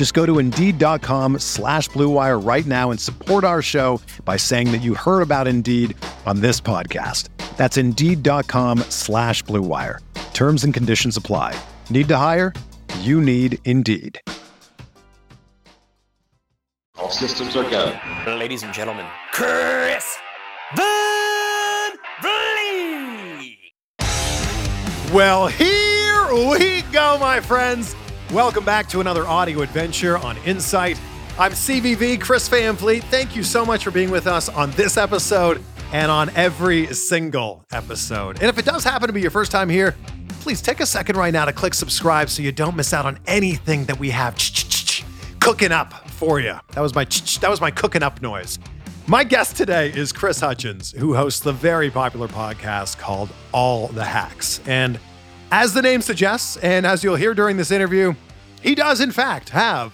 Just 0.00 0.14
go 0.14 0.24
to 0.24 0.38
Indeed.com 0.38 1.40
slash 1.40 1.90
BlueWire 1.90 2.42
right 2.42 2.64
now 2.64 2.90
and 2.90 2.98
support 2.98 3.44
our 3.44 3.60
show 3.60 4.00
by 4.24 4.38
saying 4.38 4.72
that 4.72 4.78
you 4.78 4.94
heard 4.94 5.20
about 5.20 5.46
Indeed 5.46 5.94
on 6.24 6.40
this 6.40 6.58
podcast. 6.58 7.28
That's 7.58 7.76
Indeed.com 7.76 8.78
slash 8.88 9.44
BlueWire. 9.44 9.98
Terms 10.32 10.64
and 10.64 10.72
conditions 10.72 11.18
apply. 11.18 11.54
Need 11.90 12.08
to 12.08 12.16
hire? 12.16 12.54
You 13.00 13.20
need 13.20 13.58
Indeed. 13.66 14.18
All 16.96 17.10
systems 17.10 17.54
are 17.54 17.68
go. 17.68 17.94
Ladies 18.26 18.62
and 18.62 18.72
gentlemen, 18.72 19.04
Chris 19.34 20.18
Van 20.76 21.90
Vliet. 22.22 23.58
Well, 25.12 25.48
here 25.48 26.34
we 26.48 26.80
go, 26.90 27.18
my 27.18 27.40
friends. 27.40 27.94
Welcome 28.32 28.64
back 28.64 28.88
to 28.90 29.00
another 29.00 29.26
audio 29.26 29.62
adventure 29.62 30.16
on 30.16 30.36
Insight. 30.44 31.00
I'm 31.36 31.50
CVV, 31.50 32.20
Chris 32.20 32.46
Van 32.46 32.76
Vliet. 32.76 33.02
Thank 33.04 33.34
you 33.34 33.42
so 33.42 33.66
much 33.66 33.82
for 33.82 33.90
being 33.90 34.08
with 34.08 34.28
us 34.28 34.48
on 34.48 34.70
this 34.72 34.96
episode 34.96 35.60
and 35.92 36.12
on 36.12 36.30
every 36.36 36.86
single 36.94 37.64
episode. 37.72 38.36
And 38.36 38.44
if 38.44 38.56
it 38.56 38.64
does 38.64 38.84
happen 38.84 39.08
to 39.08 39.12
be 39.12 39.20
your 39.20 39.32
first 39.32 39.50
time 39.50 39.68
here, 39.68 39.96
please 40.42 40.62
take 40.62 40.78
a 40.78 40.86
second 40.86 41.16
right 41.16 41.32
now 41.32 41.44
to 41.44 41.52
click 41.52 41.74
subscribe 41.74 42.30
so 42.30 42.40
you 42.40 42.52
don't 42.52 42.76
miss 42.76 42.94
out 42.94 43.04
on 43.04 43.18
anything 43.26 43.84
that 43.86 43.98
we 43.98 44.10
have 44.10 44.36
cooking 45.40 45.72
up 45.72 46.08
for 46.10 46.38
you. 46.38 46.54
That 46.74 46.82
was 46.82 46.94
my 46.94 47.06
that 47.40 47.50
was 47.50 47.60
my 47.60 47.72
cooking 47.72 48.04
up 48.04 48.22
noise. 48.22 48.60
My 49.08 49.24
guest 49.24 49.56
today 49.56 49.90
is 49.90 50.12
Chris 50.12 50.38
Hutchins, 50.38 50.92
who 50.92 51.14
hosts 51.16 51.40
the 51.40 51.52
very 51.52 51.90
popular 51.90 52.28
podcast 52.28 52.96
called 52.96 53.30
All 53.50 53.88
the 53.88 54.04
Hacks. 54.04 54.60
And 54.66 55.00
as 55.50 55.74
the 55.74 55.82
name 55.82 56.00
suggests, 56.00 56.56
and 56.58 56.86
as 56.86 57.02
you'll 57.02 57.16
hear 57.16 57.34
during 57.34 57.56
this 57.56 57.70
interview, 57.70 58.14
he 58.62 58.74
does 58.74 59.00
in 59.00 59.10
fact 59.10 59.50
have 59.50 59.92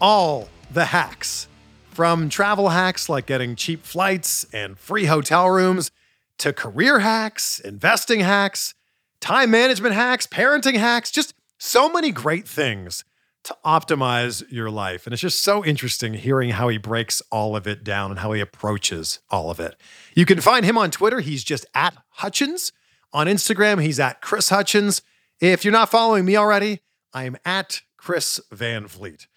all 0.00 0.48
the 0.70 0.86
hacks. 0.86 1.48
From 1.90 2.28
travel 2.28 2.70
hacks 2.70 3.08
like 3.08 3.26
getting 3.26 3.54
cheap 3.54 3.84
flights 3.84 4.44
and 4.52 4.78
free 4.78 5.04
hotel 5.04 5.48
rooms 5.48 5.90
to 6.38 6.52
career 6.52 6.98
hacks, 6.98 7.60
investing 7.60 8.20
hacks, 8.20 8.74
time 9.20 9.50
management 9.50 9.94
hacks, 9.94 10.26
parenting 10.26 10.76
hacks, 10.76 11.10
just 11.10 11.34
so 11.56 11.88
many 11.88 12.10
great 12.10 12.48
things 12.48 13.04
to 13.44 13.56
optimize 13.64 14.42
your 14.50 14.70
life. 14.70 15.06
And 15.06 15.12
it's 15.12 15.22
just 15.22 15.44
so 15.44 15.64
interesting 15.64 16.14
hearing 16.14 16.50
how 16.50 16.68
he 16.68 16.78
breaks 16.78 17.22
all 17.30 17.54
of 17.54 17.66
it 17.66 17.84
down 17.84 18.10
and 18.10 18.20
how 18.20 18.32
he 18.32 18.40
approaches 18.40 19.20
all 19.30 19.50
of 19.50 19.60
it. 19.60 19.76
You 20.14 20.26
can 20.26 20.40
find 20.40 20.64
him 20.64 20.76
on 20.76 20.90
Twitter. 20.90 21.20
He's 21.20 21.44
just 21.44 21.64
at 21.74 21.94
Hutchins. 22.08 22.72
On 23.14 23.28
Instagram, 23.28 23.80
he's 23.80 24.00
at 24.00 24.20
Chris 24.20 24.48
Hutchins. 24.48 25.00
If 25.40 25.64
you're 25.64 25.70
not 25.70 25.88
following 25.88 26.24
me 26.24 26.36
already, 26.36 26.80
I 27.12 27.24
am 27.24 27.36
at 27.44 27.82
Chris 27.96 28.40
Van 28.50 28.88
Vliet. 28.88 29.28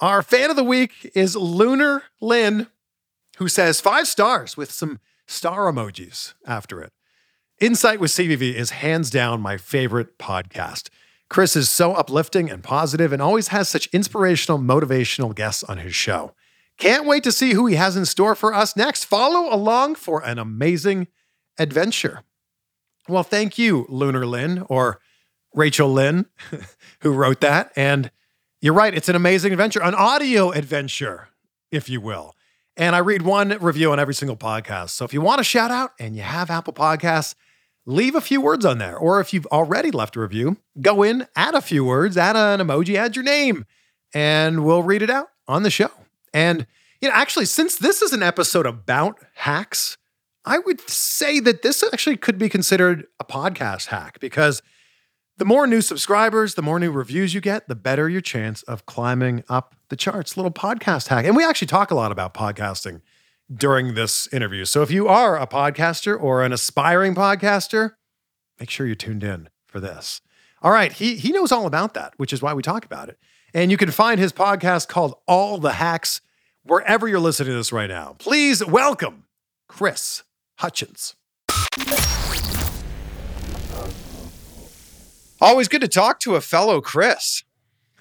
Our 0.00 0.22
fan 0.22 0.50
of 0.50 0.56
the 0.56 0.62
week 0.62 1.10
is 1.14 1.34
Lunar 1.34 2.02
Lynn, 2.20 2.66
who 3.38 3.48
says 3.48 3.80
five 3.80 4.06
stars 4.06 4.58
with 4.58 4.70
some 4.70 5.00
star 5.26 5.72
emojis 5.72 6.34
after 6.46 6.82
it. 6.82 6.92
Insight 7.58 8.00
with 8.00 8.10
CVV 8.10 8.52
is 8.52 8.70
hands 8.70 9.08
down 9.08 9.40
my 9.40 9.56
favorite 9.56 10.18
podcast. 10.18 10.90
Chris 11.30 11.56
is 11.56 11.70
so 11.70 11.94
uplifting 11.94 12.50
and 12.50 12.62
positive 12.62 13.14
and 13.14 13.22
always 13.22 13.48
has 13.48 13.66
such 13.66 13.86
inspirational, 13.94 14.58
motivational 14.58 15.34
guests 15.34 15.64
on 15.64 15.78
his 15.78 15.94
show. 15.94 16.34
Can't 16.76 17.06
wait 17.06 17.24
to 17.24 17.32
see 17.32 17.54
who 17.54 17.64
he 17.64 17.76
has 17.76 17.96
in 17.96 18.04
store 18.04 18.34
for 18.34 18.52
us 18.52 18.76
next. 18.76 19.06
Follow 19.06 19.54
along 19.54 19.94
for 19.94 20.22
an 20.22 20.38
amazing 20.38 21.08
adventure. 21.58 22.24
Well, 23.12 23.24
thank 23.24 23.58
you, 23.58 23.84
Lunar 23.90 24.24
Lynn 24.24 24.64
or 24.70 24.98
Rachel 25.52 25.92
Lynn, 25.92 26.24
who 27.00 27.12
wrote 27.12 27.42
that. 27.42 27.70
And 27.76 28.10
you're 28.62 28.72
right, 28.72 28.94
it's 28.94 29.10
an 29.10 29.16
amazing 29.16 29.52
adventure, 29.52 29.82
an 29.82 29.94
audio 29.94 30.50
adventure, 30.50 31.28
if 31.70 31.90
you 31.90 32.00
will. 32.00 32.34
And 32.74 32.96
I 32.96 33.00
read 33.00 33.20
one 33.20 33.50
review 33.60 33.92
on 33.92 34.00
every 34.00 34.14
single 34.14 34.38
podcast. 34.38 34.90
So 34.90 35.04
if 35.04 35.12
you 35.12 35.20
want 35.20 35.42
a 35.42 35.44
shout 35.44 35.70
out 35.70 35.92
and 35.98 36.16
you 36.16 36.22
have 36.22 36.48
Apple 36.50 36.72
Podcasts, 36.72 37.34
leave 37.84 38.14
a 38.14 38.20
few 38.22 38.40
words 38.40 38.64
on 38.64 38.78
there. 38.78 38.96
Or 38.96 39.20
if 39.20 39.34
you've 39.34 39.46
already 39.48 39.90
left 39.90 40.16
a 40.16 40.20
review, 40.20 40.56
go 40.80 41.02
in, 41.02 41.26
add 41.36 41.54
a 41.54 41.60
few 41.60 41.84
words, 41.84 42.16
add 42.16 42.34
an 42.34 42.66
emoji, 42.66 42.94
add 42.94 43.14
your 43.14 43.26
name, 43.26 43.66
and 44.14 44.64
we'll 44.64 44.82
read 44.82 45.02
it 45.02 45.10
out 45.10 45.28
on 45.46 45.64
the 45.64 45.70
show. 45.70 45.90
And, 46.32 46.66
you 47.02 47.10
know, 47.10 47.14
actually, 47.14 47.44
since 47.44 47.76
this 47.76 48.00
is 48.00 48.14
an 48.14 48.22
episode 48.22 48.64
about 48.64 49.18
hacks, 49.34 49.98
I 50.44 50.58
would 50.58 50.80
say 50.88 51.38
that 51.40 51.62
this 51.62 51.84
actually 51.84 52.16
could 52.16 52.38
be 52.38 52.48
considered 52.48 53.06
a 53.20 53.24
podcast 53.24 53.86
hack 53.86 54.18
because 54.18 54.60
the 55.38 55.44
more 55.44 55.66
new 55.66 55.80
subscribers, 55.80 56.54
the 56.54 56.62
more 56.62 56.80
new 56.80 56.90
reviews 56.90 57.32
you 57.32 57.40
get, 57.40 57.68
the 57.68 57.74
better 57.74 58.08
your 58.08 58.20
chance 58.20 58.62
of 58.64 58.84
climbing 58.86 59.44
up 59.48 59.76
the 59.88 59.96
charts. 59.96 60.36
Little 60.36 60.52
podcast 60.52 61.08
hack. 61.08 61.24
And 61.24 61.36
we 61.36 61.44
actually 61.44 61.68
talk 61.68 61.90
a 61.90 61.94
lot 61.94 62.12
about 62.12 62.34
podcasting 62.34 63.02
during 63.52 63.94
this 63.94 64.26
interview. 64.32 64.64
So 64.64 64.82
if 64.82 64.90
you 64.90 65.08
are 65.08 65.38
a 65.38 65.46
podcaster 65.46 66.20
or 66.20 66.42
an 66.42 66.52
aspiring 66.52 67.14
podcaster, 67.14 67.92
make 68.58 68.70
sure 68.70 68.86
you're 68.86 68.94
tuned 68.94 69.22
in 69.24 69.48
for 69.66 69.80
this. 69.80 70.20
All 70.60 70.70
right, 70.70 70.92
he 70.92 71.16
he 71.16 71.32
knows 71.32 71.50
all 71.50 71.66
about 71.66 71.94
that, 71.94 72.14
which 72.18 72.32
is 72.32 72.40
why 72.40 72.54
we 72.54 72.62
talk 72.62 72.84
about 72.84 73.08
it. 73.08 73.18
And 73.52 73.70
you 73.70 73.76
can 73.76 73.90
find 73.90 74.18
his 74.18 74.32
podcast 74.32 74.88
called 74.88 75.14
All 75.26 75.58
the 75.58 75.72
Hacks 75.72 76.20
wherever 76.62 77.08
you're 77.08 77.20
listening 77.20 77.48
to 77.50 77.56
this 77.56 77.72
right 77.72 77.88
now. 77.88 78.14
Please 78.18 78.64
welcome 78.64 79.24
Chris 79.68 80.22
Hutchins. 80.62 81.16
Always 85.40 85.66
good 85.66 85.80
to 85.80 85.88
talk 85.88 86.20
to 86.20 86.36
a 86.36 86.40
fellow 86.40 86.80
Chris. 86.80 87.42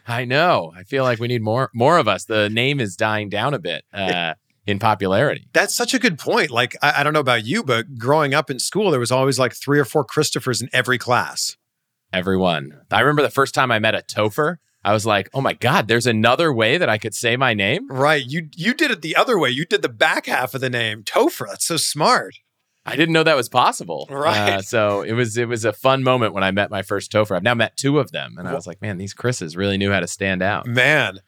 I 0.07 0.25
know. 0.25 0.71
I 0.75 0.83
feel 0.83 1.03
like 1.03 1.19
we 1.19 1.27
need 1.27 1.41
more 1.41 1.71
more 1.73 1.97
of 1.97 2.07
us. 2.07 2.25
The 2.25 2.49
name 2.49 2.79
is 2.79 2.95
dying 2.95 3.29
down 3.29 3.55
a 3.55 3.59
bit. 3.59 3.83
Uh, 3.91 4.35
in 4.67 4.77
popularity. 4.77 5.47
That's 5.53 5.75
such 5.75 5.95
a 5.95 5.99
good 5.99 6.19
point. 6.19 6.51
Like, 6.51 6.75
I, 6.83 6.99
I, 7.01 7.03
don't 7.03 7.13
know 7.13 7.19
about 7.19 7.45
you, 7.45 7.63
but 7.63 7.97
growing 7.97 8.35
up 8.35 8.51
in 8.51 8.59
school, 8.59 8.91
there 8.91 8.99
was 8.99 9.11
always 9.11 9.39
like 9.39 9.53
three 9.53 9.79
or 9.79 9.85
four 9.85 10.05
Christophers 10.05 10.61
in 10.61 10.69
every 10.71 10.99
class. 10.99 11.57
Everyone. 12.13 12.81
I 12.91 12.99
remember 12.99 13.23
the 13.23 13.31
first 13.31 13.55
time 13.55 13.71
I 13.71 13.79
met 13.79 13.95
a 13.95 14.03
Topher. 14.03 14.57
I 14.83 14.93
was 14.93 15.05
like, 15.05 15.29
"Oh 15.33 15.41
my 15.41 15.53
god, 15.53 15.87
there's 15.87 16.07
another 16.07 16.53
way 16.53 16.77
that 16.77 16.89
I 16.89 16.97
could 16.97 17.15
say 17.15 17.37
my 17.37 17.53
name." 17.53 17.87
Right. 17.89 18.23
You 18.25 18.49
you 18.55 18.73
did 18.73 18.91
it 18.91 19.01
the 19.01 19.15
other 19.15 19.37
way. 19.37 19.49
You 19.49 19.65
did 19.65 19.81
the 19.81 19.89
back 19.89 20.25
half 20.25 20.53
of 20.53 20.61
the 20.61 20.69
name, 20.69 21.03
Topher. 21.03 21.47
That's 21.47 21.65
so 21.65 21.77
smart. 21.77 22.35
I 22.85 22.95
didn't 22.95 23.13
know 23.13 23.23
that 23.23 23.35
was 23.35 23.49
possible. 23.49 24.07
Right. 24.09 24.53
Uh, 24.53 24.61
so 24.61 25.01
it 25.01 25.13
was 25.13 25.37
it 25.37 25.47
was 25.47 25.65
a 25.65 25.73
fun 25.73 26.03
moment 26.03 26.33
when 26.33 26.43
I 26.43 26.51
met 26.51 26.71
my 26.71 26.81
first 26.81 27.11
Topher. 27.11 27.35
I've 27.35 27.43
now 27.43 27.53
met 27.53 27.77
two 27.77 27.99
of 27.99 28.11
them, 28.11 28.35
and 28.37 28.47
I 28.47 28.53
was 28.53 28.65
like, 28.65 28.81
man, 28.81 28.97
these 28.97 29.13
Chris's 29.13 29.55
really 29.55 29.77
knew 29.77 29.91
how 29.91 29.99
to 29.99 30.07
stand 30.07 30.41
out. 30.41 30.65
Man, 30.65 31.19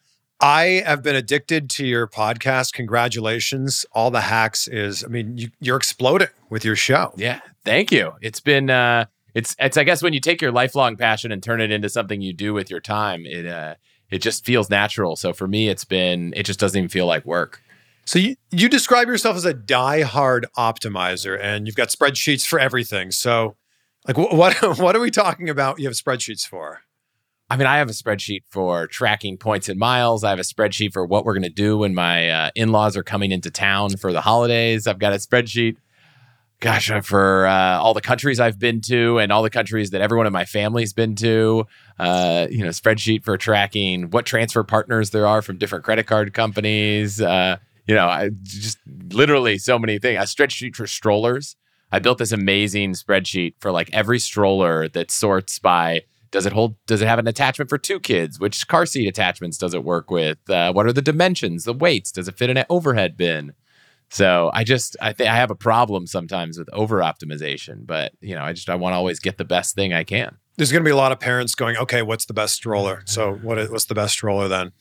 I 0.44 0.83
have 0.85 1.01
been 1.03 1.15
addicted 1.15 1.69
to 1.71 1.85
your 1.85 2.05
podcast. 2.05 2.73
Congratulations. 2.73 3.85
All 3.94 4.11
the 4.11 4.21
hacks 4.21 4.67
is, 4.67 5.01
I 5.01 5.07
mean, 5.07 5.38
you, 5.38 5.50
you're 5.61 5.77
exploding 5.77 6.27
with 6.50 6.65
your 6.65 6.75
show. 6.75 7.13
Yeah. 7.15 7.39
Thank 7.63 7.94
you. 7.94 8.11
It's 8.21 8.41
been, 8.41 8.69
uh, 8.69 9.05
it's, 9.33 9.55
it's, 9.57 9.77
I 9.77 9.85
guess 9.85 10.03
when 10.03 10.11
you 10.11 10.19
take 10.19 10.41
your 10.41 10.51
lifelong 10.51 10.97
passion 10.97 11.31
and 11.31 11.41
turn 11.41 11.61
it 11.61 11.71
into 11.71 11.88
something 11.88 12.19
you 12.19 12.33
do 12.33 12.53
with 12.53 12.69
your 12.69 12.81
time, 12.81 13.25
it, 13.25 13.45
uh, 13.45 13.75
it 14.11 14.21
just 14.21 14.44
feels 14.44 14.69
natural. 14.69 15.15
So 15.15 15.31
for 15.31 15.47
me, 15.47 15.69
it's 15.69 15.85
been, 15.85 16.33
it 16.35 16.44
just 16.44 16.59
doesn't 16.59 16.77
even 16.77 16.89
feel 16.89 17.05
like 17.05 17.23
work. 17.25 17.62
So 18.05 18.19
you, 18.19 18.35
you 18.51 18.67
describe 18.67 19.07
yourself 19.07 19.38
as 19.38 19.45
a 19.45 19.53
die-hard 19.53 20.45
optimizer 20.57 21.39
and 21.41 21.67
you've 21.67 21.75
got 21.75 21.89
spreadsheets 21.89 22.45
for 22.45 22.59
everything. 22.59 23.11
So 23.11 23.55
like 24.07 24.17
what, 24.17 24.33
what, 24.33 24.77
what 24.79 24.95
are 24.95 25.00
we 25.00 25.11
talking 25.11 25.50
about 25.50 25.79
you 25.79 25.88
have 25.88 25.95
spreadsheets 25.95 26.45
for? 26.47 26.81
I 27.50 27.57
mean, 27.57 27.67
I 27.67 27.77
have 27.77 27.89
a 27.89 27.94
spreadsheet 27.94 28.44
for 28.50 28.88
tracking 28.88 29.38
points 29.38 29.69
and 29.69 29.77
miles. 29.77 30.23
I 30.23 30.31
have 30.31 30.39
a 30.39 30.44
spreadsheet 30.44 30.91
for 30.91 31.05
what 31.05 31.23
we're 31.23 31.33
going 31.33 31.44
to 31.44 31.50
do 31.50 31.77
when 31.77 31.94
my 31.94 32.29
uh, 32.29 32.51
in 32.55 32.71
laws 32.71 32.97
are 32.97 33.03
coming 33.03 33.31
into 33.31 33.51
town 33.51 33.95
for 33.97 34.11
the 34.11 34.21
holidays. 34.21 34.88
I've 34.88 34.97
got 34.97 35.13
a 35.13 35.17
spreadsheet. 35.17 35.75
gosh, 36.59 36.89
uh, 36.89 37.01
for 37.01 37.45
uh, 37.45 37.77
all 37.77 37.94
the 37.94 38.01
countries 38.01 38.39
I've 38.39 38.57
been 38.57 38.81
to 38.81 39.19
and 39.19 39.31
all 39.31 39.44
the 39.44 39.50
countries 39.50 39.91
that 39.91 40.01
everyone 40.01 40.25
in 40.25 40.33
my 40.33 40.45
family's 40.45 40.94
been 40.94 41.15
to. 41.17 41.67
Uh, 42.00 42.47
you 42.50 42.63
know, 42.63 42.69
spreadsheet 42.69 43.23
for 43.23 43.38
tracking 43.38 44.09
what 44.09 44.25
transfer 44.25 44.63
partners 44.63 45.11
there 45.11 45.27
are 45.27 45.41
from 45.41 45.57
different 45.57 45.85
credit 45.85 46.07
card 46.07 46.33
companies. 46.33 47.21
You 47.88 47.95
know, 47.95 48.07
I 48.07 48.30
just 48.44 48.77
literally 49.12 49.57
so 49.57 49.77
many 49.77 50.00
things. 50.00 50.19
A 50.19 50.24
spreadsheet 50.24 50.75
for 50.75 50.88
strollers. 50.88 51.56
I 51.91 52.00
built 52.00 52.18
this 52.18 52.31
amazing 52.31 52.94
spreadsheet 52.94 53.56
for 53.59 53.71
like 53.71 53.89
every 53.94 54.19
stroller 54.19 54.88
that 54.89 55.12
sorts 55.12 55.59
by 55.59 56.01
does 56.31 56.47
it 56.47 56.53
hold 56.53 56.75
does 56.88 57.01
it 57.01 57.07
have 57.07 57.19
an 57.19 57.27
attachment 57.27 57.69
for 57.69 57.77
two 57.77 58.00
kids 58.00 58.39
which 58.39 58.68
car 58.68 58.88
seat 58.88 59.07
attachments 59.07 59.56
does 59.59 59.75
it 59.75 59.83
work 59.83 60.09
with 60.09 60.39
uh, 60.50 60.74
what 60.74 60.88
are 60.88 60.91
the 60.94 61.03
dimensions 61.03 61.63
the 61.63 61.74
weights 61.74 62.12
does 62.12 62.27
it 62.27 62.35
fit 62.35 62.50
in 62.50 62.57
an 62.57 62.65
overhead 62.71 63.15
bin 63.15 63.53
so 64.13 64.51
I 64.53 64.63
just 64.63 64.95
I 65.01 65.12
think 65.12 65.27
I 65.27 65.36
have 65.36 65.50
a 65.50 65.56
problem 65.56 66.06
sometimes 66.06 66.59
with 66.59 66.69
over 66.71 67.00
optimization, 67.00 67.83
but 67.83 68.12
you 68.21 68.36
know 68.36 68.44
I 68.44 68.53
just 68.53 68.69
I 68.69 68.75
want 68.75 68.94
to 68.94 68.97
always 68.97 69.19
get 69.19 69.39
the 69.39 69.44
best 69.44 69.74
thing 69.74 69.91
I 69.91 70.03
can. 70.03 70.38
There's 70.56 70.71
going 70.71 70.83
to 70.83 70.88
be 70.88 70.91
a 70.91 70.95
lot 70.95 71.12
of 71.12 71.19
parents 71.19 71.56
going, 71.56 71.77
okay, 71.77 72.03
what's 72.03 72.25
the 72.25 72.33
best 72.33 72.53
stroller? 72.53 73.01
So 73.06 73.33
what 73.33 73.57
what's 73.71 73.86
the 73.86 73.95
best 73.95 74.13
stroller 74.13 74.47
then? 74.47 74.71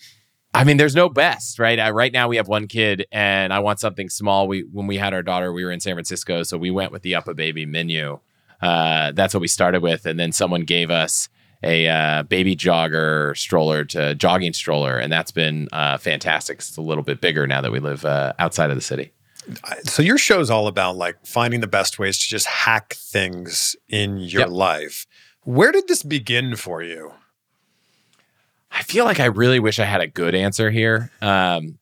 I 0.55 0.65
mean, 0.65 0.77
there's 0.77 0.95
no 0.95 1.09
best, 1.09 1.59
right? 1.59 1.79
I, 1.81 1.91
right 1.91 2.13
now 2.13 2.29
we 2.29 2.37
have 2.37 2.47
one 2.49 2.69
kid, 2.69 3.07
and 3.11 3.53
I 3.53 3.61
want 3.61 3.81
something 3.81 4.09
small. 4.11 4.47
We 4.47 4.61
when 4.71 4.87
we 4.87 4.99
had 4.99 5.15
our 5.15 5.23
daughter, 5.23 5.53
we 5.53 5.65
were 5.65 5.73
in 5.73 5.81
San 5.81 5.95
Francisco, 5.95 6.43
so 6.43 6.59
we 6.59 6.71
went 6.71 6.93
with 6.93 7.03
the 7.03 7.13
UPPAbaby 7.13 7.67
Minu. 7.67 8.21
Uh, 8.61 9.13
that's 9.13 9.33
what 9.35 9.41
we 9.41 9.49
started 9.49 9.83
with, 9.83 10.05
and 10.07 10.21
then 10.21 10.31
someone 10.31 10.63
gave 10.63 10.91
us 10.91 11.29
a 11.65 11.89
uh, 11.89 12.23
baby 12.25 12.55
jogger 12.57 13.37
stroller 13.37 13.85
to 13.87 14.15
jogging 14.15 14.53
stroller, 14.53 14.99
and 14.99 15.11
that's 15.13 15.31
been 15.33 15.69
uh, 15.73 15.97
fantastic. 15.97 16.59
It's 16.59 16.77
a 16.77 16.83
little 16.83 17.05
bit 17.05 17.21
bigger 17.21 17.47
now 17.47 17.61
that 17.61 17.73
we 17.73 17.81
live 17.81 18.05
uh, 18.05 18.33
outside 18.39 18.71
of 18.71 18.77
the 18.77 18.83
city. 18.83 19.13
So 19.85 20.03
your 20.03 20.19
show 20.19 20.39
is 20.41 20.51
all 20.51 20.67
about 20.69 20.97
like 20.97 21.25
finding 21.27 21.61
the 21.61 21.67
best 21.67 21.99
ways 21.99 22.19
to 22.19 22.29
just 22.29 22.47
hack 22.47 22.95
things 22.95 23.75
in 23.89 24.19
your 24.19 24.43
Yep. 24.43 24.51
life. 24.51 25.07
Where 25.45 25.73
did 25.73 25.89
this 25.89 26.03
begin 26.05 26.55
for 26.57 26.83
you? 26.83 27.13
I 28.73 28.83
feel 28.83 29.05
like 29.05 29.21
I 29.21 29.27
really 29.27 29.61
wish 29.61 29.79
I 29.79 29.85
had 29.85 30.01
a 30.01 30.07
good 30.07 30.35
answer 30.35 30.71
here. 30.71 31.11
Um, 31.21 31.79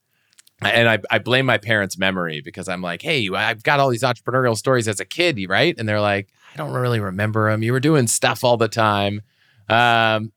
and 0.62 0.88
I, 0.88 0.98
I 1.10 1.18
blame 1.18 1.46
my 1.46 1.58
parents' 1.58 1.96
memory 1.96 2.42
because 2.42 2.68
I'm 2.68 2.82
like, 2.82 3.00
hey, 3.00 3.28
I've 3.30 3.62
got 3.62 3.80
all 3.80 3.88
these 3.88 4.02
entrepreneurial 4.02 4.56
stories 4.56 4.88
as 4.88 5.00
a 5.00 5.04
kid, 5.04 5.38
right? 5.48 5.74
And 5.78 5.88
they're 5.88 6.00
like, 6.00 6.28
I 6.52 6.56
don't 6.56 6.72
really 6.72 7.00
remember 7.00 7.50
them. 7.50 7.62
You 7.62 7.72
were 7.72 7.80
doing 7.80 8.06
stuff 8.06 8.44
all 8.44 8.56
the 8.56 8.68
time. 8.68 9.22
Um, 9.68 10.32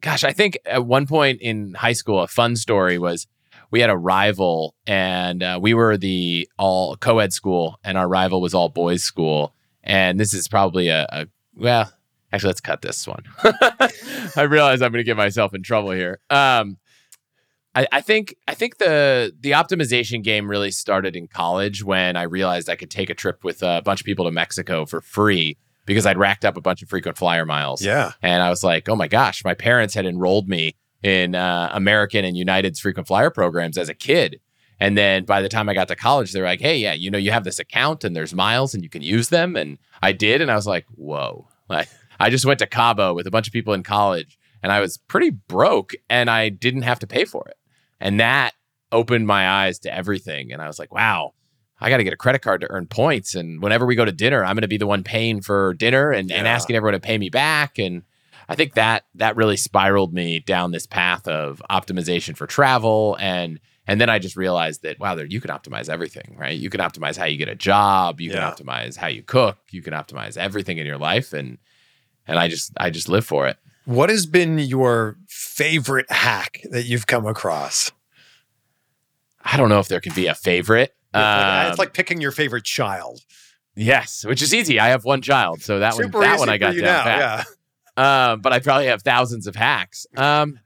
gosh, 0.00 0.24
I 0.24 0.32
think 0.32 0.58
at 0.64 0.86
one 0.86 1.06
point 1.06 1.40
in 1.42 1.74
high 1.74 1.92
school, 1.92 2.20
a 2.20 2.28
fun 2.28 2.56
story 2.56 2.98
was 2.98 3.26
we 3.70 3.80
had 3.80 3.90
a 3.90 3.96
rival 3.96 4.74
and 4.86 5.42
uh, 5.42 5.58
we 5.60 5.74
were 5.74 5.96
the 5.96 6.48
all 6.58 6.96
co-ed 6.96 7.32
school 7.32 7.78
and 7.82 7.98
our 7.98 8.08
rival 8.08 8.40
was 8.40 8.54
all 8.54 8.68
boys 8.68 9.02
school. 9.02 9.52
And 9.82 10.18
this 10.18 10.32
is 10.32 10.48
probably 10.48 10.88
a, 10.88 11.06
a 11.10 11.26
well, 11.56 11.92
actually, 12.34 12.48
let's 12.48 12.60
cut 12.60 12.82
this 12.82 13.06
one. 13.06 13.24
I 14.36 14.42
realize 14.42 14.82
I'm 14.82 14.92
going 14.92 15.00
to 15.00 15.04
get 15.04 15.16
myself 15.16 15.54
in 15.54 15.62
trouble 15.62 15.92
here. 15.92 16.20
Um, 16.30 16.78
I, 17.74 17.86
I 17.92 18.00
think 18.00 18.36
I 18.46 18.54
think 18.54 18.78
the 18.78 19.32
the 19.38 19.52
optimization 19.52 20.22
game 20.22 20.48
really 20.48 20.70
started 20.70 21.16
in 21.16 21.26
college 21.26 21.82
when 21.82 22.16
I 22.16 22.22
realized 22.22 22.68
I 22.68 22.76
could 22.76 22.90
take 22.90 23.10
a 23.10 23.14
trip 23.14 23.42
with 23.42 23.62
a 23.62 23.82
bunch 23.84 24.00
of 24.00 24.04
people 24.04 24.24
to 24.26 24.30
Mexico 24.30 24.86
for 24.86 25.00
free 25.00 25.56
because 25.86 26.06
I'd 26.06 26.18
racked 26.18 26.44
up 26.44 26.56
a 26.56 26.60
bunch 26.60 26.82
of 26.82 26.88
frequent 26.88 27.18
flyer 27.18 27.44
miles. 27.44 27.82
Yeah. 27.82 28.12
And 28.22 28.42
I 28.42 28.48
was 28.48 28.64
like, 28.64 28.88
oh 28.88 28.96
my 28.96 29.08
gosh, 29.08 29.44
my 29.44 29.54
parents 29.54 29.94
had 29.94 30.06
enrolled 30.06 30.48
me 30.48 30.76
in 31.02 31.34
uh, 31.34 31.68
American 31.72 32.24
and 32.24 32.36
United's 32.36 32.80
frequent 32.80 33.06
flyer 33.06 33.30
programs 33.30 33.76
as 33.76 33.88
a 33.88 33.94
kid. 33.94 34.40
And 34.80 34.96
then 34.98 35.24
by 35.24 35.42
the 35.42 35.48
time 35.48 35.68
I 35.68 35.74
got 35.74 35.88
to 35.88 35.96
college, 35.96 36.32
they're 36.32 36.44
like, 36.44 36.60
hey, 36.60 36.78
yeah, 36.78 36.94
you 36.94 37.10
know, 37.10 37.18
you 37.18 37.30
have 37.30 37.44
this 37.44 37.58
account 37.58 38.02
and 38.04 38.16
there's 38.16 38.34
miles 38.34 38.74
and 38.74 38.82
you 38.82 38.88
can 38.88 39.02
use 39.02 39.28
them. 39.28 39.56
And 39.56 39.78
I 40.02 40.12
did. 40.12 40.40
And 40.40 40.50
I 40.50 40.56
was 40.56 40.66
like, 40.66 40.86
whoa. 40.94 41.48
Like, 41.66 41.88
I 42.20 42.30
just 42.30 42.46
went 42.46 42.58
to 42.60 42.66
Cabo 42.66 43.14
with 43.14 43.26
a 43.26 43.30
bunch 43.30 43.46
of 43.46 43.52
people 43.52 43.74
in 43.74 43.82
college 43.82 44.38
and 44.62 44.72
I 44.72 44.80
was 44.80 44.98
pretty 44.98 45.30
broke 45.30 45.92
and 46.08 46.30
I 46.30 46.48
didn't 46.48 46.82
have 46.82 46.98
to 47.00 47.06
pay 47.06 47.24
for 47.24 47.46
it. 47.48 47.56
And 48.00 48.20
that 48.20 48.52
opened 48.92 49.26
my 49.26 49.48
eyes 49.48 49.78
to 49.80 49.94
everything. 49.94 50.52
And 50.52 50.62
I 50.62 50.66
was 50.66 50.78
like, 50.78 50.92
wow, 50.92 51.34
I 51.80 51.90
got 51.90 51.96
to 51.98 52.04
get 52.04 52.12
a 52.12 52.16
credit 52.16 52.40
card 52.42 52.60
to 52.60 52.70
earn 52.70 52.86
points. 52.86 53.34
And 53.34 53.62
whenever 53.62 53.84
we 53.86 53.96
go 53.96 54.04
to 54.04 54.12
dinner, 54.12 54.44
I'm 54.44 54.54
going 54.54 54.62
to 54.62 54.68
be 54.68 54.76
the 54.76 54.86
one 54.86 55.02
paying 55.02 55.40
for 55.40 55.74
dinner 55.74 56.10
and, 56.10 56.30
and 56.30 56.46
asking 56.46 56.76
everyone 56.76 56.94
to 56.94 57.00
pay 57.00 57.18
me 57.18 57.28
back. 57.30 57.78
And 57.78 58.02
I 58.48 58.54
think 58.54 58.74
that 58.74 59.04
that 59.16 59.36
really 59.36 59.56
spiraled 59.56 60.12
me 60.14 60.38
down 60.40 60.70
this 60.70 60.86
path 60.86 61.26
of 61.26 61.62
optimization 61.70 62.36
for 62.36 62.46
travel 62.46 63.16
and 63.20 63.58
and 63.86 64.00
then 64.00 64.08
I 64.08 64.18
just 64.18 64.34
realized 64.34 64.82
that 64.82 64.98
wow, 64.98 65.14
there 65.14 65.26
you 65.26 65.42
can 65.42 65.50
optimize 65.50 65.90
everything, 65.90 66.36
right? 66.38 66.56
You 66.58 66.70
can 66.70 66.80
optimize 66.80 67.18
how 67.18 67.26
you 67.26 67.36
get 67.36 67.48
a 67.50 67.54
job, 67.54 68.18
you 68.20 68.30
Yeah. 68.30 68.50
can 68.50 68.66
optimize 68.66 68.96
how 68.96 69.08
you 69.08 69.22
cook, 69.22 69.58
you 69.70 69.82
can 69.82 69.92
optimize 69.92 70.38
everything 70.38 70.78
in 70.78 70.86
your 70.86 70.96
life 70.98 71.32
and 71.34 71.58
and 72.26 72.38
I 72.38 72.48
just 72.48 72.72
I 72.76 72.90
just 72.90 73.08
live 73.08 73.24
for 73.24 73.46
it. 73.46 73.56
What 73.84 74.08
has 74.08 74.26
been 74.26 74.58
your 74.58 75.16
favorite 75.28 76.10
hack 76.10 76.62
that 76.70 76.84
you've 76.84 77.06
come 77.06 77.26
across? 77.26 77.92
I 79.42 79.56
don't 79.56 79.68
know 79.68 79.78
if 79.78 79.88
there 79.88 80.00
can 80.00 80.14
be 80.14 80.26
a 80.26 80.34
favorite. 80.34 80.94
Um, 81.12 81.68
it's 81.68 81.78
like 81.78 81.92
picking 81.92 82.20
your 82.20 82.32
favorite 82.32 82.64
child. 82.64 83.20
yes, 83.76 84.24
which 84.24 84.42
is 84.42 84.54
easy. 84.54 84.80
I 84.80 84.88
have 84.88 85.04
one 85.04 85.20
child, 85.22 85.62
so 85.62 85.78
that 85.80 85.94
one 85.94 86.04
Super 86.04 86.20
that 86.20 86.38
one 86.38 86.48
I 86.48 86.58
got 86.58 86.74
down 86.74 86.82
now. 86.82 87.44
Yeah. 87.96 88.32
um, 88.32 88.40
but 88.40 88.52
I 88.52 88.58
probably 88.58 88.86
have 88.86 89.02
thousands 89.02 89.46
of 89.46 89.54
hacks. 89.54 90.06
Um, 90.16 90.58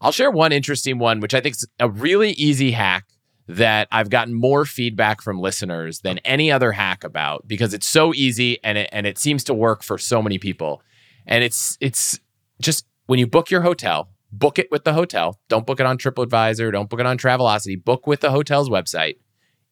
I'll 0.00 0.10
share 0.10 0.30
one 0.30 0.50
interesting 0.52 0.98
one, 0.98 1.20
which 1.20 1.34
I 1.34 1.40
think 1.40 1.54
is 1.54 1.66
a 1.78 1.88
really 1.88 2.32
easy 2.32 2.72
hack 2.72 3.04
that 3.48 3.88
I've 3.90 4.10
gotten 4.10 4.34
more 4.34 4.64
feedback 4.64 5.20
from 5.20 5.40
listeners 5.40 6.00
than 6.00 6.18
any 6.18 6.50
other 6.50 6.72
hack 6.72 7.04
about 7.04 7.46
because 7.46 7.74
it's 7.74 7.86
so 7.86 8.14
easy 8.14 8.62
and 8.62 8.78
it 8.78 8.88
and 8.92 9.06
it 9.06 9.18
seems 9.18 9.44
to 9.44 9.54
work 9.54 9.82
for 9.82 9.98
so 9.98 10.22
many 10.22 10.38
people. 10.38 10.82
And 11.26 11.42
it's 11.42 11.76
it's 11.80 12.20
just 12.60 12.86
when 13.06 13.18
you 13.18 13.26
book 13.26 13.50
your 13.50 13.62
hotel, 13.62 14.10
book 14.30 14.58
it 14.58 14.68
with 14.70 14.84
the 14.84 14.92
hotel. 14.92 15.40
Don't 15.48 15.66
book 15.66 15.80
it 15.80 15.86
on 15.86 15.98
TripAdvisor. 15.98 16.72
Don't 16.72 16.88
book 16.88 17.00
it 17.00 17.06
on 17.06 17.18
Travelocity. 17.18 17.82
Book 17.82 18.06
with 18.06 18.20
the 18.20 18.30
hotel's 18.30 18.68
website. 18.68 19.16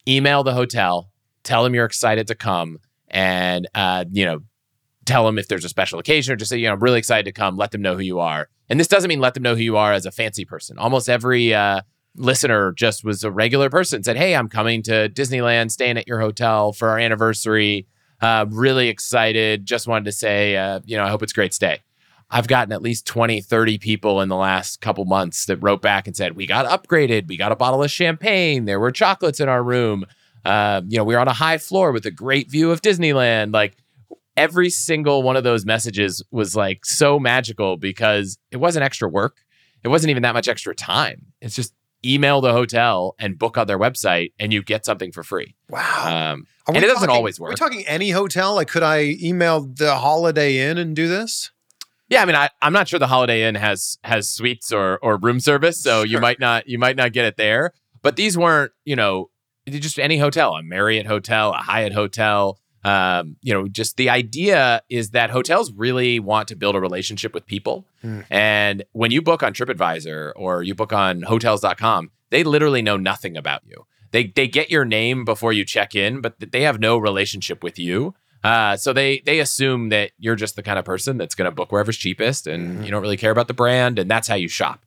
Email 0.09 0.43
the 0.43 0.55
hotel. 0.55 1.11
Tell 1.43 1.65
them 1.65 1.75
you're 1.75 1.87
excited 1.87 2.27
to 2.27 2.35
come, 2.35 2.79
and 3.09 3.69
uh, 3.75 4.05
you 4.11 4.25
know 4.25 4.41
tell 5.07 5.25
them 5.25 5.39
if 5.39 5.49
there's 5.49 5.65
a 5.65 5.69
special 5.69 5.99
occasion 5.99 6.33
or 6.33 6.37
just 6.37 6.51
say, 6.51 6.59
you 6.59 6.67
know, 6.67 6.75
I'm 6.75 6.81
really 6.81 6.99
excited 6.99 7.25
to 7.25 7.33
come. 7.33 7.57
Let 7.57 7.71
them 7.71 7.83
know 7.83 7.95
who 7.95 8.03
you 8.03 8.21
are. 8.21 8.49
And 8.69 8.79
this 8.79 8.87
doesn't 8.87 9.09
mean 9.09 9.21
let 9.21 9.35
them 9.35 9.43
know 9.43 9.55
who 9.55 9.63
you 9.63 9.77
are 9.77 9.93
as 9.93 10.07
a 10.07 10.13
fancy 10.13 10.45
person. 10.45 10.79
Almost 10.79 11.09
every 11.09 11.53
uh, 11.53 11.81
listener 12.17 12.73
just 12.73 13.05
was 13.05 13.25
a 13.25 13.31
regular 13.31 13.71
person, 13.71 14.03
said, 14.03 14.17
Hey, 14.17 14.35
I'm 14.35 14.49
coming 14.49 14.83
to 14.85 15.09
Disneyland, 15.09 15.71
staying 15.71 15.97
at 15.97 16.09
your 16.09 16.21
hotel 16.21 16.73
for 16.73 16.89
our 16.89 16.99
anniversary. 16.99 17.87
Uh, 18.21 18.47
really 18.51 18.89
excited. 18.89 19.65
Just 19.65 19.87
wanted 19.87 20.05
to 20.05 20.13
say, 20.13 20.57
uh, 20.57 20.81
you 20.85 20.97
know, 20.97 21.05
I 21.05 21.09
hope 21.09 21.23
it's 21.23 21.33
a 21.33 21.35
great 21.35 21.55
stay. 21.55 21.81
I've 22.31 22.47
gotten 22.47 22.73
at 22.73 22.83
least 22.83 23.07
20, 23.07 23.41
30 23.41 23.79
people 23.79 24.21
in 24.21 24.29
the 24.29 24.37
last 24.37 24.81
couple 24.81 25.05
months 25.05 25.47
that 25.47 25.57
wrote 25.57 25.83
back 25.83 26.07
and 26.07 26.17
said, 26.17 26.37
We 26.37 26.47
got 26.47 26.67
upgraded. 26.67 27.27
We 27.29 27.37
got 27.37 27.53
a 27.53 27.57
bottle 27.57 27.83
of 27.83 27.91
champagne. 27.91 28.67
There 28.67 28.79
were 28.79 28.93
chocolates 28.93 29.41
in 29.41 29.49
our 29.49 29.63
room. 29.63 30.05
Uh, 30.45 30.83
you 30.87 30.97
know, 30.97 31.05
we 31.05 31.15
were 31.15 31.21
on 31.21 31.29
a 31.29 31.33
high 31.33 31.59
floor 31.59 31.93
with 31.93 32.07
a 32.07 32.11
great 32.11 32.51
view 32.51 32.71
of 32.71 32.83
Disneyland. 32.83 33.53
Like, 33.53 33.77
every 34.37 34.71
single 34.71 35.23
one 35.23 35.37
of 35.37 35.45
those 35.45 35.67
messages 35.67 36.23
was 36.31 36.55
like 36.55 36.85
so 36.85 37.19
magical 37.19 37.77
because 37.77 38.39
it 38.51 38.57
wasn't 38.59 38.85
extra 38.85 39.09
work. 39.09 39.39
It 39.83 39.89
wasn't 39.89 40.11
even 40.11 40.23
that 40.23 40.35
much 40.35 40.49
extra 40.49 40.75
time. 40.75 41.27
It's 41.41 41.57
just 41.57 41.75
email 42.05 42.41
the 42.41 42.53
hotel 42.53 43.15
and 43.19 43.39
book 43.39 43.59
on 43.59 43.67
their 43.67 43.79
website 43.79 44.33
and 44.39 44.53
you 44.53 44.63
get 44.63 44.85
something 44.85 45.13
for 45.13 45.23
free. 45.23 45.55
Wow. 45.69 46.33
Um, 46.33 46.47
and 46.69 46.77
it 46.79 46.81
doesn't 46.83 46.95
talking- 47.01 47.11
always 47.11 47.39
Are 47.39 47.45
we 47.45 47.49
work. 47.51 47.57
talking 47.59 47.85
any 47.87 48.11
hotel? 48.11 48.55
Like, 48.55 48.69
could 48.69 48.83
I 48.83 49.17
email 49.23 49.61
the 49.63 49.97
Holiday 49.97 50.59
Inn 50.59 50.79
and 50.79 50.95
do 50.97 51.09
this? 51.09 51.51
yeah, 52.09 52.23
I 52.23 52.25
mean, 52.25 52.35
I, 52.37 52.51
I'm 52.63 52.73
not 52.73 52.89
sure 52.89 52.99
the 52.99 53.07
Holiday 53.07 53.47
Inn 53.49 53.55
has 53.55 53.97
has 54.03 54.29
suites 54.29 54.73
or 54.73 54.99
or 55.03 55.17
room 55.17 55.39
service, 55.41 55.81
so 55.83 56.03
you 56.03 56.19
might 56.21 56.41
not 56.41 56.69
you 56.69 56.79
might 56.79 56.97
not 56.97 57.13
get 57.13 57.25
it 57.25 57.37
there. 57.37 57.73
But 58.03 58.17
these 58.17 58.37
weren't, 58.37 58.73
you 58.85 58.97
know, 58.97 59.31
just 59.69 59.99
any 59.99 60.19
hotel, 60.19 60.55
a 60.55 60.63
Marriott 60.63 61.07
hotel, 61.07 61.51
a 61.53 61.59
Hyatt 61.59 61.93
hotel. 61.93 62.59
Um, 62.85 63.37
you 63.43 63.53
know, 63.53 63.69
just 63.69 63.97
the 63.99 64.09
idea 64.09 64.83
is 64.89 65.11
that 65.11 65.31
hotels 65.31 65.71
really 65.73 66.19
want 66.19 66.49
to 66.49 66.57
build 66.57 66.75
a 66.77 66.81
relationship 66.81 67.35
with 67.35 67.45
people. 67.47 67.85
Hmm. 68.01 68.21
And 68.31 68.85
when 68.93 69.11
you 69.11 69.21
book 69.21 69.43
on 69.43 69.53
TripAdvisor 69.53 70.33
or 70.37 70.63
you 70.63 70.75
book 70.75 70.93
on 70.93 71.23
hotels.com, 71.23 72.11
they 72.31 72.43
literally 72.45 72.81
know 72.83 72.97
nothing 72.97 73.37
about 73.37 73.63
you. 73.67 73.87
They 74.13 74.25
they 74.29 74.49
get 74.49 74.71
your 74.71 74.85
name 74.85 75.25
before 75.25 75.53
you 75.53 75.65
check 75.65 75.95
in, 75.95 76.21
but 76.21 76.35
they 76.41 76.63
have 76.63 76.81
no 76.81 76.97
relationship 76.97 77.63
with 77.63 77.79
you. 77.79 78.15
Uh, 78.43 78.77
so 78.77 78.93
they 78.95 79.21
they 79.27 79.39
assume 79.41 79.91
that 79.91 80.13
you're 80.19 80.35
just 80.37 80.57
the 80.57 80.63
kind 80.63 80.79
of 80.79 80.85
person 80.87 81.19
that's 81.19 81.35
going 81.35 81.45
to 81.51 81.55
book 81.55 81.71
wherever's 81.71 81.99
cheapest, 81.99 82.47
and 82.47 82.79
Mhm. 82.81 82.85
you 82.87 82.91
don't 82.91 83.03
really 83.03 83.19
care 83.19 83.31
about 83.31 83.47
the 83.49 83.55
brand, 83.55 83.99
and 83.99 84.11
that's 84.11 84.27
how 84.29 84.35
you 84.37 84.49
shop. 84.49 84.85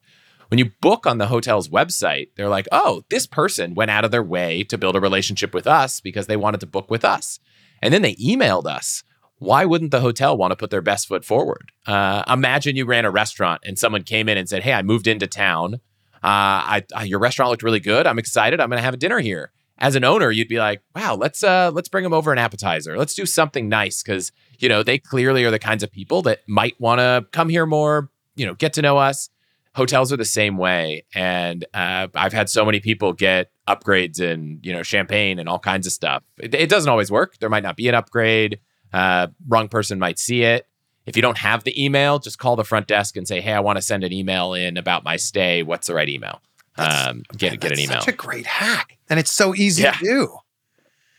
When 0.49 0.57
you 0.57 0.71
book 0.81 1.05
on 1.05 1.19
the 1.19 1.27
hotel's 1.27 1.69
website, 1.69 2.29
they're 2.35 2.49
like, 2.49 2.67
"Oh, 2.71 3.03
this 3.09 3.27
person 3.27 3.75
went 3.75 3.91
out 3.91 4.03
of 4.03 4.11
their 4.11 4.23
way 4.23 4.63
to 4.65 4.77
build 4.77 4.95
a 4.95 4.99
relationship 4.99 5.53
with 5.53 5.67
us 5.67 5.99
because 5.99 6.25
they 6.27 6.35
wanted 6.37 6.59
to 6.61 6.65
book 6.67 6.89
with 6.91 7.05
us," 7.05 7.39
and 7.83 7.93
then 7.93 8.01
they 8.01 8.15
emailed 8.15 8.65
us. 8.65 9.03
Why 9.37 9.65
wouldn't 9.65 9.91
the 9.91 9.99
hotel 9.99 10.37
want 10.37 10.51
to 10.51 10.55
put 10.55 10.69
their 10.69 10.81
best 10.81 11.07
foot 11.07 11.25
forward? 11.25 11.71
Uh, 11.85 12.23
imagine 12.27 12.75
you 12.75 12.85
ran 12.85 13.05
a 13.05 13.11
restaurant 13.11 13.61
and 13.65 13.77
someone 13.77 14.03
came 14.03 14.29
in 14.29 14.37
and 14.37 14.47
said, 14.47 14.63
"Hey, 14.63 14.73
I 14.73 14.81
moved 14.81 15.05
into 15.05 15.27
town. 15.27 15.75
Uh, 16.23 16.79
I, 16.79 16.85
I 16.95 17.03
your 17.03 17.19
restaurant 17.19 17.51
looked 17.51 17.63
really 17.63 17.81
good. 17.81 18.07
I'm 18.07 18.19
excited. 18.19 18.59
I'm 18.59 18.69
going 18.69 18.79
to 18.79 18.83
have 18.83 18.93
a 18.93 18.97
dinner 18.97 19.19
here." 19.19 19.51
as 19.79 19.95
an 19.95 20.03
owner, 20.03 20.31
you'd 20.31 20.47
be 20.47 20.59
like, 20.59 20.81
wow, 20.95 21.15
let's 21.15 21.43
uh 21.43 21.71
let's 21.73 21.89
bring 21.89 22.03
them 22.03 22.13
over 22.13 22.31
an 22.31 22.37
appetizer. 22.37 22.97
Let's 22.97 23.15
do 23.15 23.25
something 23.25 23.67
nice 23.67 24.01
because 24.01 24.31
you 24.59 24.69
know 24.69 24.83
they 24.83 24.97
clearly 24.97 25.43
are 25.43 25.51
the 25.51 25.59
kinds 25.59 25.83
of 25.83 25.91
people 25.91 26.21
that 26.23 26.39
might 26.47 26.79
want 26.79 26.99
to 26.99 27.25
come 27.31 27.49
here 27.49 27.65
more. 27.65 28.09
You 28.35 28.45
know, 28.45 28.53
get 28.53 28.73
to 28.73 28.81
know 28.81 28.97
us. 28.97 29.29
Hotels 29.75 30.13
are 30.13 30.17
the 30.17 30.25
same 30.25 30.57
way, 30.57 31.05
and 31.15 31.65
uh, 31.73 32.07
I've 32.15 32.33
had 32.33 32.49
so 32.49 32.63
many 32.63 32.79
people 32.79 33.13
get 33.13 33.49
upgrades 33.67 34.19
in 34.19 34.59
you 34.63 34.73
know 34.73 34.83
champagne 34.83 35.39
and 35.39 35.47
all 35.47 35.59
kinds 35.59 35.87
of 35.87 35.93
stuff. 35.93 36.23
It, 36.37 36.53
it 36.53 36.69
doesn't 36.69 36.89
always 36.89 37.11
work. 37.11 37.37
There 37.39 37.49
might 37.49 37.63
not 37.63 37.75
be 37.77 37.87
an 37.87 37.95
upgrade. 37.95 38.59
Uh, 38.91 39.27
wrong 39.47 39.67
person 39.69 39.99
might 39.99 40.19
see 40.19 40.43
it. 40.43 40.67
If 41.05 41.15
you 41.15 41.21
don't 41.21 41.37
have 41.37 41.63
the 41.63 41.83
email, 41.83 42.19
just 42.19 42.37
call 42.39 42.55
the 42.55 42.63
front 42.63 42.87
desk 42.87 43.17
and 43.17 43.27
say, 43.27 43.41
"Hey, 43.41 43.53
I 43.53 43.59
want 43.59 43.77
to 43.77 43.81
send 43.81 44.03
an 44.03 44.13
email 44.13 44.53
in 44.53 44.77
about 44.77 45.03
my 45.03 45.17
stay. 45.17 45.63
What's 45.63 45.87
the 45.87 45.93
right 45.95 46.07
email?" 46.09 46.41
Um, 46.77 47.23
get 47.37 47.51
Man, 47.51 47.59
get 47.59 47.71
an 47.73 47.79
email. 47.79 47.99
Such 47.99 48.07
a 48.13 48.17
great 48.17 48.45
hack, 48.45 48.97
and 49.09 49.19
it's 49.19 49.31
so 49.31 49.53
easy 49.53 49.83
Yeah. 49.83 49.91
to 49.93 49.99
do. 50.03 50.37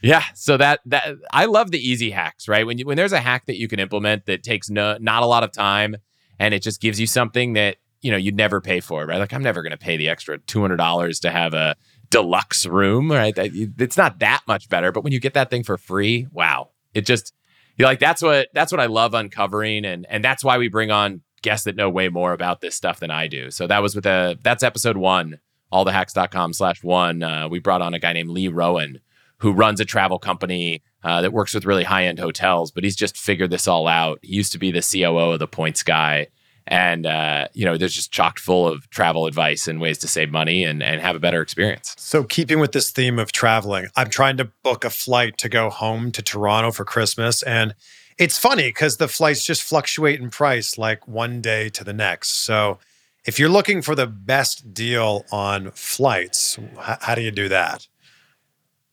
Yeah, 0.02 0.22
so 0.34 0.56
that 0.58 0.80
that 0.86 1.14
I 1.32 1.46
love 1.46 1.70
the 1.70 1.78
easy 1.78 2.10
hacks, 2.10 2.46
right? 2.48 2.66
When 2.66 2.76
you 2.78 2.84
when 2.86 2.96
there's 2.96 3.12
a 3.12 3.20
hack 3.20 3.46
that 3.46 3.56
you 3.56 3.68
can 3.68 3.78
implement 3.80 4.26
that 4.26 4.42
takes 4.42 4.68
no 4.68 4.98
not 5.00 5.22
a 5.22 5.26
lot 5.26 5.42
of 5.44 5.52
time 5.52 5.96
and 6.38 6.52
it 6.52 6.62
just 6.62 6.80
gives 6.80 6.98
you 7.00 7.06
something 7.06 7.52
that, 7.54 7.76
you 8.02 8.10
know, 8.10 8.16
you'd 8.18 8.36
never 8.36 8.60
pay 8.60 8.80
for, 8.80 9.06
right? 9.06 9.18
Like 9.18 9.32
I'm 9.32 9.42
never 9.42 9.62
going 9.62 9.70
to 9.70 9.78
pay 9.78 9.96
the 9.96 10.08
extra 10.08 10.38
$200 10.40 11.20
to 11.20 11.30
have 11.30 11.54
a 11.54 11.76
deluxe 12.14 12.64
room, 12.64 13.10
right? 13.10 13.34
It's 13.36 13.96
not 13.96 14.20
that 14.20 14.42
much 14.46 14.68
better, 14.68 14.92
but 14.92 15.02
when 15.02 15.12
you 15.12 15.18
get 15.18 15.34
that 15.34 15.50
thing 15.50 15.64
for 15.64 15.76
free, 15.76 16.28
wow. 16.30 16.70
It 16.94 17.06
just 17.06 17.34
you're 17.76 17.88
like 17.88 17.98
that's 17.98 18.22
what 18.22 18.48
that's 18.54 18.70
what 18.70 18.80
I 18.80 18.86
love 18.86 19.14
uncovering 19.14 19.84
and 19.84 20.06
and 20.08 20.22
that's 20.22 20.44
why 20.44 20.58
we 20.58 20.68
bring 20.68 20.92
on 20.92 21.22
guests 21.42 21.64
that 21.64 21.74
know 21.74 21.90
way 21.90 22.08
more 22.08 22.32
about 22.32 22.60
this 22.60 22.76
stuff 22.76 23.00
than 23.00 23.10
I 23.10 23.26
do. 23.26 23.50
So 23.50 23.66
that 23.66 23.82
was 23.82 23.96
with 23.96 24.06
a 24.06 24.38
that's 24.42 24.62
episode 24.62 24.96
1 24.96 25.40
allthehacks.com 25.72 26.52
slash 26.52 26.84
one. 26.84 27.24
Uh, 27.24 27.48
we 27.48 27.58
brought 27.58 27.82
on 27.82 27.94
a 27.94 27.98
guy 27.98 28.12
named 28.12 28.30
Lee 28.30 28.46
Rowan 28.46 29.00
who 29.38 29.52
runs 29.52 29.80
a 29.80 29.84
travel 29.84 30.20
company 30.20 30.82
uh, 31.02 31.20
that 31.20 31.32
works 31.32 31.52
with 31.52 31.64
really 31.64 31.82
high 31.82 32.04
end 32.04 32.20
hotels, 32.20 32.70
but 32.70 32.84
he's 32.84 32.94
just 32.94 33.16
figured 33.16 33.50
this 33.50 33.66
all 33.66 33.88
out. 33.88 34.20
He 34.22 34.36
used 34.36 34.52
to 34.52 34.58
be 34.58 34.70
the 34.70 34.88
COO 34.88 35.32
of 35.32 35.40
the 35.40 35.48
Points 35.48 35.82
Guy. 35.82 36.28
And, 36.66 37.04
uh, 37.04 37.48
you 37.52 37.64
know, 37.64 37.76
there's 37.76 37.94
just 37.94 38.10
chocked 38.10 38.38
full 38.38 38.66
of 38.66 38.88
travel 38.90 39.26
advice 39.26 39.68
and 39.68 39.80
ways 39.80 39.98
to 39.98 40.08
save 40.08 40.30
money 40.30 40.64
and, 40.64 40.82
and 40.82 41.00
have 41.00 41.14
a 41.14 41.20
better 41.20 41.42
experience. 41.42 41.94
So, 41.98 42.24
keeping 42.24 42.58
with 42.58 42.72
this 42.72 42.90
theme 42.90 43.18
of 43.18 43.32
traveling, 43.32 43.88
I'm 43.96 44.08
trying 44.08 44.38
to 44.38 44.46
book 44.62 44.84
a 44.84 44.90
flight 44.90 45.36
to 45.38 45.48
go 45.48 45.68
home 45.68 46.10
to 46.12 46.22
Toronto 46.22 46.70
for 46.70 46.84
Christmas. 46.84 47.42
And 47.42 47.74
it's 48.16 48.38
funny 48.38 48.68
because 48.68 48.96
the 48.96 49.08
flights 49.08 49.44
just 49.44 49.62
fluctuate 49.62 50.20
in 50.20 50.30
price 50.30 50.78
like 50.78 51.06
one 51.06 51.40
day 51.40 51.68
to 51.70 51.84
the 51.84 51.92
next. 51.92 52.30
So, 52.30 52.78
if 53.26 53.38
you're 53.38 53.48
looking 53.48 53.82
for 53.82 53.94
the 53.94 54.06
best 54.06 54.72
deal 54.72 55.24
on 55.32 55.70
flights, 55.72 56.58
h- 56.58 56.98
how 57.00 57.14
do 57.14 57.22
you 57.22 57.30
do 57.30 57.48
that? 57.48 57.88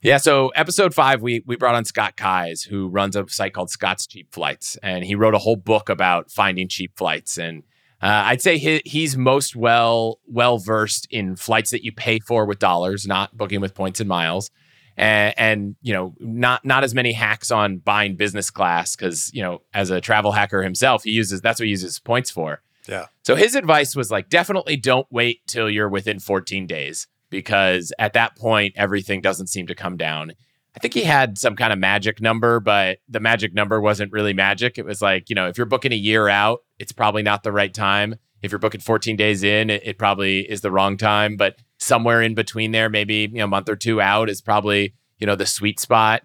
Yeah, 0.02 0.18
so 0.18 0.50
episode 0.50 0.96
five, 0.96 1.22
we 1.22 1.44
we 1.46 1.56
brought 1.56 1.76
on 1.76 1.86
Scott 1.86 2.18
Keyes, 2.18 2.64
who 2.64 2.88
runs 2.88 3.16
a 3.16 3.28
site 3.28 3.54
called 3.54 3.70
Scott's 3.70 4.08
Cheap 4.08 4.34
Flights, 4.34 4.76
and 4.82 5.06
he 5.06 5.14
wrote 5.14 5.36
a 5.36 5.40
whole 5.40 5.56
book 5.56 5.90
about 5.90 6.32
finding 6.32 6.68
cheap 6.68 6.98
flights. 6.98 7.38
And 7.38 7.62
uh, 8.02 8.24
I'd 8.26 8.42
say 8.42 8.58
he, 8.58 8.82
he's 8.84 9.16
most 9.16 9.56
well 9.56 10.20
well 10.26 10.58
versed 10.58 11.08
in 11.12 11.36
flights 11.36 11.70
that 11.70 11.84
you 11.84 11.92
pay 11.92 12.18
for 12.18 12.48
with 12.48 12.58
dollars, 12.58 13.06
not 13.06 13.38
booking 13.38 13.62
with 13.62 13.76
points 13.76 14.00
and 14.00 14.10
miles, 14.10 14.50
and, 14.98 15.36
and 15.38 15.76
you 15.84 15.94
know 15.94 16.16
not 16.20 16.66
not 16.66 16.84
as 16.84 16.96
many 16.96 17.14
hacks 17.14 17.52
on 17.52 17.78
buying 17.78 18.16
business 18.16 18.50
class 18.50 18.96
because 18.96 19.32
you 19.36 19.44
know 19.44 19.62
as 19.72 19.92
a 19.92 20.02
travel 20.02 20.32
hacker 20.32 20.64
himself, 20.64 21.04
he 21.04 21.12
uses 21.12 21.42
that's 21.42 21.60
what 21.60 21.66
he 21.66 21.72
uses 21.72 22.00
points 22.00 22.32
for. 22.32 22.64
Yeah. 22.88 23.06
So 23.22 23.36
his 23.36 23.54
advice 23.54 23.96
was 23.96 24.10
like, 24.10 24.30
definitely 24.30 24.78
don't 24.78 25.06
wait 25.12 25.46
till 25.46 25.70
you're 25.70 25.88
within 25.88 26.18
14 26.18 26.66
days 26.66 27.06
because 27.32 27.92
at 27.98 28.14
that 28.14 28.38
point, 28.38 28.76
everything 28.78 29.22
doesn't 29.22 29.48
seem 29.48 29.66
to 29.68 29.74
come 29.74 29.98
down. 29.98 30.34
I 30.76 30.80
think 30.80 30.94
he 30.94 31.04
had 31.04 31.40
some 31.40 31.56
kind 31.56 31.74
of 31.74 31.80
magic 31.80 32.22
number, 32.22 32.60
but 32.60 33.00
the 33.10 33.20
magic 33.20 33.54
number 33.54 33.82
wasn't 33.82 34.12
really 34.12 34.34
magic. 34.34 34.78
It 34.78 34.86
was 34.86 35.02
like, 35.02 35.30
you 35.30 35.36
know, 35.36 35.48
if 35.48 35.58
you're 35.58 35.66
booking 35.66 35.92
a 35.92 35.96
year 35.96 36.30
out, 36.30 36.60
it's 36.78 36.92
probably 36.92 37.24
not 37.24 37.42
the 37.42 37.52
right 37.52 37.74
time. 37.74 38.16
If 38.44 38.52
you're 38.52 38.60
booking 38.60 38.82
14 38.82 39.16
days 39.16 39.44
in, 39.44 39.70
it, 39.70 39.82
it 39.84 39.98
probably 39.98 40.42
is 40.42 40.62
the 40.62 40.72
wrong 40.72 40.98
time. 40.98 41.36
But 41.36 41.56
somewhere 41.80 42.22
in 42.22 42.36
between 42.36 42.72
there, 42.72 42.90
maybe 42.90 43.30
you 43.32 43.40
know, 43.40 43.46
a 43.46 43.48
month 43.48 43.68
or 43.68 43.76
two 43.76 44.00
out 44.00 44.30
is 44.30 44.42
probably, 44.42 44.94
you 45.18 45.28
know, 45.28 45.36
the 45.36 45.46
sweet 45.46 45.80
spot 45.80 46.22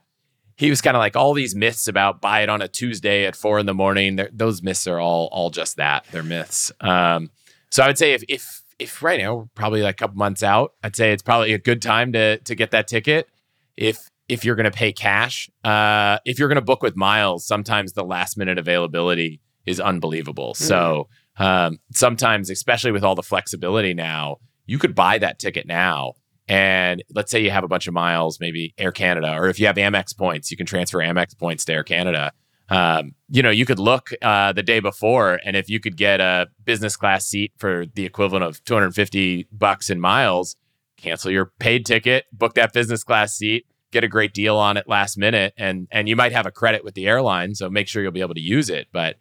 he 0.57 0.71
was 0.71 0.81
kind 0.81 0.97
of 0.97 1.01
like 1.01 1.17
all 1.17 1.35
these 1.35 1.55
myths 1.55 1.87
about 1.87 2.21
buy 2.21 2.41
it 2.41 2.49
on 2.49 2.63
a 2.63 2.69
Tuesday 2.69 3.27
at 3.27 3.37
four 3.37 3.59
in 3.59 3.67
the 3.67 3.75
morning. 3.75 4.19
Those 4.33 4.63
myths 4.63 4.87
are 4.87 4.99
all 4.99 5.29
all 5.31 5.51
just 5.51 5.77
that. 5.77 6.07
They're 6.11 6.23
myths. 6.23 6.73
Um, 6.81 7.31
so 7.71 7.83
I 7.83 7.87
would 7.87 7.99
say 7.99 8.15
if 8.15 8.25
if 8.29 8.63
if 8.79 9.03
right 9.03 9.21
now 9.21 9.35
we're 9.35 9.45
probably 9.55 9.83
like 9.83 9.95
a 9.95 9.99
couple 9.99 10.17
months 10.17 10.43
out, 10.43 10.73
I'd 10.83 10.97
say 10.97 11.13
it's 11.13 11.23
probably 11.23 11.53
a 11.53 11.59
good 11.59 11.83
time 11.83 12.13
to 12.13 12.39
to 12.39 12.55
get 12.55 12.71
that 12.73 12.89
ticket. 12.89 13.29
If 13.77 13.99
if 14.29 14.45
you're 14.45 14.57
going 14.57 14.71
to 14.71 14.77
pay 14.77 14.93
cash, 14.93 15.49
uh, 15.65 16.19
if 16.25 16.39
you're 16.39 16.49
going 16.49 16.57
to 16.57 16.63
book 16.63 16.83
with 16.83 16.97
miles, 16.97 17.47
sometimes 17.47 17.93
the 17.93 18.05
last 18.05 18.37
minute 18.37 18.59
availability 18.59 19.41
is 19.67 19.81
unbelievable. 19.81 20.55
So 20.55 21.09
um, 21.39 21.79
sometimes, 21.93 22.51
especially 22.51 22.93
with 22.93 23.05
all 23.05 23.15
the 23.15 23.23
flexibility 23.23 23.95
now, 23.95 24.39
you 24.67 24.79
could 24.79 24.95
buy 24.95 25.19
that 25.19 25.39
ticket 25.39 25.67
now 25.67 26.15
and 26.49 27.03
let's 27.13 27.31
say 27.31 27.41
you 27.43 27.51
have 27.51 27.65
a 27.65 27.69
bunch 27.69 27.89
of 27.89 27.95
miles, 27.95 28.39
maybe 28.39 28.73
Air 28.79 28.93
Canada, 28.93 29.35
or 29.37 29.49
if 29.49 29.59
you 29.59 29.67
have 29.67 29.77
Amex 29.77 30.17
points, 30.17 30.51
you 30.51 30.57
can 30.57 30.67
transfer 30.67 30.99
Amex 30.99 31.37
points 31.37 31.65
to 31.65 31.73
Air 31.73 31.83
Canada. 31.83 32.33
Um, 32.69 33.15
you 33.29 33.43
know, 33.43 33.51
you 33.51 33.65
could 33.65 33.79
look 33.79 34.11
uh, 34.23 34.53
the 34.53 34.63
day 34.63 34.81
before, 34.81 35.39
and 35.45 35.57
if 35.57 35.69
you 35.69 35.79
could 35.81 35.97
get 35.97 36.21
a 36.21 36.49
business 36.65 36.97
class 36.97 37.27
seat 37.27 37.53
for 37.59 37.87
the 37.95 38.05
equivalent 38.05 38.45
of 38.45 38.63
250 38.65 39.47
bucks 39.53 39.89
in 39.89 40.01
miles, 40.01 40.57
cancel 40.97 41.31
your 41.31 41.53
paid 41.59 41.87
ticket, 41.87 42.25
book 42.33 42.55
that 42.55 42.73
business 42.73 43.05
class 43.05 43.37
seat, 43.37 43.67
get 43.93 44.05
a 44.05 44.09
great 44.09 44.35
deal 44.35 44.57
on 44.57 44.77
it 44.77 44.89
last 44.89 45.17
minute, 45.17 45.55
and 45.57 45.87
and 45.91 46.09
you 46.09 46.17
might 46.17 46.33
have 46.33 46.47
a 46.47 46.51
credit 46.51 46.85
with 46.85 46.95
the 46.95 47.07
airline, 47.07 47.55
so 47.55 47.71
make 47.71 47.89
sure 47.89 48.03
you'll 48.03 48.13
be 48.13 48.21
able 48.21 48.35
to 48.35 48.41
use 48.41 48.69
it. 48.69 48.89
But 48.93 49.17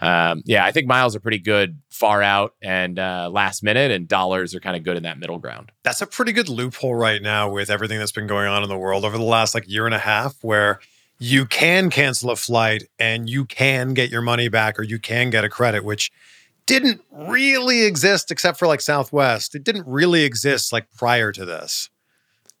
um, 0.00 0.42
yeah, 0.44 0.64
I 0.64 0.72
think 0.72 0.86
miles 0.86 1.14
are 1.14 1.20
pretty 1.20 1.38
good 1.38 1.80
far 1.88 2.22
out 2.22 2.54
and 2.62 2.98
uh, 2.98 3.30
last 3.32 3.62
minute, 3.62 3.90
and 3.90 4.06
dollars 4.06 4.54
are 4.54 4.60
kind 4.60 4.76
of 4.76 4.82
good 4.82 4.96
in 4.96 5.04
that 5.04 5.18
middle 5.18 5.38
ground. 5.38 5.72
That's 5.82 6.02
a 6.02 6.06
pretty 6.06 6.32
good 6.32 6.48
loophole 6.48 6.94
right 6.94 7.22
now 7.22 7.50
with 7.50 7.70
everything 7.70 7.98
that's 7.98 8.12
been 8.12 8.26
going 8.26 8.48
on 8.48 8.62
in 8.62 8.68
the 8.68 8.78
world 8.78 9.04
over 9.04 9.16
the 9.16 9.24
last 9.24 9.54
like 9.54 9.68
year 9.68 9.86
and 9.86 9.94
a 9.94 9.98
half, 9.98 10.36
where 10.42 10.80
you 11.18 11.46
can 11.46 11.90
cancel 11.90 12.30
a 12.30 12.36
flight 12.36 12.84
and 12.98 13.28
you 13.28 13.44
can 13.44 13.94
get 13.94 14.10
your 14.10 14.22
money 14.22 14.48
back 14.48 14.78
or 14.78 14.82
you 14.82 14.98
can 14.98 15.30
get 15.30 15.44
a 15.44 15.48
credit, 15.48 15.84
which 15.84 16.10
didn't 16.66 17.02
really 17.10 17.84
exist 17.84 18.30
except 18.30 18.58
for 18.58 18.66
like 18.66 18.80
Southwest. 18.80 19.54
It 19.54 19.64
didn't 19.64 19.86
really 19.86 20.24
exist 20.24 20.72
like 20.72 20.90
prior 20.96 21.32
to 21.32 21.44
this. 21.44 21.90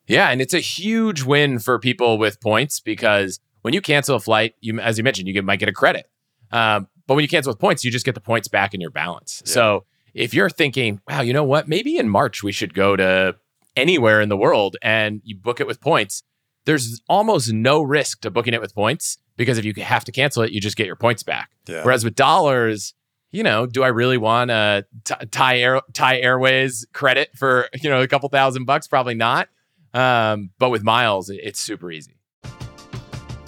Yeah, 0.06 0.28
and 0.28 0.42
it's 0.42 0.52
a 0.52 0.60
huge 0.60 1.22
win 1.22 1.58
for 1.58 1.78
people 1.78 2.18
with 2.18 2.40
points 2.40 2.78
because 2.78 3.40
when 3.62 3.72
you 3.72 3.80
cancel 3.80 4.16
a 4.16 4.20
flight, 4.20 4.54
you 4.60 4.78
as 4.78 4.98
you 4.98 5.04
mentioned, 5.04 5.26
you 5.26 5.34
get, 5.34 5.44
might 5.44 5.58
get 5.58 5.68
a 5.68 5.72
credit. 5.72 6.10
Um, 6.52 6.88
but 7.06 7.14
when 7.14 7.22
you 7.22 7.28
cancel 7.28 7.50
with 7.50 7.58
points, 7.58 7.84
you 7.84 7.90
just 7.90 8.04
get 8.04 8.14
the 8.14 8.20
points 8.20 8.46
back 8.46 8.74
in 8.74 8.80
your 8.80 8.90
balance. 8.90 9.42
Yeah. 9.46 9.52
So 9.52 9.84
if 10.12 10.34
you're 10.34 10.50
thinking, 10.50 11.00
wow, 11.08 11.22
you 11.22 11.32
know 11.32 11.44
what? 11.44 11.68
Maybe 11.68 11.96
in 11.96 12.08
March 12.08 12.42
we 12.42 12.52
should 12.52 12.74
go 12.74 12.96
to 12.96 13.36
anywhere 13.76 14.20
in 14.20 14.28
the 14.28 14.36
world 14.36 14.76
and 14.82 15.20
you 15.24 15.34
book 15.36 15.60
it 15.60 15.66
with 15.66 15.80
points, 15.80 16.22
there's 16.64 17.00
almost 17.08 17.52
no 17.52 17.82
risk 17.82 18.20
to 18.22 18.30
booking 18.30 18.54
it 18.54 18.60
with 18.60 18.74
points 18.74 19.18
because 19.36 19.58
if 19.58 19.64
you 19.64 19.74
have 19.82 20.04
to 20.04 20.12
cancel 20.12 20.42
it, 20.42 20.52
you 20.52 20.60
just 20.60 20.76
get 20.76 20.86
your 20.86 20.96
points 20.96 21.22
back. 21.22 21.50
Yeah. 21.66 21.84
Whereas 21.84 22.04
with 22.04 22.14
dollars, 22.14 22.94
you 23.32 23.42
know, 23.42 23.66
do 23.66 23.82
I 23.82 23.88
really 23.88 24.18
want 24.18 24.50
a 24.50 24.86
Th- 25.04 25.30
Thai 25.30 25.58
Air 25.58 25.80
Thai 25.92 26.20
Airways 26.20 26.86
credit 26.92 27.30
for 27.36 27.68
you 27.82 27.90
know 27.90 28.00
a 28.00 28.08
couple 28.08 28.28
thousand 28.28 28.64
bucks? 28.64 28.86
Probably 28.86 29.14
not. 29.14 29.48
Um, 29.92 30.50
but 30.58 30.70
with 30.70 30.82
miles, 30.82 31.30
it's 31.30 31.60
super 31.60 31.90
easy. 31.90 32.16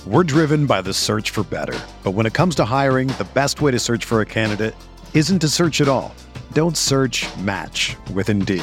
We're 0.07 0.23
driven 0.23 0.67
by 0.67 0.83
the 0.83 0.95
search 0.95 1.31
for 1.31 1.43
better. 1.43 1.77
But 2.05 2.13
when 2.13 2.27
it 2.27 2.35
comes 2.35 2.55
to 2.57 2.65
hiring, 2.65 3.09
the 3.09 3.27
best 3.35 3.61
way 3.61 3.73
to 3.73 3.79
search 3.79 4.05
for 4.05 4.21
a 4.21 4.27
candidate 4.27 4.75
isn't 5.15 5.41
to 5.41 5.49
search 5.49 5.81
at 5.81 5.89
all. 5.89 6.15
Don't 6.53 6.77
search 6.77 7.27
match 7.39 7.97
with 8.15 8.29
Indeed. 8.29 8.63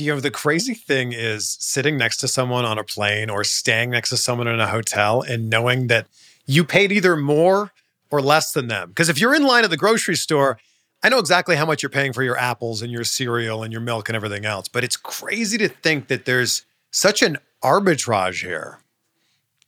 you 0.00 0.14
know 0.14 0.20
the 0.20 0.30
crazy 0.30 0.74
thing 0.74 1.12
is 1.12 1.56
sitting 1.60 1.96
next 1.96 2.18
to 2.18 2.28
someone 2.28 2.64
on 2.64 2.78
a 2.78 2.84
plane 2.84 3.30
or 3.30 3.44
staying 3.44 3.90
next 3.90 4.10
to 4.10 4.16
someone 4.16 4.48
in 4.48 4.60
a 4.60 4.66
hotel 4.66 5.22
and 5.22 5.50
knowing 5.50 5.86
that 5.88 6.06
you 6.46 6.64
paid 6.64 6.92
either 6.92 7.16
more 7.16 7.72
or 8.10 8.20
less 8.20 8.52
than 8.52 8.68
them 8.68 8.88
because 8.88 9.08
if 9.08 9.20
you're 9.20 9.34
in 9.34 9.44
line 9.44 9.64
at 9.64 9.70
the 9.70 9.76
grocery 9.76 10.16
store 10.16 10.58
i 11.02 11.08
know 11.08 11.18
exactly 11.18 11.56
how 11.56 11.66
much 11.66 11.82
you're 11.82 11.90
paying 11.90 12.12
for 12.12 12.22
your 12.22 12.36
apples 12.36 12.82
and 12.82 12.92
your 12.92 13.04
cereal 13.04 13.62
and 13.62 13.72
your 13.72 13.82
milk 13.82 14.08
and 14.08 14.16
everything 14.16 14.44
else 14.44 14.68
but 14.68 14.84
it's 14.84 14.96
crazy 14.96 15.58
to 15.58 15.68
think 15.68 16.08
that 16.08 16.24
there's 16.24 16.64
such 16.90 17.22
an 17.22 17.38
arbitrage 17.62 18.42
here 18.42 18.78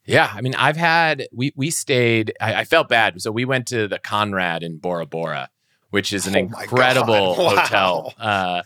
yeah, 0.07 0.31
I 0.35 0.43
mean, 0.43 0.54
I've 0.54 0.76
had 0.76 1.28
we 1.33 1.52
we 1.57 1.71
stayed. 1.71 2.35
I, 2.40 2.54
I, 2.57 2.64
felt 2.64 2.88
bad, 2.88 3.21
so 3.23 3.33
we 3.33 3.47
went 3.47 3.66
to 3.69 3.88
the 3.88 3.99
Conrad 3.99 4.62
in 4.62 4.76
Bora 4.76 5.07
Bora, 5.07 5.49
which 5.90 6.12
is 6.12 6.26
an 6.26 6.37
oh 6.37 6.38
incredible 6.40 7.37
wow. 7.38 7.57
hotel. 7.57 8.14
Uh, 8.19 8.62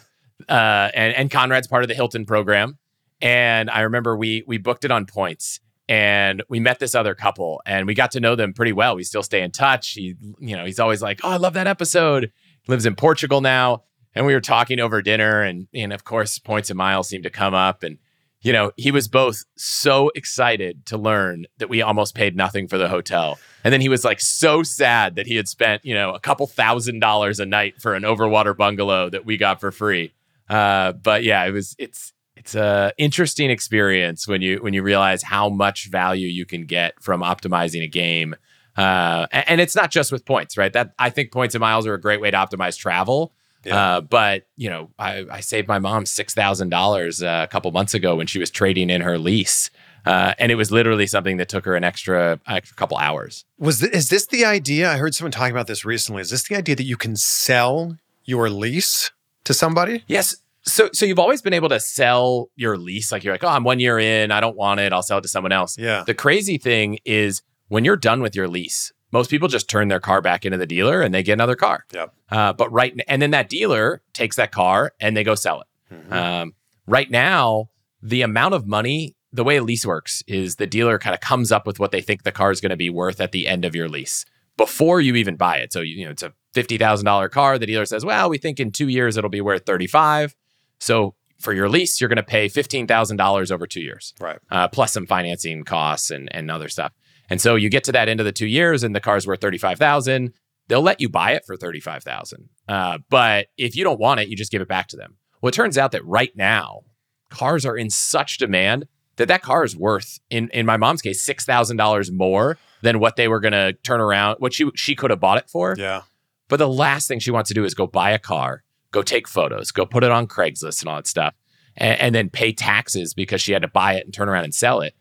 uh, 0.48 0.90
and 0.94 1.14
and 1.14 1.30
Conrad's 1.30 1.66
part 1.66 1.82
of 1.82 1.88
the 1.88 1.94
Hilton 1.94 2.26
program. 2.26 2.78
And 3.20 3.70
I 3.70 3.80
remember 3.80 4.16
we 4.16 4.44
we 4.46 4.58
booked 4.58 4.84
it 4.84 4.90
on 4.90 5.06
points, 5.06 5.60
and 5.88 6.42
we 6.48 6.60
met 6.60 6.78
this 6.78 6.94
other 6.94 7.14
couple, 7.14 7.60
and 7.66 7.86
we 7.86 7.94
got 7.94 8.12
to 8.12 8.20
know 8.20 8.36
them 8.36 8.52
pretty 8.52 8.72
well. 8.72 8.94
We 8.94 9.04
still 9.04 9.22
stay 9.22 9.42
in 9.42 9.50
touch. 9.50 9.92
He, 9.92 10.14
you 10.38 10.56
know, 10.56 10.64
he's 10.64 10.78
always 10.78 11.02
like, 11.02 11.20
"Oh, 11.24 11.30
I 11.30 11.36
love 11.36 11.54
that 11.54 11.66
episode." 11.66 12.30
He 12.62 12.72
lives 12.72 12.86
in 12.86 12.94
Portugal 12.94 13.40
now, 13.40 13.84
and 14.14 14.26
we 14.26 14.34
were 14.34 14.40
talking 14.40 14.78
over 14.80 15.02
dinner, 15.02 15.42
and 15.42 15.66
and 15.74 15.92
of 15.92 16.04
course, 16.04 16.38
points 16.38 16.70
and 16.70 16.76
miles 16.76 17.08
seemed 17.08 17.24
to 17.24 17.30
come 17.30 17.54
up, 17.54 17.82
and 17.82 17.98
you 18.40 18.52
know, 18.52 18.70
he 18.76 18.90
was 18.90 19.08
both 19.08 19.44
so 19.56 20.10
excited 20.14 20.86
to 20.86 20.96
learn 20.96 21.46
that 21.58 21.68
we 21.68 21.82
almost 21.82 22.14
paid 22.14 22.36
nothing 22.36 22.68
for 22.68 22.78
the 22.78 22.88
hotel. 22.88 23.38
And 23.64 23.72
then 23.72 23.80
he 23.80 23.88
was 23.88 24.04
like 24.04 24.20
so 24.20 24.62
sad 24.62 25.16
that 25.16 25.26
he 25.26 25.34
had 25.34 25.48
spent, 25.48 25.84
you 25.84 25.94
know, 25.94 26.12
a 26.14 26.20
couple 26.20 26.46
thousand 26.46 27.00
dollars 27.00 27.40
a 27.40 27.46
night 27.46 27.82
for 27.82 27.94
an 27.94 28.04
overwater 28.04 28.56
bungalow 28.56 29.10
that 29.10 29.26
we 29.26 29.36
got 29.36 29.60
for 29.60 29.72
free. 29.72 30.12
Uh, 30.48 30.92
but 30.92 31.24
yeah, 31.24 31.44
it 31.44 31.52
was 31.52 31.74
it's 31.78 32.12
it's 32.36 32.54
a 32.54 32.92
interesting 32.96 33.50
experience 33.50 34.26
when 34.26 34.40
you 34.40 34.58
when 34.58 34.72
you 34.72 34.82
realize 34.82 35.22
how 35.22 35.48
much 35.48 35.88
value 35.90 36.28
you 36.28 36.46
can 36.46 36.64
get 36.64 37.00
from 37.02 37.20
optimizing 37.20 37.82
a 37.82 37.88
game. 37.88 38.34
Uh, 38.76 39.26
and, 39.32 39.48
and, 39.48 39.60
it's 39.60 39.74
not 39.74 39.90
just 39.90 40.12
with 40.12 40.24
points, 40.24 40.56
right? 40.56 40.72
That 40.72 40.94
I 41.00 41.10
think 41.10 41.32
points 41.32 41.56
and 41.56 41.60
miles 41.60 41.84
are 41.84 41.94
a 41.94 42.00
great 42.00 42.20
way 42.20 42.30
to 42.30 42.36
optimize 42.36 42.78
travel. 42.78 43.32
Yeah. 43.64 43.96
Uh, 43.96 44.00
but 44.02 44.46
you 44.56 44.70
know, 44.70 44.90
I, 45.00 45.26
I 45.28 45.40
saved 45.40 45.66
my 45.66 45.80
mom 45.80 46.06
six 46.06 46.32
thousand 46.32 46.72
uh, 46.72 46.76
dollars 46.76 47.20
a 47.20 47.48
couple 47.50 47.72
months 47.72 47.92
ago 47.92 48.14
when 48.14 48.28
she 48.28 48.38
was 48.38 48.50
trading 48.50 48.88
in 48.88 49.00
her 49.00 49.18
lease, 49.18 49.70
uh, 50.06 50.34
and 50.38 50.52
it 50.52 50.54
was 50.54 50.70
literally 50.70 51.08
something 51.08 51.38
that 51.38 51.48
took 51.48 51.64
her 51.64 51.74
an 51.74 51.82
extra, 51.82 52.40
extra 52.46 52.76
couple 52.76 52.96
hours. 52.98 53.44
Was 53.58 53.80
th- 53.80 53.92
is 53.92 54.10
this 54.10 54.26
the 54.26 54.44
idea? 54.44 54.90
I 54.90 54.96
heard 54.96 55.12
someone 55.14 55.32
talking 55.32 55.52
about 55.52 55.66
this 55.66 55.84
recently. 55.84 56.22
Is 56.22 56.30
this 56.30 56.44
the 56.44 56.54
idea 56.54 56.76
that 56.76 56.84
you 56.84 56.96
can 56.96 57.16
sell 57.16 57.98
your 58.24 58.48
lease 58.48 59.10
to 59.44 59.54
somebody? 59.54 60.04
Yes. 60.06 60.36
So, 60.62 60.90
so 60.92 61.06
you've 61.06 61.18
always 61.18 61.40
been 61.40 61.54
able 61.54 61.68
to 61.70 61.80
sell 61.80 62.50
your 62.56 62.76
lease. 62.76 63.10
Like 63.10 63.24
you're 63.24 63.32
like, 63.32 63.44
oh, 63.44 63.48
I'm 63.48 63.64
one 63.64 63.80
year 63.80 63.98
in. 63.98 64.30
I 64.30 64.40
don't 64.40 64.56
want 64.56 64.80
it. 64.80 64.92
I'll 64.92 65.02
sell 65.02 65.18
it 65.18 65.22
to 65.22 65.28
someone 65.28 65.52
else. 65.52 65.78
Yeah. 65.78 66.04
The 66.06 66.14
crazy 66.14 66.58
thing 66.58 66.98
is 67.04 67.42
when 67.68 67.84
you're 67.84 67.96
done 67.96 68.20
with 68.20 68.36
your 68.36 68.48
lease, 68.48 68.92
most 69.12 69.30
people 69.30 69.48
just 69.48 69.70
turn 69.70 69.88
their 69.88 70.00
car 70.00 70.20
back 70.20 70.44
into 70.44 70.58
the 70.58 70.66
dealer 70.66 71.00
and 71.00 71.14
they 71.14 71.22
get 71.22 71.34
another 71.34 71.56
car. 71.56 71.84
Yep. 71.92 72.14
Uh, 72.30 72.52
but 72.52 72.70
right, 72.70 72.94
and 73.08 73.22
then 73.22 73.30
that 73.30 73.48
dealer 73.48 74.02
takes 74.12 74.36
that 74.36 74.52
car 74.52 74.92
and 75.00 75.16
they 75.16 75.24
go 75.24 75.34
sell 75.34 75.62
it. 75.62 75.94
Mm-hmm. 75.94 76.12
Um, 76.12 76.54
right 76.86 77.10
now, 77.10 77.70
the 78.02 78.22
amount 78.22 78.54
of 78.54 78.66
money, 78.66 79.16
the 79.32 79.44
way 79.44 79.56
a 79.56 79.62
lease 79.62 79.86
works 79.86 80.22
is 80.26 80.56
the 80.56 80.66
dealer 80.66 80.98
kind 80.98 81.14
of 81.14 81.20
comes 81.20 81.50
up 81.50 81.66
with 81.66 81.78
what 81.78 81.90
they 81.90 82.02
think 82.02 82.22
the 82.22 82.32
car 82.32 82.50
is 82.50 82.60
going 82.60 82.70
to 82.70 82.76
be 82.76 82.90
worth 82.90 83.20
at 83.20 83.32
the 83.32 83.48
end 83.48 83.64
of 83.64 83.74
your 83.74 83.88
lease 83.88 84.24
before 84.56 85.00
you 85.00 85.14
even 85.14 85.36
buy 85.36 85.58
it. 85.58 85.72
So 85.72 85.80
you, 85.80 85.96
you 85.96 86.04
know 86.04 86.10
it's 86.10 86.22
a 86.22 86.34
fifty 86.54 86.78
thousand 86.78 87.06
dollar 87.06 87.28
car. 87.28 87.58
The 87.58 87.66
dealer 87.66 87.86
says, 87.86 88.04
"Well, 88.04 88.28
we 88.28 88.38
think 88.38 88.60
in 88.60 88.72
two 88.72 88.88
years 88.88 89.16
it'll 89.16 89.30
be 89.30 89.40
worth 89.40 89.64
thirty 89.66 89.86
five. 89.86 90.34
So 90.80 91.14
for 91.38 91.52
your 91.52 91.68
lease, 91.68 92.00
you're 92.00 92.08
going 92.08 92.16
to 92.16 92.22
pay 92.22 92.48
fifteen 92.48 92.86
thousand 92.86 93.16
dollars 93.16 93.50
over 93.52 93.66
two 93.66 93.80
years, 93.80 94.14
right? 94.20 94.38
Uh, 94.50 94.68
plus 94.68 94.92
some 94.92 95.06
financing 95.06 95.64
costs 95.64 96.10
and 96.10 96.28
and 96.34 96.50
other 96.50 96.68
stuff. 96.68 96.92
And 97.30 97.40
so 97.40 97.56
you 97.56 97.68
get 97.68 97.84
to 97.84 97.92
that 97.92 98.08
end 98.08 98.20
of 98.20 98.26
the 98.26 98.32
two 98.32 98.46
years, 98.46 98.82
and 98.82 98.94
the 98.94 99.00
car's 99.00 99.26
worth 99.26 99.40
thirty 99.40 99.58
five 99.58 99.78
thousand. 99.78 100.32
They'll 100.68 100.82
let 100.82 101.00
you 101.00 101.08
buy 101.08 101.32
it 101.32 101.44
for 101.46 101.56
thirty 101.56 101.80
five 101.80 102.02
thousand. 102.02 102.48
Uh, 102.68 102.98
but 103.08 103.46
if 103.56 103.76
you 103.76 103.84
don't 103.84 104.00
want 104.00 104.20
it, 104.20 104.28
you 104.28 104.36
just 104.36 104.52
give 104.52 104.62
it 104.62 104.68
back 104.68 104.88
to 104.88 104.96
them. 104.96 105.16
Well, 105.40 105.48
it 105.48 105.54
turns 105.54 105.78
out 105.78 105.92
that 105.92 106.04
right 106.04 106.32
now, 106.36 106.82
cars 107.30 107.64
are 107.64 107.76
in 107.76 107.90
such 107.90 108.38
demand 108.38 108.86
that 109.16 109.28
that 109.28 109.42
car 109.42 109.64
is 109.64 109.76
worth, 109.76 110.18
in 110.30 110.48
in 110.50 110.66
my 110.66 110.76
mom's 110.76 111.02
case, 111.02 111.22
six 111.22 111.44
thousand 111.44 111.76
dollars 111.76 112.10
more 112.10 112.58
than 112.82 113.00
what 113.00 113.16
they 113.16 113.28
were 113.28 113.40
going 113.40 113.52
to 113.52 113.72
turn 113.82 114.00
around, 114.00 114.36
what 114.38 114.54
she 114.54 114.70
she 114.74 114.94
could 114.94 115.10
have 115.10 115.20
bought 115.20 115.38
it 115.38 115.50
for. 115.50 115.74
Yeah. 115.78 116.02
But 116.48 116.56
the 116.56 116.68
last 116.68 117.08
thing 117.08 117.18
she 117.18 117.30
wants 117.30 117.48
to 117.48 117.54
do 117.54 117.64
is 117.64 117.74
go 117.74 117.86
buy 117.86 118.10
a 118.10 118.18
car 118.18 118.64
go 118.90 119.02
take 119.02 119.28
photos, 119.28 119.70
go 119.70 119.86
put 119.86 120.04
it 120.04 120.10
on 120.10 120.26
Craigslist 120.26 120.80
and 120.80 120.88
all 120.88 120.96
that 120.96 121.06
stuff, 121.06 121.34
and, 121.76 122.00
and, 122.00 122.14
then 122.14 122.30
pay 122.30 122.52
taxes 122.52 123.14
because 123.14 123.40
she 123.40 123.52
had 123.52 123.62
to 123.62 123.68
buy 123.68 123.94
it 123.94 124.04
and 124.04 124.14
turn 124.14 124.28
around 124.28 124.44
and 124.44 124.54
sell 124.54 124.80
it. 124.80 124.94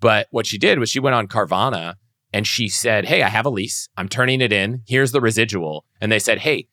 But 0.00 0.28
what 0.30 0.46
she 0.46 0.58
did 0.58 0.78
was 0.78 0.90
she 0.90 1.00
went 1.00 1.14
on 1.14 1.28
Carvana 1.28 1.94
and 2.32 2.46
she 2.46 2.68
said, 2.68 3.06
Hey, 3.06 3.22
I 3.22 3.28
have 3.28 3.46
a 3.46 3.50
lease. 3.50 3.88
I'm 3.96 4.08
turning 4.08 4.40
it 4.40 4.52
in. 4.52 4.82
Here's 4.86 5.12
the 5.12 5.20
residual. 5.20 5.84
And 6.00 6.10
they 6.10 6.18
said, 6.18 6.38
Hey, 6.38 6.68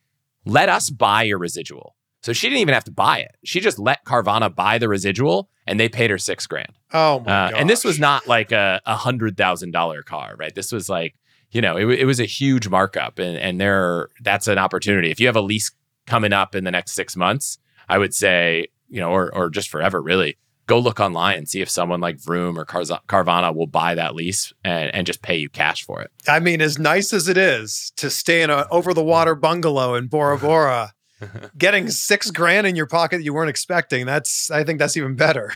let 0.45 0.69
us 0.69 0.89
buy 0.89 1.23
your 1.23 1.37
residual. 1.37 1.95
So 2.23 2.33
she 2.33 2.49
didn't 2.49 2.61
even 2.61 2.73
have 2.73 2.83
to 2.85 2.91
buy 2.91 3.19
it. 3.19 3.35
She 3.43 3.59
just 3.59 3.79
let 3.79 4.05
Carvana 4.05 4.53
buy 4.53 4.77
the 4.77 4.87
residual 4.87 5.49
and 5.65 5.79
they 5.79 5.89
paid 5.89 6.09
her 6.09 6.17
six 6.17 6.45
grand. 6.45 6.73
Oh 6.93 7.19
my 7.21 7.31
uh, 7.31 7.51
And 7.55 7.69
this 7.69 7.83
was 7.83 7.99
not 7.99 8.27
like 8.27 8.51
a, 8.51 8.81
a 8.85 8.95
hundred 8.95 9.37
thousand 9.37 9.71
dollar 9.71 10.03
car, 10.03 10.35
right? 10.37 10.53
This 10.53 10.71
was 10.71 10.89
like, 10.89 11.15
you 11.51 11.61
know, 11.61 11.77
it, 11.77 11.85
it 11.99 12.05
was 12.05 12.19
a 12.19 12.25
huge 12.25 12.67
markup 12.67 13.19
and, 13.19 13.37
and 13.37 13.59
there, 13.59 14.09
that's 14.21 14.47
an 14.47 14.57
opportunity. 14.57 15.11
If 15.11 15.19
you 15.19 15.27
have 15.27 15.35
a 15.35 15.41
lease 15.41 15.71
coming 16.07 16.33
up 16.33 16.55
in 16.55 16.63
the 16.63 16.71
next 16.71 16.93
six 16.93 17.15
months, 17.15 17.57
I 17.89 17.97
would 17.97 18.13
say, 18.13 18.67
you 18.89 18.99
know, 18.99 19.11
or, 19.11 19.33
or 19.35 19.49
just 19.49 19.69
forever 19.69 20.01
really, 20.01 20.37
go 20.67 20.79
look 20.79 20.99
online 20.99 21.37
and 21.37 21.49
see 21.49 21.61
if 21.61 21.69
someone 21.69 21.99
like 21.99 22.19
Vroom 22.19 22.57
or 22.57 22.65
Carvana 22.65 23.53
will 23.53 23.67
buy 23.67 23.95
that 23.95 24.15
lease 24.15 24.53
and, 24.63 24.93
and 24.95 25.05
just 25.05 25.21
pay 25.21 25.35
you 25.35 25.49
cash 25.49 25.83
for 25.83 26.01
it. 26.01 26.11
I 26.27 26.39
mean, 26.39 26.61
as 26.61 26.79
nice 26.79 27.11
as 27.11 27.27
it 27.27 27.37
is 27.37 27.91
to 27.97 28.09
stay 28.09 28.41
in 28.41 28.49
an 28.49 28.65
over 28.71 28.93
the 28.93 29.03
water 29.03 29.35
bungalow 29.35 29.95
in 29.95 30.07
Bora 30.07 30.37
Bora, 30.37 30.93
getting 31.57 31.89
six 31.89 32.31
grand 32.31 32.67
in 32.67 32.75
your 32.75 32.87
pocket 32.87 33.17
that 33.17 33.23
you 33.23 33.33
weren't 33.33 33.49
expecting, 33.49 34.05
that's, 34.05 34.49
I 34.49 34.63
think 34.63 34.79
that's 34.79 34.95
even 34.95 35.15
better. 35.15 35.53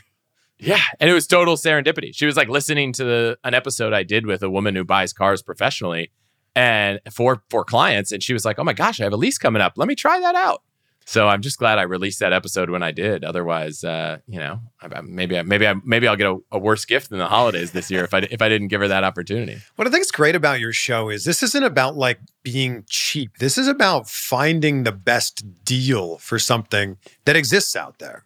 Yeah, 0.58 0.82
and 1.00 1.10
it 1.10 1.12
was 1.12 1.26
total 1.26 1.56
serendipity. 1.56 2.14
She 2.14 2.26
was 2.26 2.36
like 2.36 2.48
listening 2.48 2.92
to 2.94 3.04
the, 3.04 3.38
an 3.44 3.54
episode 3.54 3.92
I 3.92 4.02
did 4.02 4.26
with 4.26 4.42
a 4.42 4.50
woman 4.50 4.74
who 4.74 4.84
buys 4.84 5.12
cars 5.12 5.42
professionally, 5.42 6.10
and 6.56 7.00
for 7.12 7.42
for 7.50 7.62
clients 7.62 8.10
and 8.10 8.22
she 8.22 8.32
was 8.32 8.44
like 8.44 8.58
oh 8.58 8.64
my 8.64 8.72
gosh 8.72 8.98
i 9.00 9.04
have 9.04 9.12
a 9.12 9.16
lease 9.16 9.38
coming 9.38 9.62
up. 9.62 9.74
Let 9.76 9.86
me 9.86 9.94
try 9.94 10.18
that 10.18 10.34
out. 10.34 10.62
So 11.04 11.28
i'm 11.28 11.42
just 11.42 11.58
glad 11.58 11.78
i 11.78 11.82
released 11.82 12.18
that 12.20 12.32
episode 12.32 12.70
when 12.70 12.82
i 12.82 12.90
did. 12.90 13.22
Otherwise 13.22 13.84
uh, 13.84 14.18
you 14.26 14.40
know 14.40 14.60
maybe 15.04 15.38
I, 15.38 15.42
maybe 15.42 15.68
I, 15.68 15.74
maybe 15.84 16.08
i'll 16.08 16.16
get 16.16 16.26
a, 16.26 16.38
a, 16.50 16.58
worse 16.58 16.84
gift 16.84 17.10
than 17.10 17.18
the 17.18 17.28
holidays 17.28 17.72
this 17.72 17.90
year 17.90 18.04
if 18.04 18.14
i 18.14 18.18
if 18.30 18.40
i 18.40 18.48
didn't 18.48 18.68
give 18.68 18.80
her 18.80 18.88
that 18.88 19.04
opportunity. 19.04 19.58
What 19.76 19.86
i 19.86 19.90
think 19.90 20.00
is 20.00 20.10
great 20.10 20.34
about 20.34 20.58
your 20.58 20.72
show 20.72 21.10
is 21.10 21.24
this 21.24 21.42
isn't 21.42 21.64
about 21.64 21.96
like 21.96 22.18
being 22.42 22.84
cheap. 22.88 23.36
This 23.38 23.58
is 23.58 23.68
about 23.68 24.08
finding 24.08 24.84
the 24.84 24.92
best 24.92 25.64
deal 25.64 26.16
for 26.18 26.38
something 26.38 26.96
that 27.26 27.36
exists 27.36 27.76
out 27.76 27.98
there 27.98 28.25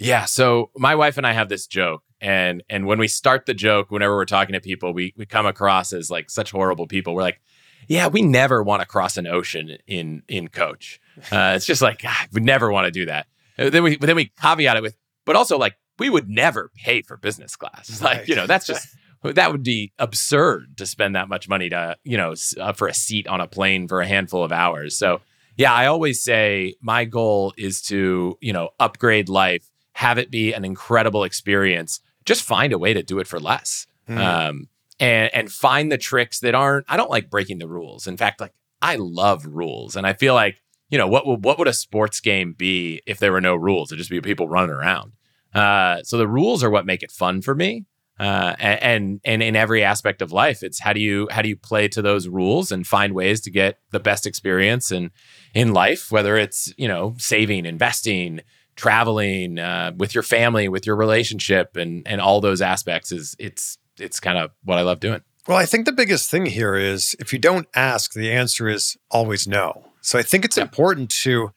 yeah 0.00 0.24
so 0.24 0.70
my 0.76 0.94
wife 0.94 1.16
and 1.16 1.26
i 1.26 1.32
have 1.32 1.48
this 1.48 1.66
joke 1.66 2.02
and 2.20 2.62
and 2.68 2.86
when 2.86 2.98
we 2.98 3.08
start 3.08 3.46
the 3.46 3.54
joke 3.54 3.90
whenever 3.90 4.14
we're 4.14 4.24
talking 4.24 4.52
to 4.52 4.60
people 4.60 4.92
we 4.92 5.14
we 5.16 5.24
come 5.24 5.46
across 5.46 5.92
as 5.92 6.10
like 6.10 6.30
such 6.30 6.50
horrible 6.50 6.86
people. 6.86 7.14
We're 7.14 7.22
like 7.22 7.40
yeah 7.88 8.08
we 8.08 8.22
never 8.22 8.62
want 8.62 8.80
to 8.80 8.86
cross 8.86 9.16
an 9.16 9.26
ocean 9.26 9.78
in 9.86 10.22
in 10.28 10.48
coach. 10.48 11.00
Uh, 11.32 11.54
it's 11.56 11.66
just 11.66 11.82
like 11.82 12.02
God, 12.02 12.28
we 12.32 12.40
never 12.40 12.70
want 12.70 12.86
to 12.86 12.90
do 12.90 13.06
that. 13.06 13.26
Uh, 13.58 13.70
then 13.70 13.82
we 13.82 13.96
then 13.96 14.16
we 14.16 14.26
caveat 14.40 14.76
it 14.76 14.82
with 14.82 14.96
but 15.24 15.36
also 15.36 15.58
like 15.58 15.76
we 15.98 16.10
would 16.10 16.28
never 16.28 16.70
pay 16.76 17.02
for 17.02 17.16
business 17.16 17.56
class. 17.56 18.00
Like 18.02 18.28
you 18.28 18.36
know 18.36 18.46
that's 18.46 18.66
just 18.66 18.88
that 19.22 19.52
would 19.52 19.62
be 19.62 19.92
absurd 19.98 20.76
to 20.78 20.86
spend 20.86 21.14
that 21.14 21.28
much 21.28 21.48
money 21.48 21.70
to 21.70 21.96
you 22.04 22.16
know 22.16 22.34
uh, 22.58 22.72
for 22.72 22.86
a 22.86 22.94
seat 22.94 23.26
on 23.26 23.40
a 23.40 23.46
plane 23.46 23.88
for 23.88 24.00
a 24.00 24.06
handful 24.06 24.44
of 24.44 24.52
hours. 24.52 24.96
So 24.96 25.20
Yeah, 25.56 25.72
I 25.72 25.86
always 25.86 26.22
say 26.22 26.76
my 26.80 27.04
goal 27.04 27.52
is 27.58 27.82
to, 27.82 28.38
you 28.40 28.52
know, 28.52 28.70
upgrade 28.78 29.28
life, 29.28 29.69
have 30.00 30.16
it 30.16 30.30
be 30.30 30.54
an 30.54 30.64
incredible 30.64 31.24
experience. 31.24 32.00
Just 32.24 32.42
find 32.42 32.72
a 32.72 32.78
way 32.78 32.94
to 32.94 33.02
do 33.02 33.18
it 33.18 33.26
for 33.26 33.38
less. 33.38 33.86
Mm. 34.08 34.18
Um, 34.18 34.68
and 34.98 35.30
and 35.34 35.52
find 35.52 35.92
the 35.92 35.98
tricks 35.98 36.40
that 36.40 36.54
aren't 36.54 36.86
I 36.88 36.96
don't 36.96 37.10
like 37.10 37.28
breaking 37.28 37.58
the 37.58 37.68
rules. 37.68 38.06
In 38.06 38.16
fact, 38.16 38.40
like 38.40 38.54
I 38.80 38.96
love 38.96 39.44
rules. 39.44 39.96
And 39.96 40.06
I 40.06 40.14
feel 40.14 40.32
like, 40.32 40.56
you 40.88 40.96
know, 40.96 41.06
what 41.06 41.26
would 41.26 41.44
what 41.44 41.58
would 41.58 41.68
a 41.68 41.74
sports 41.74 42.20
game 42.20 42.54
be 42.54 43.02
if 43.06 43.18
there 43.18 43.30
were 43.30 43.42
no 43.42 43.54
rules? 43.54 43.92
It'd 43.92 43.98
just 43.98 44.10
be 44.10 44.22
people 44.22 44.48
running 44.48 44.70
around. 44.70 45.12
Uh, 45.54 46.02
so 46.02 46.16
the 46.16 46.28
rules 46.28 46.64
are 46.64 46.70
what 46.70 46.86
make 46.86 47.02
it 47.02 47.10
fun 47.10 47.42
for 47.42 47.54
me. 47.54 47.84
Uh, 48.18 48.54
and, 48.58 48.82
and 48.82 49.20
and 49.24 49.42
in 49.42 49.56
every 49.56 49.84
aspect 49.84 50.22
of 50.22 50.32
life, 50.32 50.62
it's 50.62 50.80
how 50.80 50.94
do 50.94 51.00
you 51.00 51.28
how 51.30 51.42
do 51.42 51.48
you 51.48 51.56
play 51.56 51.88
to 51.88 52.00
those 52.00 52.26
rules 52.26 52.72
and 52.72 52.86
find 52.86 53.14
ways 53.14 53.40
to 53.42 53.50
get 53.50 53.78
the 53.90 54.00
best 54.00 54.26
experience 54.26 54.90
and 54.90 55.10
in 55.54 55.74
life, 55.74 56.10
whether 56.10 56.38
it's 56.38 56.72
you 56.78 56.88
know 56.88 57.14
saving, 57.18 57.66
investing, 57.66 58.40
traveling 58.80 59.58
uh, 59.58 59.92
with 59.96 60.14
your 60.14 60.22
family, 60.22 60.68
with 60.68 60.86
your 60.86 60.96
relationship, 60.96 61.76
and 61.76 62.02
and 62.06 62.20
all 62.20 62.40
those 62.40 62.62
aspects 62.62 63.12
is 63.12 63.36
it's 63.38 63.76
it's 63.98 64.18
kind 64.20 64.38
of 64.38 64.50
what 64.64 64.78
I 64.78 64.82
love 64.82 65.00
doing. 65.00 65.20
Well, 65.46 65.58
I 65.58 65.66
think 65.66 65.84
the 65.84 65.92
biggest 65.92 66.30
thing 66.30 66.46
here 66.46 66.76
is 66.76 67.14
if 67.18 67.32
you 67.32 67.38
don't 67.38 67.66
ask, 67.74 68.12
the 68.12 68.32
answer 68.32 68.68
is 68.68 68.96
always 69.10 69.46
no. 69.46 69.84
So 70.00 70.18
I 70.18 70.22
think 70.22 70.44
it's 70.44 70.56
Yeah. 70.56 70.62
important 70.62 71.10
to, 71.22 71.50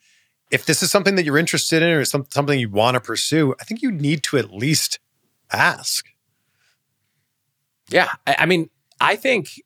if 0.51 0.65
this 0.65 0.83
is 0.83 0.91
something 0.91 1.15
that 1.15 1.25
you're 1.25 1.37
interested 1.37 1.81
in 1.83 1.89
or 1.89 2.03
some, 2.05 2.25
something 2.29 2.59
you 2.59 2.69
want 2.69 2.95
to 2.95 3.01
pursue, 3.01 3.55
I 3.61 3.63
think 3.63 3.81
you 3.81 3.91
need 3.91 4.23
to 4.23 4.37
at 4.37 4.51
least 4.51 4.99
ask. 5.51 6.05
Yeah, 7.89 8.09
I, 8.25 8.35
I 8.39 8.45
mean, 8.45 8.69
I 8.99 9.15
think 9.15 9.61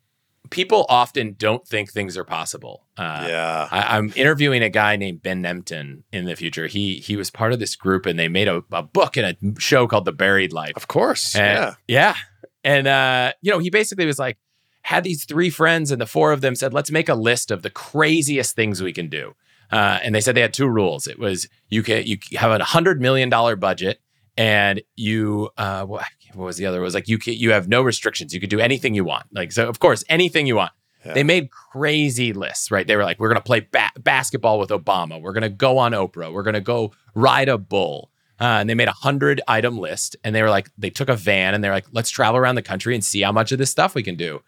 people 0.49 0.85
often 0.89 1.35
don't 1.37 1.67
think 1.67 1.91
things 1.91 2.17
are 2.17 2.23
possible. 2.23 2.85
Uh, 2.97 3.25
yeah. 3.29 3.67
I, 3.71 3.97
I'm 3.97 4.11
interviewing 4.15 4.63
a 4.63 4.69
guy 4.69 4.95
named 4.95 5.21
Ben 5.21 5.43
Nemtin 5.43 6.03
in 6.11 6.25
the 6.25 6.35
future. 6.35 6.67
He 6.67 6.95
he 6.97 7.15
was 7.15 7.29
part 7.29 7.53
of 7.53 7.59
this 7.59 7.75
group, 7.75 8.05
and 8.05 8.17
they 8.17 8.27
made 8.27 8.47
a, 8.47 8.63
a 8.71 8.83
book 8.83 9.17
and 9.17 9.25
a 9.25 9.59
show 9.59 9.87
called 9.87 10.05
The 10.05 10.13
Buried 10.13 10.53
Life. 10.53 10.73
Of 10.75 10.87
course. 10.87 11.35
And- 11.35 11.75
yeah. 11.87 12.13
yeah, 12.13 12.15
and 12.63 12.87
uh, 12.87 13.33
you 13.41 13.51
know, 13.51 13.59
he 13.59 13.69
basically 13.69 14.05
was 14.05 14.19
like 14.19 14.37
had 14.81 15.03
these 15.03 15.25
three 15.25 15.49
friends, 15.49 15.91
and 15.91 16.01
the 16.01 16.05
four 16.05 16.31
of 16.31 16.41
them 16.41 16.55
said, 16.55 16.73
"Let's 16.73 16.91
make 16.91 17.09
a 17.09 17.15
list 17.15 17.51
of 17.51 17.61
the 17.61 17.69
craziest 17.69 18.55
things 18.55 18.81
we 18.81 18.93
can 18.93 19.09
do." 19.09 19.35
Uh, 19.71 19.99
and 20.01 20.15
they 20.15 20.21
said 20.21 20.33
they 20.35 20.41
had 20.41 20.53
two 20.53 20.67
rules. 20.67 21.07
It 21.07 21.19
was 21.19 21.47
you 21.69 21.83
can 21.83 22.05
you 22.05 22.17
have 22.37 22.51
a 22.51 22.63
hundred 22.63 23.01
million 23.01 23.29
dollar 23.29 23.55
budget, 23.55 23.99
and 24.37 24.81
you 24.95 25.49
uh, 25.57 25.83
what, 25.85 26.05
what 26.37 26.45
was 26.45 26.57
the 26.57 26.65
other? 26.65 26.79
It 26.79 26.83
was 26.83 26.93
like 26.93 27.07
you 27.07 27.17
can, 27.17 27.33
you 27.33 27.51
have 27.51 27.67
no 27.67 27.81
restrictions. 27.81 28.33
You 28.33 28.39
could 28.39 28.49
do 28.49 28.59
anything 28.59 28.93
you 28.93 29.03
want. 29.03 29.25
Like 29.31 29.51
so, 29.51 29.67
of 29.67 29.79
course, 29.79 30.03
anything 30.07 30.45
you 30.45 30.55
want. 30.55 30.71
Yeah. 31.05 31.13
They 31.13 31.23
made 31.23 31.51
crazy 31.51 32.33
lists, 32.33 32.69
right? 32.69 32.85
They 32.85 32.95
were 32.95 33.03
like, 33.03 33.19
we're 33.19 33.29
going 33.29 33.41
to 33.41 33.43
play 33.43 33.61
ba- 33.71 33.91
basketball 33.99 34.59
with 34.59 34.69
Obama. 34.69 35.21
We're 35.21 35.33
going 35.33 35.43
to 35.43 35.49
go 35.49 35.77
on 35.77 35.93
Oprah. 35.93 36.31
We're 36.33 36.43
going 36.43 36.53
to 36.53 36.61
go 36.61 36.93
ride 37.15 37.49
a 37.49 37.57
bull. 37.57 38.11
Uh, 38.39 38.59
and 38.59 38.69
they 38.69 38.75
made 38.75 38.87
a 38.87 38.93
hundred 38.93 39.41
item 39.47 39.77
list. 39.77 40.15
And 40.23 40.35
they 40.35 40.41
were 40.41 40.49
like, 40.49 40.69
they 40.77 40.89
took 40.89 41.09
a 41.09 41.15
van 41.15 41.53
and 41.53 41.63
they're 41.63 41.71
like, 41.71 41.85
let's 41.91 42.09
travel 42.09 42.39
around 42.39 42.55
the 42.55 42.61
country 42.61 42.93
and 42.93 43.03
see 43.03 43.21
how 43.21 43.31
much 43.31 43.51
of 43.51 43.57
this 43.57 43.71
stuff 43.71 43.95
we 43.95 44.03
can 44.03 44.15
do. 44.15 44.41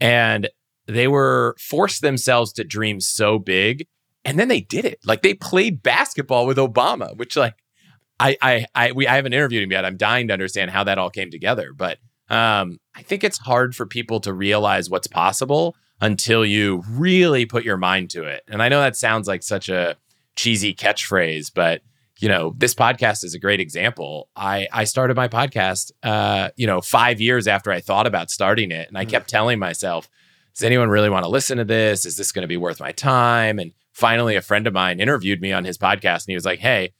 And 0.00 0.48
they 0.86 1.08
were 1.08 1.54
forced 1.58 2.00
themselves 2.02 2.52
to 2.54 2.64
dream 2.64 3.00
so 3.00 3.38
big. 3.38 3.86
And 4.24 4.38
then 4.38 4.48
they 4.48 4.60
did 4.60 4.84
it. 4.84 5.00
Like 5.04 5.22
they 5.22 5.34
played 5.34 5.82
basketball 5.82 6.46
with 6.46 6.56
Obama, 6.56 7.16
which 7.16 7.36
like 7.36 7.54
I 8.18 8.36
I 8.40 8.66
I 8.74 8.92
we 8.92 9.06
I 9.06 9.16
haven't 9.16 9.32
interviewed 9.32 9.62
him 9.62 9.72
yet. 9.72 9.84
I'm 9.84 9.96
dying 9.96 10.28
to 10.28 10.32
understand 10.32 10.70
how 10.70 10.84
that 10.84 10.98
all 10.98 11.10
came 11.10 11.30
together. 11.30 11.72
But 11.74 11.98
um, 12.28 12.78
I 12.94 13.02
think 13.02 13.24
it's 13.24 13.38
hard 13.38 13.74
for 13.74 13.86
people 13.86 14.20
to 14.20 14.32
realize 14.32 14.90
what's 14.90 15.06
possible 15.06 15.76
until 16.00 16.44
you 16.44 16.82
really 16.90 17.46
put 17.46 17.64
your 17.64 17.76
mind 17.76 18.10
to 18.10 18.24
it. 18.24 18.42
And 18.48 18.62
I 18.62 18.68
know 18.68 18.80
that 18.80 18.96
sounds 18.96 19.28
like 19.28 19.42
such 19.42 19.68
a 19.68 19.96
cheesy 20.34 20.74
catchphrase, 20.74 21.50
but 21.54 21.82
you 22.18 22.28
know, 22.28 22.54
this 22.56 22.74
podcast 22.74 23.24
is 23.24 23.34
a 23.34 23.38
great 23.38 23.60
example. 23.60 24.28
I 24.34 24.68
I 24.72 24.84
started 24.84 25.16
my 25.16 25.28
podcast 25.28 25.92
uh, 26.02 26.50
you 26.56 26.66
know, 26.66 26.80
5 26.80 27.20
years 27.20 27.46
after 27.46 27.70
I 27.70 27.80
thought 27.80 28.06
about 28.06 28.30
starting 28.30 28.70
it, 28.70 28.88
and 28.88 28.96
I 28.96 29.04
kept 29.04 29.28
telling 29.28 29.58
myself, 29.58 30.08
does 30.54 30.64
anyone 30.64 30.88
really 30.88 31.10
want 31.10 31.24
to 31.24 31.30
listen 31.30 31.58
to 31.58 31.64
this? 31.64 32.06
Is 32.06 32.16
this 32.16 32.32
going 32.32 32.42
to 32.42 32.48
be 32.48 32.56
worth 32.56 32.80
my 32.80 32.92
time? 32.92 33.58
And 33.58 33.72
finally 33.92 34.36
a 34.36 34.42
friend 34.42 34.66
of 34.66 34.72
mine 34.72 35.00
interviewed 35.00 35.42
me 35.42 35.52
on 35.52 35.64
his 35.64 35.76
podcast 35.76 36.24
and 36.24 36.28
he 36.28 36.34
was 36.34 36.46
like, 36.46 36.60
"Hey, 36.60 36.92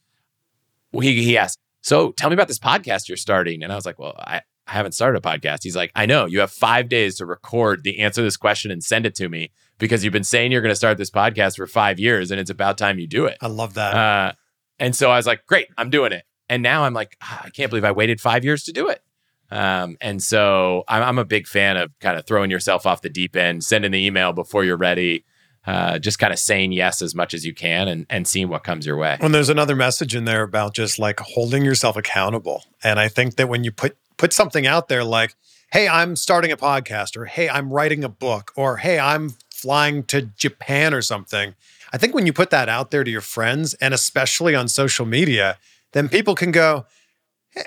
he 0.93 1.23
he 1.23 1.37
asked, 1.37 1.57
so 1.81 2.11
tell 2.11 2.29
me 2.29 2.33
about 2.33 2.47
this 2.47 2.59
podcast 2.59 3.07
you're 3.07 3.17
starting. 3.17 3.63
And 3.63 3.71
I 3.71 3.75
was 3.75 3.85
like, 3.85 3.99
well, 3.99 4.15
I, 4.17 4.41
I 4.67 4.73
haven't 4.73 4.91
started 4.91 5.17
a 5.17 5.21
podcast. 5.21 5.59
He's 5.63 5.75
like, 5.75 5.91
I 5.95 6.05
know 6.05 6.25
you 6.25 6.41
have 6.41 6.51
five 6.51 6.89
days 6.89 7.15
to 7.17 7.25
record 7.25 7.83
the 7.83 7.99
answer 7.99 8.21
to 8.21 8.23
this 8.23 8.37
question 8.37 8.71
and 8.71 8.83
send 8.83 9.05
it 9.05 9.15
to 9.15 9.29
me 9.29 9.51
because 9.77 10.03
you've 10.03 10.13
been 10.13 10.23
saying 10.23 10.51
you're 10.51 10.61
going 10.61 10.71
to 10.71 10.75
start 10.75 10.97
this 10.97 11.11
podcast 11.11 11.55
for 11.55 11.67
five 11.67 11.99
years 11.99 12.31
and 12.31 12.39
it's 12.39 12.49
about 12.49 12.77
time 12.77 12.99
you 12.99 13.07
do 13.07 13.25
it. 13.25 13.37
I 13.41 13.47
love 13.47 13.75
that. 13.75 13.93
Uh, 13.93 14.33
and 14.79 14.95
so 14.95 15.09
I 15.09 15.17
was 15.17 15.27
like, 15.27 15.45
great, 15.45 15.67
I'm 15.77 15.89
doing 15.89 16.11
it. 16.11 16.23
And 16.49 16.63
now 16.63 16.83
I'm 16.83 16.93
like, 16.93 17.17
"Ah, 17.21 17.41
I 17.45 17.49
can't 17.49 17.69
believe 17.69 17.83
I 17.83 17.91
waited 17.91 18.21
five 18.21 18.43
years 18.43 18.63
to 18.63 18.71
do 18.71 18.89
it. 18.89 19.01
Um, 19.49 19.97
and 20.01 20.21
so 20.21 20.83
I'm, 20.87 21.03
I'm 21.03 21.17
a 21.19 21.25
big 21.25 21.47
fan 21.47 21.77
of 21.77 21.91
kind 21.99 22.17
of 22.17 22.25
throwing 22.25 22.51
yourself 22.51 22.85
off 22.85 23.01
the 23.01 23.09
deep 23.09 23.35
end, 23.35 23.63
sending 23.63 23.91
the 23.91 24.05
email 24.05 24.33
before 24.33 24.63
you're 24.63 24.77
ready, 24.77 25.23
uh, 25.67 25.99
just 25.99 26.17
kind 26.17 26.31
of 26.31 26.39
saying 26.39 26.71
yes 26.71 27.01
as 27.01 27.13
much 27.13 27.33
as 27.33 27.45
you 27.45 27.53
can 27.53 27.89
and, 27.89 28.05
and 28.09 28.25
seeing 28.25 28.47
what 28.47 28.63
comes 28.63 28.85
your 28.85 28.95
way. 28.95 29.17
And 29.19 29.35
there's 29.35 29.49
another 29.49 29.75
message 29.75 30.15
in 30.15 30.23
there 30.23 30.43
about 30.43 30.73
just 30.73 30.97
like 30.97 31.19
holding 31.19 31.65
yourself 31.65 31.97
accountable. 31.97 32.63
And 32.85 32.99
I 32.99 33.09
think 33.09 33.35
that 33.35 33.49
when 33.49 33.65
you 33.65 33.73
put 33.73 33.97
put 34.15 34.31
something 34.31 34.65
out 34.65 34.87
there 34.87 35.03
like, 35.03 35.35
"Hey, 35.73 35.89
I'm 35.89 36.15
starting 36.15 36.53
a 36.53 36.57
podcast," 36.57 37.17
or 37.17 37.25
"Hey, 37.25 37.49
I'm 37.49 37.71
writing 37.71 38.05
a 38.05 38.09
book," 38.09 38.53
or 38.55 38.77
"Hey, 38.77 38.97
I'm 38.97 39.33
flying 39.53 40.03
to 40.05 40.21
Japan," 40.21 40.93
or 40.93 41.01
something, 41.01 41.53
I 41.91 41.97
think 41.97 42.15
when 42.15 42.25
you 42.25 42.31
put 42.31 42.49
that 42.51 42.69
out 42.69 42.91
there 42.91 43.03
to 43.03 43.11
your 43.11 43.21
friends 43.21 43.73
and 43.75 43.93
especially 43.93 44.55
on 44.55 44.69
social 44.69 45.05
media, 45.05 45.57
then 45.91 46.07
people 46.07 46.33
can 46.33 46.51
go, 46.51 46.85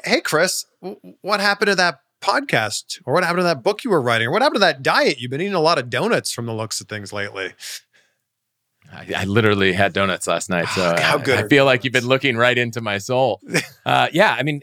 "Hey, 0.04 0.22
Chris, 0.22 0.64
what 1.20 1.40
happened 1.40 1.68
to 1.68 1.74
that?" 1.74 2.00
podcast 2.22 3.00
or 3.06 3.14
what 3.14 3.24
happened 3.24 3.40
to 3.40 3.44
that 3.44 3.62
book 3.62 3.82
you 3.82 3.88
were 3.88 3.98
writing 3.98 4.28
or 4.28 4.30
what 4.30 4.42
happened 4.42 4.56
to 4.56 4.60
that 4.60 4.82
diet 4.82 5.18
you've 5.18 5.30
been 5.30 5.40
eating 5.40 5.54
a 5.54 5.58
lot 5.58 5.78
of 5.78 5.88
donuts 5.88 6.30
from 6.30 6.44
the 6.44 6.52
looks 6.52 6.78
of 6.78 6.86
things 6.86 7.14
lately 7.14 7.54
I, 8.92 9.06
I 9.16 9.24
literally 9.24 9.72
had 9.72 9.92
donuts 9.92 10.26
last 10.26 10.50
night, 10.50 10.68
so 10.68 10.94
How 10.98 11.18
good 11.18 11.38
I 11.38 11.42
are 11.42 11.48
feel 11.48 11.64
like 11.64 11.84
you've 11.84 11.92
been 11.92 12.06
looking 12.06 12.36
right 12.36 12.56
into 12.56 12.80
my 12.80 12.98
soul. 12.98 13.40
Uh, 13.86 14.08
yeah, 14.12 14.36
I 14.38 14.42
mean, 14.42 14.60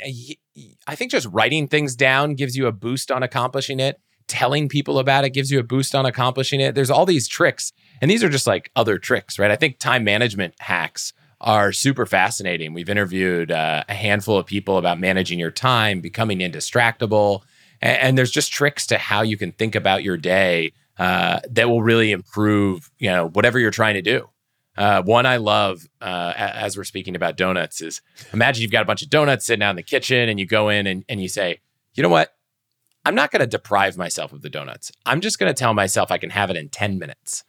I 0.85 0.95
think 0.95 1.11
just 1.11 1.27
writing 1.31 1.67
things 1.67 1.95
down 1.95 2.35
gives 2.35 2.55
you 2.55 2.67
a 2.67 2.71
boost 2.71 3.11
on 3.11 3.23
accomplishing 3.23 3.79
it. 3.79 3.99
Telling 4.27 4.69
people 4.69 4.99
about 4.99 5.25
it 5.25 5.31
gives 5.31 5.51
you 5.51 5.59
a 5.59 5.63
boost 5.63 5.95
on 5.95 6.05
accomplishing 6.05 6.61
it. 6.61 6.75
There's 6.75 6.91
all 6.91 7.05
these 7.05 7.27
tricks, 7.27 7.73
and 7.99 8.11
these 8.11 8.23
are 8.23 8.29
just 8.29 8.45
like 8.45 8.71
other 8.75 8.99
tricks, 8.99 9.39
right? 9.39 9.49
I 9.49 9.55
think 9.55 9.79
time 9.79 10.03
management 10.03 10.53
hacks 10.59 11.13
are 11.41 11.71
super 11.71 12.05
fascinating. 12.05 12.73
We've 12.73 12.89
interviewed 12.89 13.51
uh, 13.51 13.83
a 13.89 13.93
handful 13.93 14.37
of 14.37 14.45
people 14.45 14.77
about 14.77 14.99
managing 14.99 15.39
your 15.39 15.51
time, 15.51 15.99
becoming 15.99 16.39
indistractable, 16.39 17.41
and, 17.81 17.97
and 17.97 18.17
there's 18.17 18.31
just 18.31 18.51
tricks 18.51 18.85
to 18.87 18.97
how 18.97 19.23
you 19.23 19.35
can 19.35 19.51
think 19.51 19.75
about 19.75 20.03
your 20.03 20.15
day 20.15 20.73
uh, 20.99 21.39
that 21.49 21.69
will 21.69 21.81
really 21.81 22.12
improve, 22.12 22.91
you 22.97 23.10
know, 23.10 23.29
whatever 23.29 23.60
you're 23.60 23.71
trying 23.71 23.95
to 23.95 24.01
do. 24.01 24.29
Uh, 24.77 25.01
one 25.01 25.25
I 25.25 25.38
love, 25.38 25.88
uh, 26.01 26.33
as 26.36 26.77
we're 26.77 26.83
speaking 26.83 27.15
about 27.15 27.36
donuts, 27.36 27.81
is 27.81 28.01
imagine 28.31 28.62
you've 28.62 28.71
got 28.71 28.83
a 28.83 28.86
bunch 28.86 29.01
of 29.01 29.10
donuts 29.10 29.45
sitting 29.45 29.63
out 29.63 29.71
in 29.71 29.75
the 29.75 29.83
kitchen, 29.83 30.29
and 30.29 30.39
you 30.39 30.45
go 30.45 30.69
in 30.69 30.86
and, 30.86 31.03
and 31.10 31.21
you 31.21 31.27
say, 31.27 31.62
you 31.95 32.03
know 32.03 32.10
what? 32.10 32.36
I'm 33.03 33.15
not 33.15 33.31
going 33.31 33.39
to 33.39 33.47
deprive 33.47 33.97
myself 33.97 34.33
of 34.33 34.41
the 34.41 34.49
donuts. 34.49 34.91
I'm 35.05 35.21
just 35.21 35.39
going 35.39 35.49
to 35.49 35.57
tell 35.57 35.73
myself 35.73 36.12
I 36.12 36.17
can 36.17 36.29
have 36.29 36.49
it 36.49 36.57
in 36.57 36.69
10 36.69 36.99
minutes. 36.99 37.43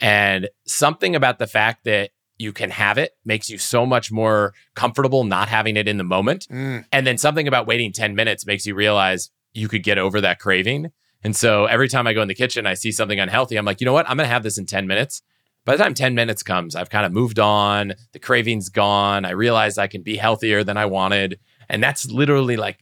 And 0.00 0.48
something 0.66 1.14
about 1.14 1.38
the 1.38 1.46
fact 1.46 1.84
that 1.84 2.10
you 2.38 2.52
can 2.52 2.70
have 2.70 2.98
it 2.98 3.12
makes 3.24 3.48
you 3.48 3.56
so 3.56 3.86
much 3.86 4.12
more 4.12 4.52
comfortable 4.74 5.24
not 5.24 5.48
having 5.48 5.76
it 5.76 5.88
in 5.88 5.96
the 5.96 6.04
moment. 6.04 6.46
Mm. 6.50 6.84
And 6.92 7.06
then 7.06 7.18
something 7.18 7.48
about 7.48 7.66
waiting 7.66 7.92
10 7.92 8.14
minutes 8.14 8.46
makes 8.46 8.66
you 8.66 8.74
realize 8.74 9.30
you 9.54 9.68
could 9.68 9.82
get 9.82 9.96
over 9.96 10.20
that 10.20 10.38
craving. 10.38 10.92
And 11.26 11.34
so 11.34 11.64
every 11.64 11.88
time 11.88 12.06
I 12.06 12.12
go 12.12 12.22
in 12.22 12.28
the 12.28 12.36
kitchen, 12.36 12.66
I 12.66 12.74
see 12.74 12.92
something 12.92 13.18
unhealthy. 13.18 13.56
I'm 13.56 13.64
like, 13.64 13.80
you 13.80 13.84
know 13.84 13.92
what? 13.92 14.08
I'm 14.08 14.16
going 14.16 14.28
to 14.28 14.32
have 14.32 14.44
this 14.44 14.58
in 14.58 14.64
10 14.64 14.86
minutes. 14.86 15.22
By 15.64 15.76
the 15.76 15.82
time 15.82 15.92
10 15.92 16.14
minutes 16.14 16.44
comes, 16.44 16.76
I've 16.76 16.88
kind 16.88 17.04
of 17.04 17.10
moved 17.10 17.40
on. 17.40 17.94
The 18.12 18.20
craving's 18.20 18.68
gone. 18.68 19.24
I 19.24 19.30
realized 19.30 19.76
I 19.76 19.88
can 19.88 20.02
be 20.02 20.16
healthier 20.16 20.62
than 20.62 20.76
I 20.76 20.86
wanted. 20.86 21.40
And 21.68 21.82
that's 21.82 22.08
literally 22.08 22.56
like 22.56 22.78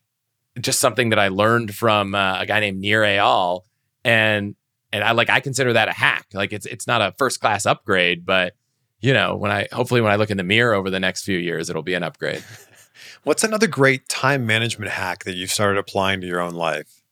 just 0.61 0.79
something 0.79 1.09
that 1.09 1.19
I 1.19 1.29
learned 1.29 1.75
from 1.75 2.15
uh, 2.15 2.41
a 2.41 2.45
guy 2.45 2.61
named 2.61 2.83
Nir 2.83 3.01
Eyal. 3.01 3.63
And 4.05 4.57
and 4.93 5.03
I 5.03 5.13
like 5.13 5.31
I 5.31 5.41
consider 5.41 5.73
that 5.73 5.89
a 5.89 5.93
hack. 5.93 6.27
Like 6.35 6.53
it's 6.53 6.67
it's 6.67 6.87
not 6.87 7.01
a 7.01 7.15
first 7.17 7.41
class 7.41 7.65
upgrade, 7.65 8.27
but 8.27 8.53
you 9.01 9.15
know, 9.15 9.37
when 9.37 9.53
I 9.53 9.69
hopefully 9.73 10.03
when 10.03 10.13
I 10.13 10.17
look 10.17 10.31
in 10.31 10.37
the 10.37 10.45
mirror 10.45 10.75
over 10.75 10.91
the 10.91 11.01
next 11.01 11.25
few 11.25 11.39
years, 11.39 11.71
it'll 11.71 11.83
be 11.83 11.95
an 11.95 12.03
upgrade. 12.03 12.45
What's 13.23 13.43
another 13.43 13.69
great 13.69 14.07
time 14.11 14.45
management 14.45 14.91
hack 14.91 15.25
that 15.25 15.35
you've 15.35 15.51
started 15.51 15.79
applying 15.79 16.21
to 16.21 16.27
your 16.27 16.43
own 16.43 16.53
life? 16.53 17.04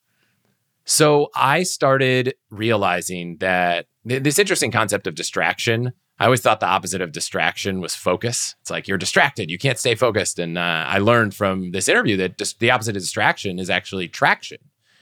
So 0.85 1.31
I 1.35 1.63
started 1.63 2.35
realizing 2.51 3.37
that 3.39 3.87
th- 4.09 4.23
this 4.23 4.39
interesting 4.39 4.71
concept 4.71 5.07
of 5.07 5.15
distraction. 5.15 5.93
I 6.19 6.27
always 6.27 6.41
thought 6.41 6.61
the 6.61 6.67
opposite 6.67 7.01
of 7.01 7.13
distraction 7.13 7.81
was 7.81 7.95
focus. 7.95 8.55
It's 8.61 8.71
like 8.71 8.87
you're 8.87 8.99
distracted, 8.99 9.51
you 9.51 9.59
can't 9.59 9.79
stay 9.79 9.95
focused. 9.95 10.39
And 10.39 10.59
uh, 10.59 10.85
I 10.87 10.99
learned 10.99 11.35
from 11.35 11.73
this 11.73 11.89
interview 11.89 12.17
that 12.19 12.39
just 12.39 12.59
the 12.61 12.71
opposite 12.71 12.97
of 12.97 13.03
distraction 13.03 13.59
is 13.59 13.71
actually 13.71 14.09
traction. 14.09 14.59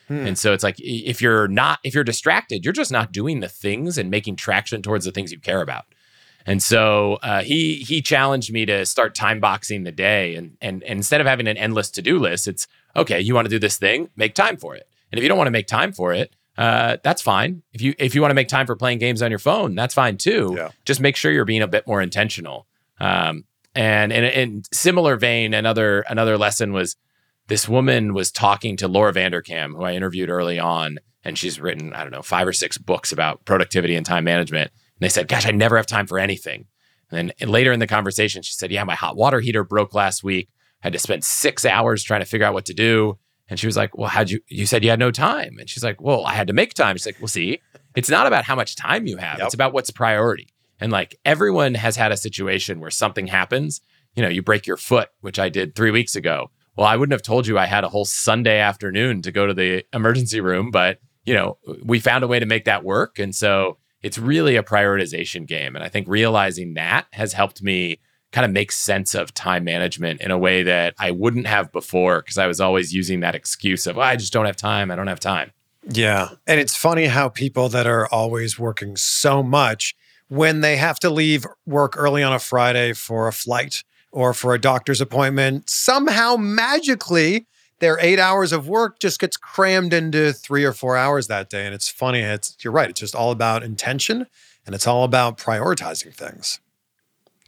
Hmm. 0.09 0.27
And 0.27 0.39
so 0.39 0.53
it's 0.53 0.65
like 0.65 0.77
if 0.79 1.21
you're 1.23 1.49
not, 1.49 1.79
if 1.85 1.95
you're 1.95 2.05
distracted, 2.05 2.65
you're 2.65 2.73
just 2.73 2.93
not 2.93 3.13
doing 3.13 3.41
the 3.41 3.49
things 3.49 3.99
and 3.99 4.11
making 4.11 4.37
traction 4.37 4.83
towards 4.83 5.05
the 5.05 5.13
things 5.13 5.31
you 5.31 5.39
care 5.39 5.63
about. 5.63 5.85
And 6.47 6.63
so 6.63 7.19
uh, 7.23 7.43
he 7.43 7.77
he 7.77 8.03
challenged 8.03 8.53
me 8.53 8.67
to 8.67 8.87
start 8.87 9.15
time 9.15 9.41
boxing 9.41 9.85
the 9.85 9.93
day, 9.93 10.35
and, 10.35 10.57
and 10.61 10.83
and 10.83 10.99
instead 10.99 11.21
of 11.21 11.27
having 11.27 11.47
an 11.47 11.57
endless 11.57 11.91
to 11.91 12.03
do 12.03 12.19
list, 12.19 12.49
it's 12.49 12.67
okay. 12.97 13.21
You 13.21 13.35
want 13.35 13.45
to 13.45 13.51
do 13.51 13.59
this 13.59 13.77
thing, 13.77 14.09
make 14.17 14.35
time 14.35 14.57
for 14.57 14.75
it. 14.75 14.89
And 15.11 15.19
if 15.19 15.23
you 15.23 15.29
don't 15.29 15.39
want 15.39 15.49
to 15.49 15.53
make 15.53 15.67
time 15.67 15.93
for 15.93 16.13
it, 16.13 16.35
uh, 16.57 16.99
that's 17.03 17.23
fine. 17.23 17.63
If 17.73 17.81
you 17.81 17.95
if 17.99 18.15
you 18.15 18.21
want 18.21 18.31
to 18.31 18.35
make 18.35 18.49
time 18.49 18.67
for 18.67 18.77
playing 18.77 18.99
games 18.99 19.23
on 19.23 19.31
your 19.31 19.39
phone, 19.39 19.75
that's 19.75 19.95
fine 19.95 20.19
too. 20.19 20.55
Yeah. 20.57 20.71
Just 20.85 21.01
make 21.01 21.17
sure 21.17 21.33
you're 21.33 21.45
being 21.45 21.63
a 21.63 21.69
bit 21.69 21.87
more 21.87 22.03
intentional. 22.03 22.67
Um, 23.01 23.45
and 23.75 24.13
in, 24.13 24.25
in 24.25 24.63
similar 24.73 25.17
vein, 25.17 25.55
another 25.55 26.03
another 26.03 26.37
lesson 26.37 26.73
was 26.73 26.97
this 27.47 27.69
woman 27.69 28.15
was 28.15 28.31
talking 28.31 28.77
to 28.77 28.89
Laura 28.89 29.13
Vanderkam, 29.13 29.75
who 29.75 29.85
I 29.85 29.93
interviewed 29.93 30.29
early 30.29 30.59
on, 30.59 30.99
and 31.25 31.39
she's 31.39 31.61
written 31.61 31.93
I 31.95 32.03
don't 32.03 32.13
know 32.13 32.23
five 32.23 32.47
or 32.47 32.53
six 32.53 32.79
books 32.79 33.11
about 33.11 33.45
productivity 33.45 33.95
and 33.95 34.05
time 34.05 34.25
management. 34.25 34.71
And 34.71 35.01
they 35.01 35.09
said, 35.09 35.29
"Gosh, 35.29 35.47
I 35.47 35.53
never 35.53 35.77
have 35.77 35.87
time 35.87 36.07
for 36.07 36.19
anything." 36.19 36.67
And 37.11 37.33
then 37.39 37.49
later 37.49 37.73
in 37.73 37.81
the 37.81 37.87
conversation, 37.87 38.43
she 38.43 38.53
said, 38.53 38.71
"Yeah, 38.71 38.85
my 38.85 38.97
hot 38.97 39.17
water 39.17 39.41
heater 39.41 39.65
broke 39.65 39.95
last 39.95 40.23
week. 40.23 40.49
I 40.83 40.87
had 40.87 40.93
to 40.93 40.99
spend 40.99 41.25
six 41.25 41.65
hours 41.65 42.03
trying 42.03 42.21
to 42.21 42.27
figure 42.27 42.47
out 42.47 42.55
what 42.55 42.67
to 42.67 42.75
do." 42.75 43.19
And 43.51 43.59
she 43.59 43.67
was 43.67 43.77
like, 43.77 43.97
Well, 43.99 44.09
how'd 44.09 44.31
you, 44.31 44.41
you 44.49 44.65
said 44.65 44.83
you 44.85 44.91
had 44.91 44.99
no 44.99 45.11
time. 45.11 45.57
And 45.59 45.69
she's 45.69 45.85
like, 45.85 46.01
Well, 46.01 46.25
I 46.25 46.33
had 46.35 46.47
to 46.47 46.53
make 46.53 46.73
time. 46.75 46.97
She's 46.97 47.07
like, 47.07 47.21
Well, 47.21 47.29
see, 47.29 47.61
it's 47.97 48.09
not 48.09 48.27
about 48.27 48.45
how 48.45 48.55
much 48.57 48.77
time 48.77 49.07
you 49.07 49.17
have, 49.19 49.39
Yep. 49.39 49.47
it's 49.47 49.55
about 49.55 49.73
what's 49.73 49.91
priority. 49.91 50.49
And 50.81 50.91
like 50.91 51.19
everyone 51.25 51.75
has 51.75 51.97
had 51.97 52.13
a 52.13 52.17
situation 52.17 52.81
where 52.81 52.91
something 52.91 53.27
happens, 53.27 53.81
you 54.15 54.23
know, 54.23 54.29
you 54.29 54.43
break 54.43 54.67
your 54.67 54.77
foot, 54.79 55.09
which 55.21 55.39
I 55.39 55.49
did 55.51 55.75
three 55.75 55.91
weeks 55.91 56.17
ago. 56.17 56.51
Well, 56.77 56.87
I 56.87 56.97
wouldn't 56.97 57.13
have 57.13 57.23
told 57.23 57.47
you 57.47 57.59
I 57.59 57.67
had 57.67 57.85
a 57.85 57.89
whole 57.89 58.05
Sunday 58.07 58.59
afternoon 58.61 59.21
to 59.23 59.33
go 59.33 59.47
to 59.47 59.53
the 59.53 59.85
emergency 59.93 60.41
room, 60.41 60.71
but, 60.71 60.99
you 61.27 61.35
know, 61.35 61.59
we 61.85 61.99
found 62.01 62.25
a 62.25 62.29
way 62.29 62.39
to 62.39 62.47
make 62.47 62.65
that 62.65 62.85
work. 62.85 63.19
And 63.19 63.35
so 63.35 63.77
it's 64.03 64.17
really 64.17 64.57
a 64.57 64.63
prioritization 64.63 65.47
game. 65.47 65.75
And 65.77 65.85
I 65.85 65.89
think 65.89 66.09
realizing 66.09 66.75
that 66.75 67.07
has 67.13 67.35
helped 67.35 67.63
me 67.63 68.01
kind 68.33 68.45
of 68.45 68.51
make 68.53 68.71
sense 68.73 69.15
of 69.15 69.35
time 69.35 69.65
management 69.65 70.21
in 70.21 70.31
a 70.31 70.39
way 70.39 70.63
that 70.63 70.95
I 70.99 71.11
wouldn't 71.11 71.47
have 71.47 71.73
before 71.73 72.21
because 72.21 72.39
I 72.39 72.47
was 72.47 72.61
always 72.61 72.93
using 72.95 73.21
that 73.21 73.35
excuse 73.35 73.87
of, 73.87 73.99
"Oh, 73.99 74.03
I 74.03 74.17
just 74.17 74.33
don't 74.33 74.47
have 74.47 74.57
time. 74.57 74.91
I 74.91 74.97
don't 74.97 75.09
have 75.09 75.21
time. 75.21 75.53
Yeah. 75.89 76.29
And 76.47 76.61
it's 76.61 76.77
funny 76.77 77.07
how 77.07 77.29
people 77.29 77.69
that 77.71 77.87
are 77.87 78.07
always 78.09 78.59
working 78.59 78.97
so 78.97 79.43
much, 79.43 79.95
when 80.29 80.61
they 80.61 80.77
have 80.77 81.01
to 81.01 81.11
leave 81.11 81.45
work 81.67 81.95
early 81.97 82.23
on 82.23 82.33
a 82.33 82.39
Friday 82.39 82.93
for 82.93 83.27
a 83.27 83.33
flight 83.33 83.83
or 84.13 84.33
for 84.33 84.55
a 84.55 84.61
doctor's 84.61 85.01
appointment, 85.01 85.69
somehow 85.69 86.37
magically 86.37 87.47
their 87.81 87.99
eight 88.01 88.19
hours 88.19 88.53
of 88.53 88.69
work 88.69 89.01
just 89.01 89.19
gets 89.19 89.37
crammed 89.37 89.93
into 89.93 90.33
three 90.33 90.65
or 90.65 90.73
four 90.73 90.97
hours 90.97 91.27
that 91.27 91.49
day. 91.51 91.65
And 91.65 91.75
it's 91.75 91.89
funny. 91.89 92.21
It's 92.21 92.57
you're 92.63 92.73
right. 92.73 92.91
It's 92.91 93.01
just 93.01 93.15
all 93.15 93.33
about 93.33 93.63
intention 93.63 94.27
and 94.67 94.75
it's 94.75 94.87
all 94.87 95.03
about 95.03 95.39
prioritizing 95.39 96.15
things. 96.15 96.61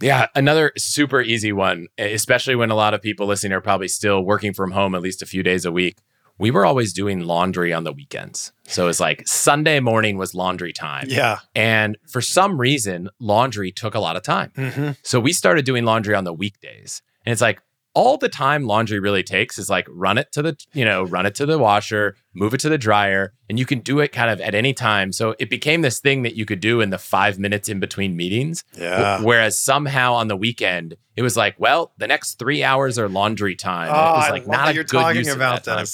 Yeah, 0.02 0.26
another 0.34 0.72
super 0.76 1.22
easy 1.22 1.52
one, 1.52 1.86
especially 1.98 2.54
when 2.54 2.70
a 2.70 2.74
lot 2.74 2.94
of 2.94 3.00
people 3.00 3.26
listening 3.26 3.52
are 3.52 3.60
probably 3.60 3.88
still 3.88 4.22
working 4.22 4.52
from 4.52 4.72
home 4.72 4.94
at 4.94 5.02
least 5.02 5.22
a 5.22 5.26
few 5.26 5.42
days 5.42 5.64
a 5.64 5.72
week. 5.72 5.98
We 6.38 6.50
were 6.50 6.66
always 6.66 6.92
doing 6.92 7.20
laundry 7.20 7.72
on 7.72 7.84
the 7.84 7.92
weekends. 7.92 8.52
So 8.64 8.88
it's 8.88 8.98
like 8.98 9.28
Sunday 9.28 9.80
morning 9.80 10.16
was 10.16 10.34
laundry 10.34 10.72
time. 10.72 11.06
Yeah. 11.08 11.38
And 11.54 11.96
for 12.08 12.20
some 12.20 12.58
reason, 12.58 13.10
laundry 13.20 13.70
took 13.70 13.94
a 13.94 14.00
lot 14.00 14.16
of 14.16 14.22
time. 14.22 14.50
Mm-hmm. 14.56 14.90
So 15.02 15.20
we 15.20 15.32
started 15.32 15.64
doing 15.64 15.84
laundry 15.84 16.14
on 16.14 16.24
the 16.24 16.32
weekdays. 16.32 17.02
And 17.24 17.32
it's 17.32 17.42
like 17.42 17.60
all 17.94 18.16
the 18.16 18.28
time 18.28 18.64
laundry 18.66 18.98
really 18.98 19.22
takes 19.22 19.59
is 19.59 19.68
like 19.68 19.87
run 19.90 20.16
it 20.16 20.33
to 20.33 20.40
the, 20.42 20.57
you 20.72 20.85
know, 20.85 21.02
run 21.05 21.26
it 21.26 21.35
to 21.35 21.44
the 21.46 21.59
washer, 21.59 22.16
move 22.33 22.55
it 22.55 22.61
to 22.61 22.68
the 22.70 22.78
dryer, 22.78 23.35
and 23.50 23.59
you 23.59 23.66
can 23.66 23.81
do 23.81 24.00
it 24.00 24.12
kind 24.12 24.31
of 24.31 24.40
at 24.40 24.55
any 24.55 24.72
time. 24.72 25.12
So 25.12 25.35
it 25.38 25.50
became 25.50 25.83
this 25.83 26.00
thing 26.00 26.22
that 26.22 26.35
you 26.35 26.46
could 26.46 26.61
do 26.61 26.81
in 26.81 26.88
the 26.90 26.96
5 26.98 27.38
minutes 27.38 27.68
in 27.68 27.81
between 27.81 28.16
meetings. 28.16 28.64
Yeah. 28.78 29.18
Wh- 29.18 29.24
Whereas 29.24 29.59
somehow 29.59 30.14
on 30.14 30.28
the 30.28 30.37
weekend, 30.37 30.96
it 31.16 31.22
was 31.22 31.37
like, 31.37 31.55
well, 31.59 31.92
the 31.98 32.07
next 32.07 32.38
3 32.38 32.64
hours 32.64 32.98
are 32.98 33.09
laundry 33.09 33.55
time. 33.57 33.90
Oh, 33.92 34.14
it 34.14 34.16
was 34.16 34.31
like 34.31 34.46
not 34.46 34.68
a 34.70 34.74
you're 34.74 34.85
good 34.85 34.98
talking 35.00 35.18
use 35.18 35.28
of 35.31 35.37
about 35.37 35.64
that 35.64 35.76
time. 35.76 35.87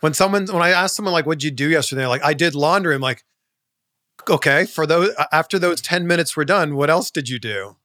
When 0.00 0.14
someone, 0.14 0.46
when 0.46 0.62
I 0.62 0.70
ask 0.70 0.96
someone 0.96 1.12
like, 1.12 1.26
"What'd 1.26 1.44
you 1.44 1.52
do 1.52 1.68
yesterday?" 1.70 2.06
Like, 2.06 2.24
"I 2.24 2.34
did 2.34 2.56
laundry." 2.56 2.92
I'm 2.96 3.00
like, 3.00 3.22
"Okay." 4.28 4.66
For 4.66 4.84
those 4.84 5.10
after 5.30 5.60
those 5.60 5.80
ten 5.80 6.08
minutes 6.08 6.36
were 6.36 6.44
done, 6.44 6.74
what 6.74 6.90
else 6.90 7.10
did 7.12 7.28
you 7.28 7.38
do? 7.38 7.76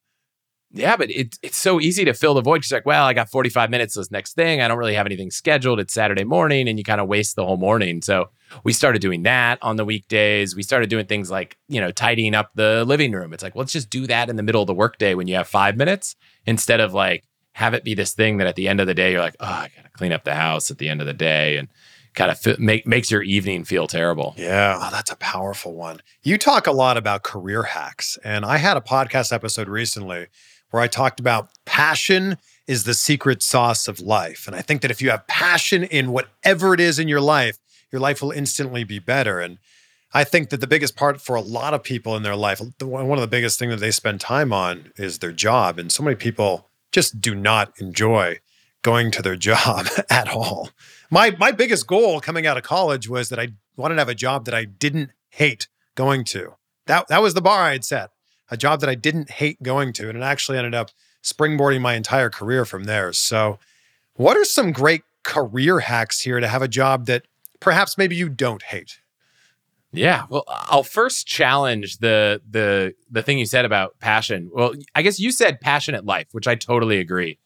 Yeah, 0.71 0.97
but 0.97 1.09
it, 1.09 1.37
it's 1.41 1.57
so 1.57 1.79
easy 1.79 2.03
to 2.05 2.13
fill 2.13 2.33
the 2.33 2.41
void. 2.41 2.63
She's 2.63 2.73
like, 2.73 2.85
well, 2.85 3.05
I 3.05 3.13
got 3.13 3.29
45 3.29 3.69
minutes 3.69 3.95
this 3.95 4.11
next 4.11 4.33
thing. 4.33 4.61
I 4.61 4.67
don't 4.67 4.77
really 4.77 4.95
have 4.95 5.05
anything 5.05 5.31
scheduled. 5.31 5.79
It's 5.79 5.93
Saturday 5.93 6.25
morning, 6.25 6.67
and 6.67 6.77
you 6.77 6.83
kind 6.83 6.99
of 6.99 7.07
waste 7.07 7.35
the 7.37 7.45
whole 7.45 7.57
morning. 7.57 8.01
So 8.01 8.29
we 8.63 8.73
started 8.73 9.01
doing 9.01 9.23
that 9.23 9.59
on 9.61 9.77
the 9.77 9.85
weekdays. 9.85 10.55
We 10.55 10.63
started 10.63 10.89
doing 10.89 11.05
things 11.05 11.31
like, 11.31 11.57
you 11.69 11.79
know, 11.79 11.91
tidying 11.91 12.35
up 12.35 12.51
the 12.55 12.83
living 12.85 13.13
room. 13.13 13.33
It's 13.33 13.43
like, 13.43 13.55
well, 13.55 13.61
let's 13.61 13.73
just 13.73 13.89
do 13.89 14.07
that 14.07 14.29
in 14.29 14.35
the 14.35 14.43
middle 14.43 14.61
of 14.61 14.67
the 14.67 14.73
workday 14.73 15.15
when 15.15 15.27
you 15.27 15.35
have 15.35 15.47
five 15.47 15.77
minutes 15.77 16.15
instead 16.45 16.81
of 16.81 16.93
like 16.93 17.23
have 17.53 17.73
it 17.73 17.83
be 17.83 17.95
this 17.95 18.13
thing 18.13 18.37
that 18.37 18.47
at 18.47 18.55
the 18.55 18.67
end 18.67 18.79
of 18.81 18.87
the 18.87 18.93
day, 18.93 19.11
you're 19.11 19.21
like, 19.21 19.37
oh, 19.39 19.45
I 19.45 19.71
got 19.75 19.83
to 19.85 19.89
clean 19.91 20.11
up 20.11 20.25
the 20.25 20.35
house 20.35 20.69
at 20.69 20.77
the 20.77 20.89
end 20.89 21.01
of 21.01 21.07
the 21.07 21.13
day 21.13 21.57
and 21.57 21.69
kind 22.13 22.29
of 22.29 22.39
fi- 22.39 22.55
make, 22.59 22.85
makes 22.85 23.09
your 23.09 23.23
evening 23.23 23.63
feel 23.63 23.87
terrible. 23.87 24.35
Yeah, 24.37 24.77
oh, 24.79 24.89
that's 24.91 25.11
a 25.11 25.15
powerful 25.15 25.73
one. 25.73 26.01
You 26.21 26.37
talk 26.37 26.67
a 26.67 26.71
lot 26.71 26.97
about 26.97 27.23
career 27.23 27.63
hacks, 27.63 28.17
and 28.23 28.45
I 28.45 28.57
had 28.57 28.77
a 28.77 28.81
podcast 28.81 29.31
episode 29.31 29.69
recently 29.69 30.27
where 30.71 30.81
I 30.81 30.87
talked 30.87 31.19
about 31.19 31.49
passion 31.65 32.37
is 32.67 32.83
the 32.83 32.93
secret 32.93 33.41
sauce 33.41 33.87
of 33.87 33.99
life. 33.99 34.47
And 34.47 34.55
I 34.55 34.61
think 34.61 34.81
that 34.81 34.91
if 34.91 35.01
you 35.01 35.09
have 35.09 35.27
passion 35.27 35.83
in 35.83 36.11
whatever 36.11 36.73
it 36.73 36.79
is 36.79 36.99
in 36.99 37.07
your 37.07 37.21
life, 37.21 37.57
your 37.91 38.01
life 38.01 38.21
will 38.21 38.31
instantly 38.31 38.83
be 38.83 38.99
better. 38.99 39.39
And 39.39 39.57
I 40.13 40.23
think 40.23 40.49
that 40.49 40.61
the 40.61 40.67
biggest 40.67 40.95
part 40.95 41.21
for 41.21 41.35
a 41.35 41.41
lot 41.41 41.73
of 41.73 41.83
people 41.83 42.15
in 42.15 42.23
their 42.23 42.35
life, 42.35 42.61
one 42.81 43.11
of 43.11 43.21
the 43.21 43.27
biggest 43.27 43.59
things 43.59 43.71
that 43.71 43.79
they 43.79 43.91
spend 43.91 44.19
time 44.19 44.51
on 44.51 44.91
is 44.97 45.19
their 45.19 45.31
job. 45.31 45.79
And 45.79 45.91
so 45.91 46.03
many 46.03 46.15
people 46.15 46.69
just 46.91 47.21
do 47.21 47.35
not 47.35 47.73
enjoy 47.79 48.39
going 48.81 49.11
to 49.11 49.21
their 49.21 49.35
job 49.49 49.87
at 50.09 50.29
all. 50.29 50.69
My 51.09 51.35
my 51.39 51.51
biggest 51.51 51.87
goal 51.87 52.19
coming 52.19 52.45
out 52.45 52.57
of 52.57 52.63
college 52.63 53.07
was 53.09 53.29
that 53.29 53.39
I 53.39 53.49
wanted 53.75 53.95
to 53.95 54.01
have 54.01 54.09
a 54.09 54.15
job 54.15 54.45
that 54.45 54.53
I 54.53 54.65
didn't 54.65 55.11
hate 55.29 55.67
going 55.95 56.23
to. 56.25 56.55
That 56.85 57.07
that 57.07 57.21
was 57.21 57.33
the 57.33 57.41
bar 57.41 57.63
I 57.63 57.73
had 57.73 57.85
set. 57.85 58.11
A 58.49 58.57
job 58.57 58.79
that 58.81 58.89
I 58.89 58.95
didn't 58.95 59.31
hate 59.31 59.61
going 59.61 59.93
to, 59.93 60.09
and 60.09 60.17
it 60.17 60.23
actually 60.23 60.57
ended 60.57 60.75
up 60.75 60.91
springboarding 61.23 61.81
my 61.81 61.95
entire 61.95 62.29
career 62.29 62.65
from 62.65 62.85
there. 62.85 63.11
So, 63.13 63.59
what 64.13 64.37
are 64.37 64.45
some 64.45 64.71
great 64.71 65.03
career 65.23 65.79
hacks 65.79 66.21
here 66.21 66.39
to 66.39 66.47
have 66.47 66.61
a 66.61 66.67
job 66.67 67.05
that 67.07 67.23
perhaps 67.59 67.97
maybe 67.97 68.15
you 68.15 68.29
don't 68.29 68.63
hate? 68.63 69.01
Yeah, 69.91 70.25
well, 70.29 70.43
I'll 70.47 70.83
first 70.83 71.27
challenge 71.27 71.97
the 71.99 72.41
the 72.49 72.93
the 73.09 73.23
thing 73.23 73.39
you 73.39 73.45
said 73.45 73.65
about 73.65 73.99
passion. 73.99 74.49
Well, 74.53 74.73
I 74.93 75.01
guess 75.01 75.19
you 75.19 75.31
said 75.31 75.61
passionate 75.61 76.05
life, 76.05 76.27
which 76.31 76.47
I 76.47 76.55
totally 76.55 76.99
agree. 76.99 77.39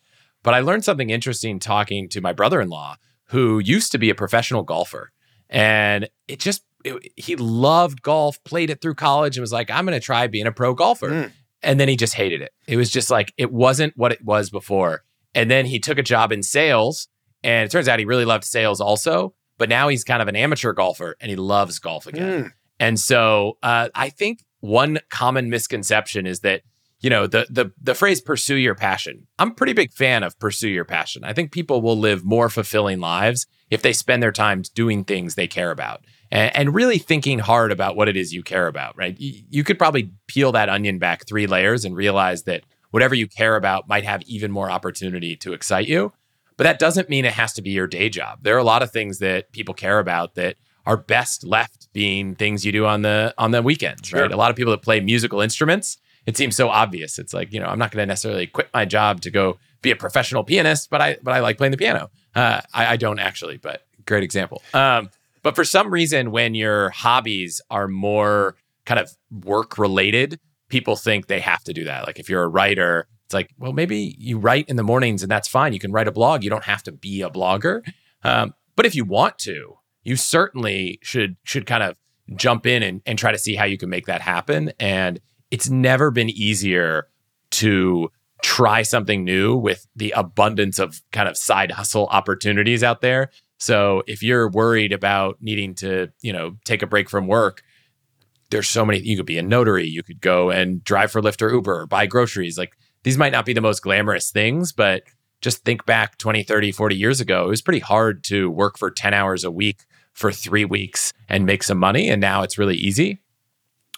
But 0.44 0.54
I 0.54 0.62
learned 0.62 0.84
something 0.84 1.12
interesting 1.12 1.60
talking 1.60 2.10
to 2.10 2.22
my 2.22 2.34
brother-in-law 2.34 2.98
who 3.26 3.60
used 3.60 3.92
to 3.92 3.98
be 3.98 4.10
a 4.10 4.16
professional 4.16 4.64
golfer. 4.64 5.12
And 5.50 6.10
it 6.28 6.40
just 6.40 6.64
it- 6.84 7.12
he 7.16 7.36
loved 7.36 8.02
golf, 8.02 8.44
played 8.44 8.70
it 8.70 8.82
through 8.82 8.96
college 8.96 9.38
and 9.38 9.42
was 9.42 9.52
like, 9.52 9.70
I'm 9.70 9.86
going 9.86 10.00
to 10.00 10.04
try 10.04 10.28
being 10.28 10.48
a 10.48 10.52
pro 10.52 10.74
golfer. 10.74 11.10
Mm. 11.10 11.32
And 11.64 11.80
then 11.80 11.88
he 11.88 11.96
just 11.96 12.16
hated 12.16 12.42
it. 12.42 12.52
It 12.68 12.78
was 12.78 12.90
just 12.90 13.12
like 13.12 13.34
it 13.38 13.52
wasn't 13.52 13.96
what 13.96 14.12
it 14.12 14.24
was 14.24 14.50
before. 14.50 15.04
And 15.36 15.50
then 15.50 15.66
he 15.66 15.80
took 15.80 15.98
a 15.98 16.04
job 16.04 16.32
in 16.32 16.44
sales 16.44 17.08
and 17.44 17.66
it 17.66 17.72
turns 17.72 17.88
out 17.88 18.00
he 18.00 18.06
really 18.06 18.26
loved 18.26 18.44
sales 18.44 18.82
also, 18.82 19.34
but 19.58 19.70
now 19.70 19.88
he's 19.88 20.04
kind 20.04 20.22
of 20.22 20.28
an 20.28 20.36
amateur 20.36 20.74
golfer 20.74 21.16
and 21.22 21.30
he 21.30 21.36
loves 21.36 21.80
golf 21.80 22.08
again. 22.08 22.44
Mm. 22.46 22.52
And 22.80 23.00
so 23.00 23.58
uh, 23.62 23.90
I 23.94 24.10
think 24.10 24.44
one 24.60 25.00
common 25.10 25.50
misconception 25.50 26.26
is 26.26 26.40
that 26.42 26.62
you 27.02 27.10
know 27.10 27.28
the 27.28 27.48
the 27.50 27.72
the 27.82 27.96
phrase 27.96 28.22
"pursue 28.22 28.56
your 28.56 28.76
passion." 28.76 29.28
I'm 29.40 29.52
a 29.52 29.54
pretty 29.54 29.74
big 29.74 29.92
fan 29.92 30.24
of 30.24 30.38
"pursue 30.40 30.70
your 30.70 30.86
passion." 30.86 31.24
I 31.24 31.34
think 31.34 31.52
people 31.52 31.82
will 31.82 31.98
live 31.98 32.24
more 32.24 32.50
fulfilling 32.50 33.00
lives 33.00 33.48
if 33.70 33.82
they 33.82 33.94
spend 33.94 34.22
their 34.24 34.32
time 34.32 34.64
doing 34.76 35.04
things 35.04 35.36
they 35.36 35.48
care 35.48 35.72
about 35.72 36.04
and, 36.30 36.56
and 36.56 36.76
really 36.76 36.98
thinking 36.98 37.40
hard 37.40 37.72
about 37.72 37.96
what 37.96 38.08
it 38.10 38.18
is 38.18 38.34
you 38.34 38.44
care 38.44 38.68
about. 38.68 38.98
Right? 38.98 39.20
You, 39.20 39.44
you 39.50 39.64
could 39.64 39.78
probably 39.80 40.12
peel 40.28 40.52
that 40.54 40.70
onion 40.70 41.00
back 41.00 41.28
three 41.28 41.48
layers 41.48 41.86
and 41.86 41.96
realize 41.96 42.44
that 42.44 42.64
whatever 42.92 43.16
you 43.16 43.28
care 43.28 43.56
about 43.56 43.88
might 43.88 44.04
have 44.04 44.22
even 44.24 44.52
more 44.52 44.70
opportunity 44.70 45.36
to 45.38 45.54
excite 45.54 45.88
you. 45.88 46.14
But 46.58 46.66
that 46.66 46.80
doesn't 46.80 47.10
mean 47.10 47.26
it 47.26 47.34
has 47.34 47.54
to 47.54 47.62
be 47.62 47.72
your 47.72 47.88
day 47.88 48.10
job. 48.10 48.40
There 48.44 48.54
are 48.56 48.60
a 48.60 48.64
lot 48.64 48.84
of 48.84 48.92
things 48.92 49.18
that 49.20 49.52
people 49.52 49.74
care 49.74 49.98
about 49.98 50.36
that 50.36 50.58
are 50.86 50.98
best 50.98 51.44
left 51.46 51.88
being 51.94 52.36
things 52.36 52.66
you 52.66 52.72
do 52.72 52.86
on 52.86 53.02
the 53.02 53.34
on 53.38 53.52
the 53.52 53.62
weekends, 53.62 54.10
Sure. 54.10 54.22
right? 54.22 54.32
A 54.32 54.36
lot 54.38 54.52
of 54.52 54.56
people 54.58 54.72
that 54.72 54.82
play 54.82 55.00
musical 55.00 55.40
instruments, 55.42 55.98
it 56.26 56.38
seems 56.38 56.56
so 56.56 56.70
obvious. 56.70 57.20
It's 57.20 57.34
like, 57.34 57.52
you 57.52 57.60
know, 57.60 57.66
I'm 57.66 57.80
not 57.80 57.92
going 57.92 58.04
to 58.04 58.06
necessarily 58.06 58.48
quit 58.48 58.70
my 58.74 58.86
job 58.86 59.22
to 59.22 59.32
go 59.32 59.58
be 59.82 59.92
a 59.92 59.96
professional 59.96 60.44
pianist, 60.44 60.90
but 60.90 61.02
I 61.02 61.18
but 61.24 61.34
I 61.34 61.40
like 61.40 61.58
playing 61.58 61.72
the 61.72 61.78
piano. 61.78 62.10
Uh, 62.36 62.62
I, 62.74 62.94
I 62.94 62.96
don't 62.98 63.20
actually, 63.20 63.58
but 63.58 63.86
great 64.06 64.24
example. 64.24 64.62
Um, 64.74 65.10
but 65.44 65.56
for 65.56 65.64
some 65.64 65.92
reason, 65.92 66.32
when 66.32 66.54
your 66.54 66.92
hobbies 66.92 67.62
are 67.70 67.88
more 67.88 68.56
kind 68.86 69.00
of 69.00 69.12
work 69.44 69.78
related, 69.78 70.40
people 70.70 70.96
think 70.96 71.28
they 71.28 71.40
have 71.40 71.64
to 71.64 71.74
do 71.74 71.86
that. 71.86 72.06
Like 72.06 72.20
if 72.20 72.30
you're 72.30 72.44
a 72.44 72.48
writer, 72.48 73.08
it's 73.26 73.34
like, 73.34 73.52
well, 73.58 73.74
maybe 73.74 74.16
you 74.20 74.38
write 74.38 74.68
in 74.68 74.76
the 74.76 74.84
mornings 74.84 75.24
and 75.24 75.32
that's 75.32 75.48
fine. 75.48 75.74
You 75.74 75.80
can 75.80 75.92
write 75.92 76.08
a 76.08 76.12
blog. 76.12 76.44
You 76.44 76.50
don't 76.50 76.66
have 76.66 76.84
to 76.84 76.92
be 76.92 77.22
a 77.22 77.30
blogger. 77.30 77.82
Um, 78.24 78.54
but 78.76 78.86
if 78.86 78.96
you 78.96 79.04
want 79.04 79.40
to, 79.40 79.78
you 80.04 80.16
certainly 80.16 81.00
should 81.02 81.38
should 81.44 81.66
kind 81.66 81.84
of 81.84 81.98
jump 82.36 82.66
in 82.66 82.84
and, 82.84 83.02
and 83.06 83.18
try 83.18 83.32
to 83.32 83.38
see 83.38 83.56
how 83.56 83.66
you 83.66 83.78
can 83.78 83.90
make 83.90 84.06
that 84.06 84.22
happen. 84.22 84.72
And 84.80 85.20
it's 85.52 85.70
never 85.70 86.10
been 86.10 86.30
easier 86.30 87.08
to 87.52 88.10
try 88.42 88.82
something 88.82 89.24
new 89.24 89.56
with 89.56 89.86
the 89.96 90.12
abundance 90.16 90.80
of 90.80 91.02
kind 91.12 91.30
of 91.30 91.38
side 91.38 91.72
hustle 91.72 92.08
opportunities 92.08 92.84
out 92.84 93.02
there. 93.02 93.30
So 93.60 94.02
if 94.08 94.24
you're 94.24 94.50
worried 94.50 94.94
about 94.94 95.38
needing 95.42 95.76
to, 95.76 96.12
you 96.22 96.34
know, 96.34 96.58
take 96.66 96.82
a 96.82 96.88
break 96.88 97.10
from 97.10 97.28
work, 97.28 97.62
there's 98.50 98.68
so 98.68 98.84
many 98.84 99.00
you 99.00 99.16
could 99.16 99.26
be 99.26 99.38
a 99.38 99.44
notary, 99.44 99.88
you 99.88 100.02
could 100.02 100.20
go 100.20 100.50
and 100.50 100.84
drive 100.84 101.12
for 101.12 101.22
Lyft 101.22 101.42
or 101.42 101.52
Uber 101.52 101.82
or 101.82 101.88
buy 101.88 102.08
groceries. 102.08 102.58
Like 102.58 102.76
these 103.04 103.18
might 103.18 103.32
not 103.32 103.46
be 103.46 103.54
the 103.54 103.62
most 103.62 103.82
glamorous 103.82 104.32
things, 104.32 104.72
but 104.72 105.04
just 105.42 105.64
think 105.64 105.86
back 105.86 106.18
20, 106.18 106.44
30, 106.44 106.72
40 106.72 106.96
years 106.96 107.22
ago, 107.22 107.46
it 107.46 107.50
was 107.50 107.62
pretty 107.62 107.80
hard 107.80 108.24
to 108.26 108.50
work 108.50 108.78
for 108.78 108.90
10 108.90 109.14
hours 109.14 109.44
a 109.44 109.52
week 109.52 109.86
for 110.14 110.32
3 110.32 110.66
weeks 110.66 111.14
and 111.30 111.46
make 111.46 111.64
some 111.64 111.78
money 111.78 112.10
and 112.10 112.20
now 112.20 112.42
it's 112.42 112.58
really 112.58 112.76
easy. 112.76 113.20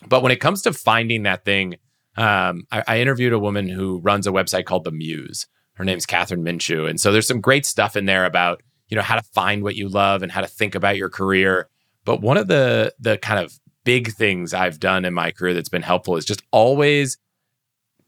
But 0.07 0.23
when 0.23 0.31
it 0.31 0.39
comes 0.39 0.61
to 0.63 0.73
finding 0.73 1.23
that 1.23 1.45
thing 1.45 1.77
um, 2.15 2.67
I, 2.71 2.83
I, 2.87 2.99
interviewed 2.99 3.33
a 3.33 3.39
woman 3.39 3.67
who 3.67 3.99
runs 3.99 4.27
a 4.27 4.31
website 4.31 4.65
called 4.65 4.83
The 4.83 4.91
Muse. 4.91 5.47
Her 5.73 5.83
name's 5.83 6.05
Kathryn 6.05 6.43
Minshew. 6.43 6.87
And 6.87 7.01
so 7.01 7.11
there's 7.11 7.27
some 7.27 7.41
great 7.41 7.65
stuff 7.65 7.95
in 7.95 8.05
there 8.05 8.25
about, 8.25 8.61
you 8.87 8.95
know, 8.95 9.01
how 9.01 9.15
to 9.15 9.23
find 9.23 9.63
what 9.63 9.75
you 9.75 9.89
love 9.89 10.21
and 10.21 10.31
how 10.31 10.41
to 10.41 10.47
think 10.47 10.75
about 10.75 10.97
your 10.97 11.09
career. 11.09 11.69
But 12.05 12.21
one 12.21 12.37
of 12.37 12.47
the 12.47 12.93
the 12.99 13.17
kind 13.17 13.43
of 13.43 13.59
big 13.83 14.11
things 14.11 14.53
I've 14.53 14.79
done 14.79 15.05
in 15.05 15.13
my 15.13 15.31
career 15.31 15.55
that's 15.55 15.69
been 15.69 15.81
helpful 15.81 16.15
is 16.15 16.25
just 16.25 16.43
always, 16.51 17.17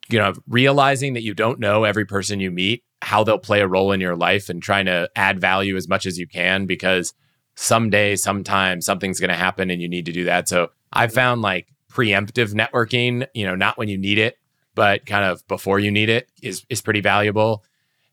you 0.09 0.19
know, 0.19 0.33
realizing 0.47 1.13
that 1.13 1.23
you 1.23 1.33
don't 1.33 1.59
know 1.59 1.83
every 1.83 2.05
person 2.05 2.39
you 2.39 2.51
meet, 2.51 2.83
how 3.01 3.23
they'll 3.23 3.39
play 3.39 3.61
a 3.61 3.67
role 3.67 3.91
in 3.91 4.01
your 4.01 4.15
life 4.15 4.49
and 4.49 4.61
trying 4.61 4.85
to 4.85 5.09
add 5.15 5.41
value 5.41 5.75
as 5.75 5.87
much 5.87 6.05
as 6.05 6.19
you 6.19 6.27
can 6.27 6.67
because 6.67 7.13
someday, 7.55 8.15
sometime, 8.15 8.81
something's 8.81 9.19
going 9.19 9.29
to 9.29 9.35
happen 9.35 9.71
and 9.71 9.81
you 9.81 9.89
need 9.89 10.05
to 10.05 10.11
do 10.11 10.25
that. 10.25 10.47
So 10.47 10.69
I 10.93 11.07
found 11.07 11.41
like 11.41 11.67
preemptive 11.95 12.53
networking, 12.53 13.25
you 13.33 13.45
know, 13.45 13.55
not 13.55 13.77
when 13.77 13.87
you 13.87 13.97
need 13.97 14.17
it, 14.17 14.37
but 14.75 15.05
kind 15.05 15.23
of 15.23 15.47
before 15.47 15.79
you 15.79 15.89
need 15.89 16.09
it 16.09 16.29
is 16.43 16.65
is 16.69 16.81
pretty 16.81 17.01
valuable. 17.01 17.63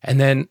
And 0.03 0.21
then 0.21 0.49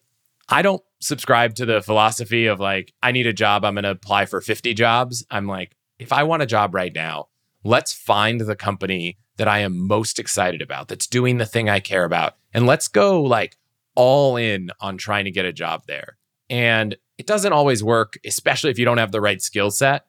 I 0.50 0.62
don't 0.62 0.84
subscribe 1.00 1.56
to 1.56 1.65
the 1.65 1.82
philosophy 1.82 2.46
of 2.46 2.60
like 2.60 2.94
I 3.02 3.12
need 3.12 3.28
a 3.28 3.34
job, 3.34 3.63
I'm 3.63 3.76
going 3.76 3.84
to 3.84 3.91
apply 3.91 4.26
for 4.26 4.41
50 4.41 4.74
jobs. 4.74 5.26
I'm 5.32 5.48
like 5.48 5.76
if 5.98 6.12
I 6.12 6.24
want 6.24 6.44
a 6.44 6.48
job 6.48 6.76
right 6.76 6.94
now, 6.94 7.30
let's 7.63 7.94
find 7.94 8.41
the 8.41 8.56
company 8.56 9.17
that 9.38 9.48
I 9.48 9.60
am 9.60 9.88
most 9.88 10.20
excited 10.20 10.62
about, 10.62 10.88
that's 10.88 11.08
doing 11.08 11.38
the 11.38 11.46
thing 11.46 11.70
I 11.70 11.80
care 11.80 12.04
about, 12.04 12.36
and 12.54 12.67
let's 12.67 12.88
go 12.88 13.24
like 13.24 13.58
all 13.96 14.36
in 14.36 14.72
on 14.82 14.98
trying 14.98 15.26
to 15.26 15.32
get 15.32 15.46
a 15.46 15.54
job 15.54 15.84
there. 15.88 16.17
And 16.50 16.98
it 17.17 17.28
doesn't 17.28 17.54
always 17.54 17.84
work, 17.84 18.17
especially 18.26 18.72
if 18.72 18.80
you 18.80 18.86
don't 18.86 18.98
have 18.98 19.12
the 19.12 19.22
right 19.22 19.41
skill 19.41 19.72
set. 19.72 20.06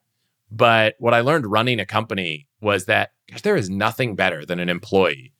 But 0.50 0.96
what 0.98 1.14
I 1.14 1.20
learned 1.20 1.46
running 1.46 1.80
a 1.80 1.86
company 1.86 2.46
was 2.62 2.86
that 2.86 3.10
gosh, 3.30 3.42
there 3.42 3.56
is 3.56 3.68
nothing 3.68 4.14
better 4.14 4.44
than 4.44 4.58
an 4.58 4.68
employee 4.68 5.32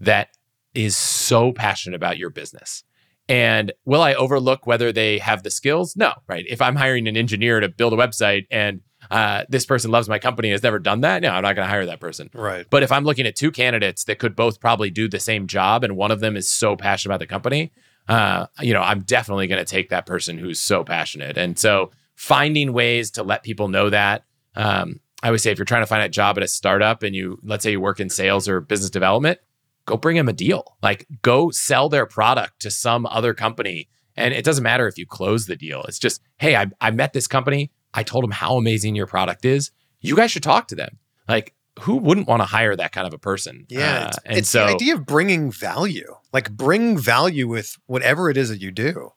that 0.00 0.28
is 0.74 0.96
so 0.96 1.52
passionate 1.52 1.96
about 1.96 2.18
your 2.18 2.30
business. 2.30 2.84
And 3.28 3.72
will 3.84 4.00
I 4.00 4.14
overlook 4.14 4.66
whether 4.66 4.90
they 4.90 5.18
have 5.18 5.42
the 5.42 5.50
skills? 5.50 5.96
No, 5.96 6.12
right? 6.26 6.44
If 6.48 6.62
I'm 6.62 6.76
hiring 6.76 7.08
an 7.08 7.16
engineer 7.16 7.60
to 7.60 7.68
build 7.68 7.92
a 7.92 7.96
website 7.96 8.46
and 8.50 8.80
uh, 9.10 9.44
this 9.48 9.66
person 9.66 9.90
loves 9.90 10.08
my 10.08 10.18
company 10.18 10.48
and 10.48 10.54
has 10.54 10.62
never 10.62 10.78
done 10.78 11.02
that, 11.02 11.20
no, 11.22 11.30
I'm 11.30 11.42
not 11.42 11.54
going 11.54 11.66
to 11.66 11.70
hire 11.70 11.86
that 11.86 12.00
person. 12.00 12.30
Right. 12.32 12.66
But 12.70 12.82
if 12.82 12.90
I'm 12.90 13.04
looking 13.04 13.26
at 13.26 13.36
two 13.36 13.50
candidates 13.50 14.04
that 14.04 14.18
could 14.18 14.34
both 14.34 14.60
probably 14.60 14.90
do 14.90 15.08
the 15.08 15.20
same 15.20 15.46
job 15.46 15.84
and 15.84 15.96
one 15.96 16.10
of 16.10 16.20
them 16.20 16.36
is 16.36 16.50
so 16.50 16.74
passionate 16.74 17.14
about 17.14 17.20
the 17.20 17.26
company, 17.26 17.70
uh, 18.08 18.46
you 18.60 18.72
know, 18.72 18.82
I'm 18.82 19.00
definitely 19.00 19.46
going 19.46 19.62
to 19.62 19.70
take 19.70 19.90
that 19.90 20.06
person 20.06 20.38
who's 20.38 20.58
so 20.58 20.82
passionate. 20.82 21.36
And 21.36 21.58
so 21.58 21.90
finding 22.14 22.72
ways 22.72 23.10
to 23.12 23.22
let 23.22 23.42
people 23.42 23.68
know 23.68 23.90
that 23.90 24.24
um, 24.56 25.00
I 25.22 25.30
would 25.30 25.40
say 25.40 25.50
if 25.50 25.58
you're 25.58 25.64
trying 25.64 25.82
to 25.82 25.86
find 25.86 26.02
a 26.02 26.08
job 26.08 26.36
at 26.36 26.44
a 26.44 26.48
startup 26.48 27.02
and 27.02 27.14
you, 27.14 27.38
let's 27.42 27.62
say 27.64 27.72
you 27.72 27.80
work 27.80 28.00
in 28.00 28.08
sales 28.08 28.48
or 28.48 28.60
business 28.60 28.90
development, 28.90 29.40
go 29.84 29.96
bring 29.96 30.16
them 30.16 30.28
a 30.28 30.32
deal. 30.32 30.76
Like 30.82 31.06
go 31.22 31.50
sell 31.50 31.88
their 31.88 32.06
product 32.06 32.60
to 32.60 32.70
some 32.70 33.06
other 33.06 33.34
company. 33.34 33.88
And 34.16 34.34
it 34.34 34.44
doesn't 34.44 34.64
matter 34.64 34.86
if 34.86 34.98
you 34.98 35.06
close 35.06 35.46
the 35.46 35.56
deal. 35.56 35.82
It's 35.84 35.98
just, 35.98 36.20
hey, 36.38 36.56
I, 36.56 36.66
I 36.80 36.90
met 36.90 37.12
this 37.12 37.26
company. 37.26 37.70
I 37.94 38.02
told 38.02 38.24
them 38.24 38.30
how 38.30 38.56
amazing 38.56 38.94
your 38.94 39.06
product 39.06 39.44
is. 39.44 39.70
You 40.00 40.14
guys 40.14 40.30
should 40.30 40.42
talk 40.42 40.68
to 40.68 40.74
them. 40.74 40.98
Like, 41.28 41.54
who 41.80 41.96
wouldn't 41.96 42.26
want 42.26 42.42
to 42.42 42.46
hire 42.46 42.74
that 42.74 42.92
kind 42.92 43.06
of 43.06 43.14
a 43.14 43.18
person? 43.18 43.66
Yeah. 43.68 44.04
Uh, 44.04 44.06
it's, 44.08 44.18
and 44.24 44.38
it's 44.38 44.50
so 44.50 44.66
the 44.66 44.74
idea 44.74 44.94
of 44.94 45.06
bringing 45.06 45.50
value, 45.52 46.16
like 46.32 46.50
bring 46.50 46.98
value 46.98 47.46
with 47.46 47.76
whatever 47.86 48.30
it 48.30 48.36
is 48.36 48.48
that 48.48 48.60
you 48.60 48.70
do. 48.70 49.12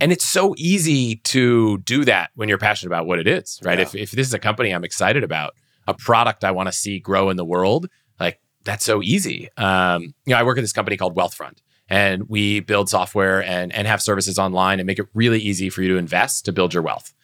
And 0.00 0.12
it's 0.12 0.26
so 0.26 0.54
easy 0.58 1.16
to 1.16 1.78
do 1.78 2.04
that 2.04 2.30
when 2.34 2.48
you're 2.48 2.58
passionate 2.58 2.90
about 2.90 3.06
what 3.06 3.18
it 3.18 3.26
is, 3.26 3.60
right? 3.64 3.78
Yeah. 3.78 3.84
If, 3.84 3.94
if 3.94 4.10
this 4.10 4.26
is 4.26 4.34
a 4.34 4.38
company 4.38 4.74
I'm 4.74 4.84
excited 4.84 5.24
about, 5.24 5.54
a 5.88 5.94
product 5.94 6.44
I 6.44 6.50
want 6.50 6.68
to 6.68 6.72
see 6.72 6.98
grow 6.98 7.30
in 7.30 7.36
the 7.36 7.44
world, 7.44 7.88
like 8.20 8.40
that's 8.64 8.84
so 8.84 9.02
easy. 9.02 9.48
Um, 9.56 10.02
you 10.26 10.34
know, 10.34 10.36
I 10.36 10.42
work 10.42 10.58
at 10.58 10.60
this 10.60 10.72
company 10.72 10.96
called 10.96 11.16
Wealthfront, 11.16 11.58
and 11.88 12.28
we 12.28 12.60
build 12.60 12.88
software 12.88 13.42
and, 13.42 13.72
and 13.72 13.86
have 13.86 14.02
services 14.02 14.38
online 14.38 14.80
and 14.80 14.86
make 14.86 14.98
it 14.98 15.06
really 15.14 15.40
easy 15.40 15.70
for 15.70 15.82
you 15.82 15.88
to 15.88 15.96
invest 15.96 16.44
to 16.46 16.52
build 16.52 16.74
your 16.74 16.82
wealth. 16.82 17.14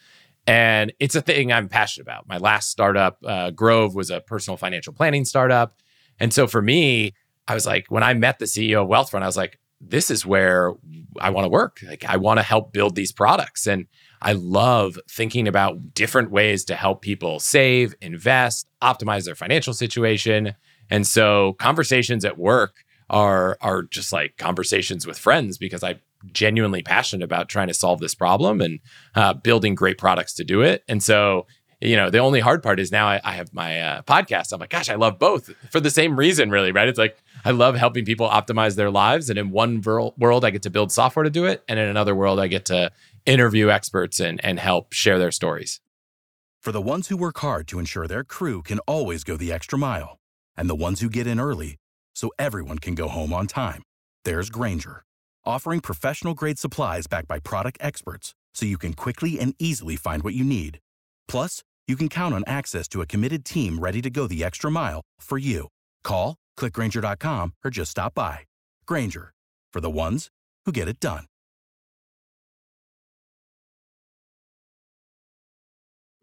And 0.46 0.92
it's 0.98 1.14
a 1.14 1.20
thing 1.20 1.52
I'm 1.52 1.68
passionate 1.68 2.04
about. 2.04 2.26
My 2.26 2.38
last 2.38 2.70
startup, 2.70 3.18
uh, 3.24 3.50
Grove, 3.50 3.94
was 3.94 4.10
a 4.10 4.20
personal 4.20 4.56
financial 4.56 4.92
planning 4.92 5.24
startup. 5.24 5.74
And 6.18 6.32
so 6.32 6.46
for 6.46 6.62
me, 6.62 7.14
I 7.46 7.54
was 7.54 7.66
like, 7.66 7.86
when 7.88 8.02
I 8.02 8.14
met 8.14 8.38
the 8.38 8.46
CEO 8.46 8.82
of 8.82 8.88
Wealthfront, 8.88 9.22
I 9.22 9.26
was 9.26 9.36
like, 9.36 9.58
this 9.82 10.10
is 10.10 10.24
where 10.24 10.72
I 11.20 11.30
want 11.30 11.44
to 11.44 11.50
work. 11.50 11.80
Like 11.86 12.04
I 12.04 12.16
want 12.16 12.38
to 12.38 12.42
help 12.42 12.72
build 12.72 12.94
these 12.94 13.12
products. 13.12 13.66
And 13.66 13.86
I 14.22 14.32
love 14.32 14.98
thinking 15.10 15.48
about 15.48 15.94
different 15.94 16.30
ways 16.30 16.64
to 16.66 16.76
help 16.76 17.02
people 17.02 17.40
save, 17.40 17.94
invest, 18.00 18.68
optimize 18.80 19.24
their 19.24 19.34
financial 19.34 19.74
situation. 19.74 20.54
And 20.88 21.06
so 21.06 21.54
conversations 21.54 22.24
at 22.24 22.38
work 22.38 22.84
are 23.10 23.58
are 23.60 23.82
just 23.82 24.12
like 24.12 24.36
conversations 24.38 25.06
with 25.06 25.18
friends 25.18 25.58
because 25.58 25.82
I'm 25.82 26.00
genuinely 26.32 26.82
passionate 26.82 27.24
about 27.24 27.48
trying 27.48 27.66
to 27.66 27.74
solve 27.74 27.98
this 27.98 28.14
problem 28.14 28.60
and 28.60 28.78
uh, 29.16 29.34
building 29.34 29.74
great 29.74 29.98
products 29.98 30.34
to 30.34 30.44
do 30.44 30.62
it. 30.62 30.84
And 30.88 31.02
so 31.02 31.46
you 31.82 31.96
know, 31.96 32.10
the 32.10 32.18
only 32.18 32.40
hard 32.40 32.62
part 32.62 32.78
is 32.78 32.92
now 32.92 33.08
I, 33.08 33.20
I 33.24 33.32
have 33.32 33.52
my 33.52 33.80
uh, 33.80 34.02
podcast. 34.02 34.52
I'm 34.52 34.60
like, 34.60 34.70
gosh, 34.70 34.88
I 34.88 34.94
love 34.94 35.18
both 35.18 35.50
for 35.70 35.80
the 35.80 35.90
same 35.90 36.16
reason, 36.16 36.50
really, 36.50 36.70
right? 36.70 36.88
It's 36.88 36.98
like 36.98 37.16
I 37.44 37.50
love 37.50 37.74
helping 37.74 38.04
people 38.04 38.28
optimize 38.28 38.76
their 38.76 38.90
lives. 38.90 39.28
And 39.28 39.38
in 39.38 39.50
one 39.50 39.82
ver- 39.82 40.10
world, 40.16 40.44
I 40.44 40.50
get 40.50 40.62
to 40.62 40.70
build 40.70 40.92
software 40.92 41.24
to 41.24 41.30
do 41.30 41.44
it. 41.44 41.64
And 41.68 41.80
in 41.80 41.88
another 41.88 42.14
world, 42.14 42.38
I 42.38 42.46
get 42.46 42.66
to 42.66 42.92
interview 43.26 43.68
experts 43.68 44.20
and, 44.20 44.44
and 44.44 44.60
help 44.60 44.92
share 44.92 45.18
their 45.18 45.32
stories. 45.32 45.80
For 46.60 46.70
the 46.70 46.80
ones 46.80 47.08
who 47.08 47.16
work 47.16 47.38
hard 47.38 47.66
to 47.68 47.80
ensure 47.80 48.06
their 48.06 48.22
crew 48.22 48.62
can 48.62 48.78
always 48.80 49.24
go 49.24 49.36
the 49.36 49.52
extra 49.52 49.76
mile, 49.76 50.18
and 50.56 50.70
the 50.70 50.76
ones 50.76 51.00
who 51.00 51.08
get 51.08 51.26
in 51.26 51.40
early 51.40 51.76
so 52.14 52.30
everyone 52.38 52.78
can 52.78 52.94
go 52.94 53.08
home 53.08 53.32
on 53.32 53.48
time, 53.48 53.82
there's 54.24 54.50
Grainger, 54.50 55.02
offering 55.44 55.80
professional 55.80 56.34
grade 56.34 56.60
supplies 56.60 57.08
backed 57.08 57.26
by 57.26 57.40
product 57.40 57.78
experts 57.80 58.34
so 58.54 58.66
you 58.66 58.78
can 58.78 58.92
quickly 58.92 59.40
and 59.40 59.56
easily 59.58 59.96
find 59.96 60.22
what 60.22 60.34
you 60.34 60.44
need. 60.44 60.78
Plus, 61.26 61.64
you 61.88 61.96
can 61.96 62.08
count 62.08 62.34
on 62.34 62.44
access 62.46 62.86
to 62.88 63.00
a 63.00 63.06
committed 63.06 63.44
team 63.44 63.80
ready 63.80 64.00
to 64.02 64.10
go 64.10 64.26
the 64.26 64.44
extra 64.44 64.70
mile 64.70 65.02
for 65.20 65.38
you. 65.38 65.68
Call, 66.04 66.36
clickgranger.com, 66.58 67.54
or 67.64 67.70
just 67.70 67.90
stop 67.90 68.14
by. 68.14 68.40
Grainger, 68.86 69.32
for 69.72 69.80
the 69.80 69.90
ones 69.90 70.28
who 70.64 70.72
get 70.72 70.88
it 70.88 71.00
done. 71.00 71.24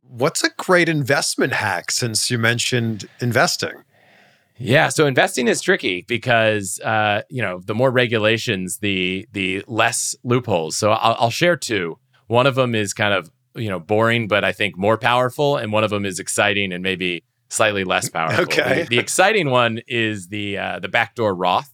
What's 0.01 0.43
a 0.43 0.49
great 0.57 0.89
investment 0.89 1.53
hack 1.53 1.91
since 1.91 2.31
you 2.31 2.39
mentioned 2.39 3.07
investing? 3.21 3.83
Yeah, 4.57 4.89
so 4.89 5.05
investing 5.05 5.47
is 5.47 5.61
tricky 5.61 6.03
because 6.07 6.79
uh, 6.81 7.21
you 7.29 7.41
know 7.41 7.61
the 7.63 7.75
more 7.75 7.91
regulations, 7.91 8.79
the 8.79 9.27
the 9.31 9.63
less 9.67 10.15
loopholes. 10.23 10.75
So 10.75 10.91
I'll, 10.91 11.15
I'll 11.19 11.29
share 11.29 11.55
two. 11.55 11.99
One 12.27 12.47
of 12.47 12.55
them 12.55 12.73
is 12.73 12.93
kind 12.93 13.13
of 13.13 13.29
you 13.55 13.69
know 13.69 13.79
boring, 13.79 14.27
but 14.27 14.43
I 14.43 14.51
think 14.51 14.77
more 14.77 14.97
powerful, 14.97 15.57
and 15.57 15.71
one 15.71 15.83
of 15.83 15.89
them 15.89 16.05
is 16.05 16.19
exciting 16.19 16.71
and 16.71 16.83
maybe 16.83 17.23
slightly 17.49 17.83
less 17.83 18.09
powerful. 18.09 18.43
Okay. 18.43 18.83
The, 18.83 18.89
the 18.89 18.99
exciting 18.99 19.49
one 19.49 19.81
is 19.87 20.27
the 20.27 20.57
uh, 20.57 20.79
the 20.79 20.89
backdoor 20.89 21.35
Roth. 21.35 21.71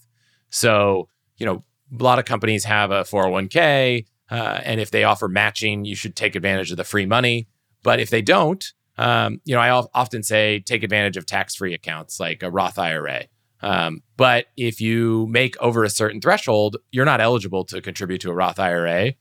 So 0.50 1.10
you 1.38 1.46
know 1.46 1.64
a 1.98 2.04
lot 2.04 2.20
of 2.20 2.26
companies 2.26 2.64
have 2.66 2.92
a 2.92 3.04
401k, 3.04 4.06
uh, 4.32 4.36
and 4.64 4.80
if 4.80 4.92
they 4.92 5.04
offer 5.04 5.28
matching, 5.28 5.86
you 5.86 5.96
should 5.96 6.16
take 6.16 6.36
advantage 6.36 6.72
of 6.72 6.78
the 6.78 6.84
free 6.84 7.06
money. 7.06 7.48
But 7.84 8.00
if 8.00 8.10
they 8.10 8.22
don't, 8.22 8.66
um, 8.98 9.42
you 9.46 9.54
know, 9.56 9.62
I 9.62 9.68
al- 9.68 9.92
often 9.94 10.24
say 10.24 10.60
take 10.60 10.84
advantage 10.84 11.18
of 11.18 11.26
tax 11.26 11.56
free 11.56 11.74
accounts 11.74 12.20
like 12.20 12.42
a 12.44 12.50
Roth 12.50 12.80
IRA. 12.80 13.26
Um, 13.62 14.04
but 14.18 14.48
if 14.58 14.82
you 14.82 15.28
make 15.28 15.58
over 15.58 15.84
a 15.84 15.90
certain 15.90 16.22
threshold, 16.22 16.78
you're 16.92 17.06
not 17.06 17.22
eligible 17.22 17.66
to 17.66 17.82
contribute 17.82 18.22
to 18.22 18.30
a 18.30 18.34
Roth 18.34 18.60
IRA. 18.60 19.14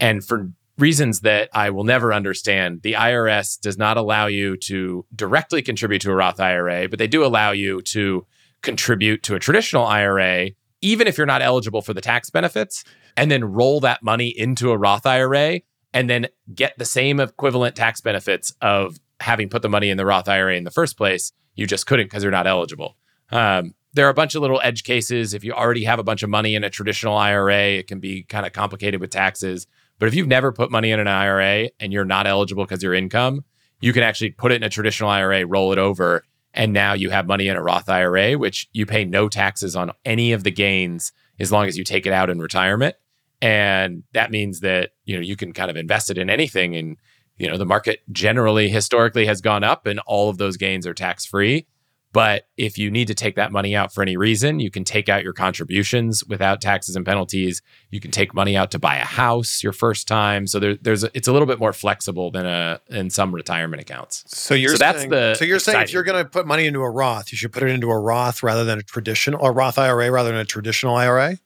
And 0.00 0.24
for 0.24 0.50
reasons 0.78 1.20
that 1.20 1.48
I 1.52 1.70
will 1.70 1.84
never 1.84 2.12
understand, 2.12 2.82
the 2.82 2.94
IRS 2.94 3.60
does 3.60 3.78
not 3.78 3.96
allow 3.96 4.26
you 4.26 4.56
to 4.58 5.06
directly 5.14 5.62
contribute 5.62 6.02
to 6.02 6.10
a 6.10 6.14
Roth 6.14 6.40
IRA, 6.40 6.88
but 6.88 6.98
they 6.98 7.06
do 7.06 7.24
allow 7.24 7.52
you 7.52 7.80
to 7.82 8.26
contribute 8.62 9.22
to 9.24 9.34
a 9.34 9.38
traditional 9.38 9.86
IRA, 9.86 10.50
even 10.80 11.06
if 11.06 11.16
you're 11.16 11.26
not 11.26 11.42
eligible 11.42 11.82
for 11.82 11.94
the 11.94 12.00
tax 12.00 12.30
benefits, 12.30 12.84
and 13.16 13.30
then 13.30 13.44
roll 13.44 13.80
that 13.80 14.02
money 14.02 14.28
into 14.28 14.70
a 14.70 14.78
Roth 14.78 15.06
IRA 15.06 15.60
and 15.92 16.10
then 16.10 16.26
get 16.52 16.74
the 16.76 16.84
same 16.84 17.20
equivalent 17.20 17.76
tax 17.76 18.00
benefits 18.00 18.52
of 18.60 18.98
having 19.20 19.48
put 19.48 19.62
the 19.62 19.68
money 19.68 19.90
in 19.90 19.96
the 19.96 20.04
Roth 20.04 20.28
IRA 20.28 20.56
in 20.56 20.64
the 20.64 20.70
first 20.70 20.96
place. 20.96 21.32
You 21.54 21.66
just 21.66 21.86
couldn't 21.86 22.06
because 22.06 22.24
you're 22.24 22.32
not 22.32 22.48
eligible. 22.48 22.96
Um, 23.30 23.74
there 23.92 24.06
are 24.06 24.10
a 24.10 24.14
bunch 24.14 24.34
of 24.34 24.42
little 24.42 24.60
edge 24.64 24.82
cases. 24.82 25.34
If 25.34 25.44
you 25.44 25.52
already 25.52 25.84
have 25.84 26.00
a 26.00 26.04
bunch 26.04 26.24
of 26.24 26.30
money 26.30 26.56
in 26.56 26.64
a 26.64 26.70
traditional 26.70 27.16
IRA, 27.16 27.78
it 27.78 27.86
can 27.86 28.00
be 28.00 28.24
kind 28.24 28.44
of 28.44 28.52
complicated 28.52 29.00
with 29.00 29.10
taxes. 29.10 29.68
But 30.04 30.08
if 30.08 30.16
you've 30.16 30.28
never 30.28 30.52
put 30.52 30.70
money 30.70 30.90
in 30.90 31.00
an 31.00 31.08
IRA 31.08 31.70
and 31.80 31.90
you're 31.90 32.04
not 32.04 32.26
eligible 32.26 32.64
because 32.64 32.82
your 32.82 32.92
income, 32.92 33.42
you 33.80 33.94
can 33.94 34.02
actually 34.02 34.32
put 34.32 34.52
it 34.52 34.56
in 34.56 34.62
a 34.62 34.68
traditional 34.68 35.08
IRA, 35.08 35.46
roll 35.46 35.72
it 35.72 35.78
over, 35.78 36.24
and 36.52 36.74
now 36.74 36.92
you 36.92 37.08
have 37.08 37.26
money 37.26 37.48
in 37.48 37.56
a 37.56 37.62
Roth 37.62 37.88
IRA, 37.88 38.34
which 38.34 38.68
you 38.74 38.84
pay 38.84 39.06
no 39.06 39.30
taxes 39.30 39.74
on 39.74 39.92
any 40.04 40.32
of 40.32 40.44
the 40.44 40.50
gains 40.50 41.10
as 41.40 41.50
long 41.50 41.68
as 41.68 41.78
you 41.78 41.84
take 41.84 42.04
it 42.04 42.12
out 42.12 42.28
in 42.28 42.38
retirement. 42.38 42.96
And 43.40 44.02
that 44.12 44.30
means 44.30 44.60
that, 44.60 44.90
you 45.06 45.16
know, 45.16 45.22
you 45.22 45.36
can 45.36 45.54
kind 45.54 45.70
of 45.70 45.76
invest 45.78 46.10
it 46.10 46.18
in 46.18 46.28
anything 46.28 46.76
and 46.76 46.98
you 47.38 47.48
know 47.48 47.56
the 47.56 47.64
market 47.64 48.00
generally 48.12 48.68
historically 48.68 49.24
has 49.24 49.40
gone 49.40 49.64
up 49.64 49.86
and 49.86 50.00
all 50.00 50.28
of 50.28 50.36
those 50.36 50.58
gains 50.58 50.86
are 50.86 50.92
tax 50.92 51.24
free 51.24 51.66
but 52.14 52.46
if 52.56 52.78
you 52.78 52.92
need 52.92 53.08
to 53.08 53.14
take 53.14 53.34
that 53.34 53.50
money 53.50 53.74
out 53.74 53.92
for 53.92 54.00
any 54.00 54.16
reason, 54.16 54.60
you 54.60 54.70
can 54.70 54.84
take 54.84 55.08
out 55.08 55.24
your 55.24 55.32
contributions 55.32 56.24
without 56.24 56.60
taxes 56.60 56.94
and 56.94 57.04
penalties. 57.04 57.60
You 57.90 57.98
can 57.98 58.12
take 58.12 58.32
money 58.32 58.56
out 58.56 58.70
to 58.70 58.78
buy 58.78 58.94
a 58.98 59.04
house 59.04 59.64
your 59.64 59.72
first 59.72 60.06
time. 60.06 60.46
So 60.46 60.60
there, 60.60 60.76
there's 60.76 61.02
a, 61.02 61.10
it's 61.12 61.26
a 61.26 61.32
little 61.32 61.46
bit 61.46 61.58
more 61.58 61.72
flexible 61.72 62.30
than 62.30 62.46
a 62.46 62.80
in 62.88 63.10
some 63.10 63.34
retirement 63.34 63.82
accounts. 63.82 64.22
So 64.28 64.54
you're 64.54 64.70
So 64.70 64.76
that's 64.76 64.98
saying, 64.98 65.10
the 65.10 65.34
so 65.34 65.44
you're 65.44 65.58
saying 65.58 65.82
if 65.82 65.92
you're 65.92 66.04
going 66.04 66.22
to 66.22 66.30
put 66.30 66.46
money 66.46 66.66
into 66.66 66.82
a 66.82 66.90
Roth, 66.90 67.32
you 67.32 67.36
should 67.36 67.52
put 67.52 67.64
it 67.64 67.70
into 67.70 67.90
a 67.90 67.98
Roth 67.98 68.44
rather 68.44 68.64
than 68.64 68.78
a 68.78 68.82
traditional 68.82 69.42
or 69.42 69.52
Roth 69.52 69.76
IRA 69.76 70.08
rather 70.12 70.30
than 70.30 70.38
a 70.38 70.44
traditional 70.44 70.94
IRA. 70.94 71.38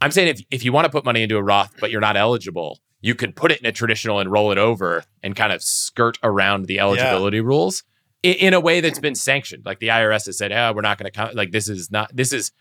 I'm 0.00 0.10
saying 0.10 0.26
if 0.26 0.40
if 0.50 0.64
you 0.64 0.72
want 0.72 0.86
to 0.86 0.90
put 0.90 1.04
money 1.04 1.22
into 1.22 1.36
a 1.36 1.42
Roth 1.42 1.72
but 1.78 1.92
you're 1.92 2.00
not 2.00 2.16
eligible, 2.16 2.80
you 3.00 3.14
could 3.14 3.36
put 3.36 3.52
it 3.52 3.60
in 3.60 3.66
a 3.66 3.72
traditional 3.72 4.18
and 4.18 4.28
roll 4.28 4.50
it 4.50 4.58
over 4.58 5.04
and 5.22 5.36
kind 5.36 5.52
of 5.52 5.62
skirt 5.62 6.18
around 6.24 6.66
the 6.66 6.80
eligibility 6.80 7.40
rules 7.40 7.84
in, 8.22 8.34
in 8.34 8.54
a 8.54 8.60
way 8.60 8.80
that's 8.80 8.98
been 8.98 9.14
sanctioned. 9.14 9.64
Like 9.64 9.78
the 9.78 9.88
IRS 9.88 10.26
has 10.26 10.38
said, 10.38 10.52
"Oh, 10.52 10.72
we're 10.74 10.82
not 10.82 10.98
going 10.98 11.10
to 11.10 11.16
come." 11.16 11.30
Like 11.34 11.50
this 11.50 11.68
is 11.68 11.90
not 11.90 12.14
this 12.14 12.32
is 12.32 12.52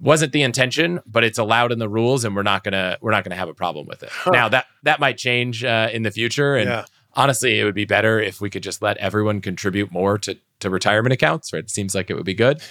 wasn't 0.00 0.32
the 0.32 0.42
intention, 0.42 1.00
but 1.06 1.24
it's 1.24 1.38
allowed 1.38 1.72
in 1.72 1.78
the 1.78 1.88
rules, 1.88 2.24
and 2.24 2.36
we're 2.36 2.42
not 2.44 2.62
gonna 2.64 2.96
we're 3.00 3.10
not 3.10 3.24
gonna 3.24 3.36
have 3.36 3.48
a 3.48 3.54
problem 3.54 3.86
with 3.86 4.02
it. 4.02 4.10
Now 4.30 4.48
that 4.48 4.66
that 4.84 5.00
might 5.00 5.16
change 5.18 5.64
uh, 5.64 5.88
in 5.92 6.02
the 6.02 6.10
future, 6.10 6.54
and 6.56 6.68
Yeah. 6.70 6.84
honestly, 7.14 7.58
it 7.58 7.64
would 7.64 7.74
be 7.74 7.86
better 7.86 8.20
if 8.20 8.40
we 8.40 8.50
could 8.50 8.62
just 8.62 8.82
let 8.82 8.96
everyone 8.98 9.40
contribute 9.40 9.90
more 9.90 10.16
to 10.18 10.36
to 10.60 10.70
retirement 10.70 11.12
accounts. 11.12 11.52
Right? 11.52 11.64
It 11.64 11.70
seems 11.70 11.94
like 11.94 12.08
it 12.10 12.14
would 12.14 12.26
be 12.26 12.34
good. 12.34 12.62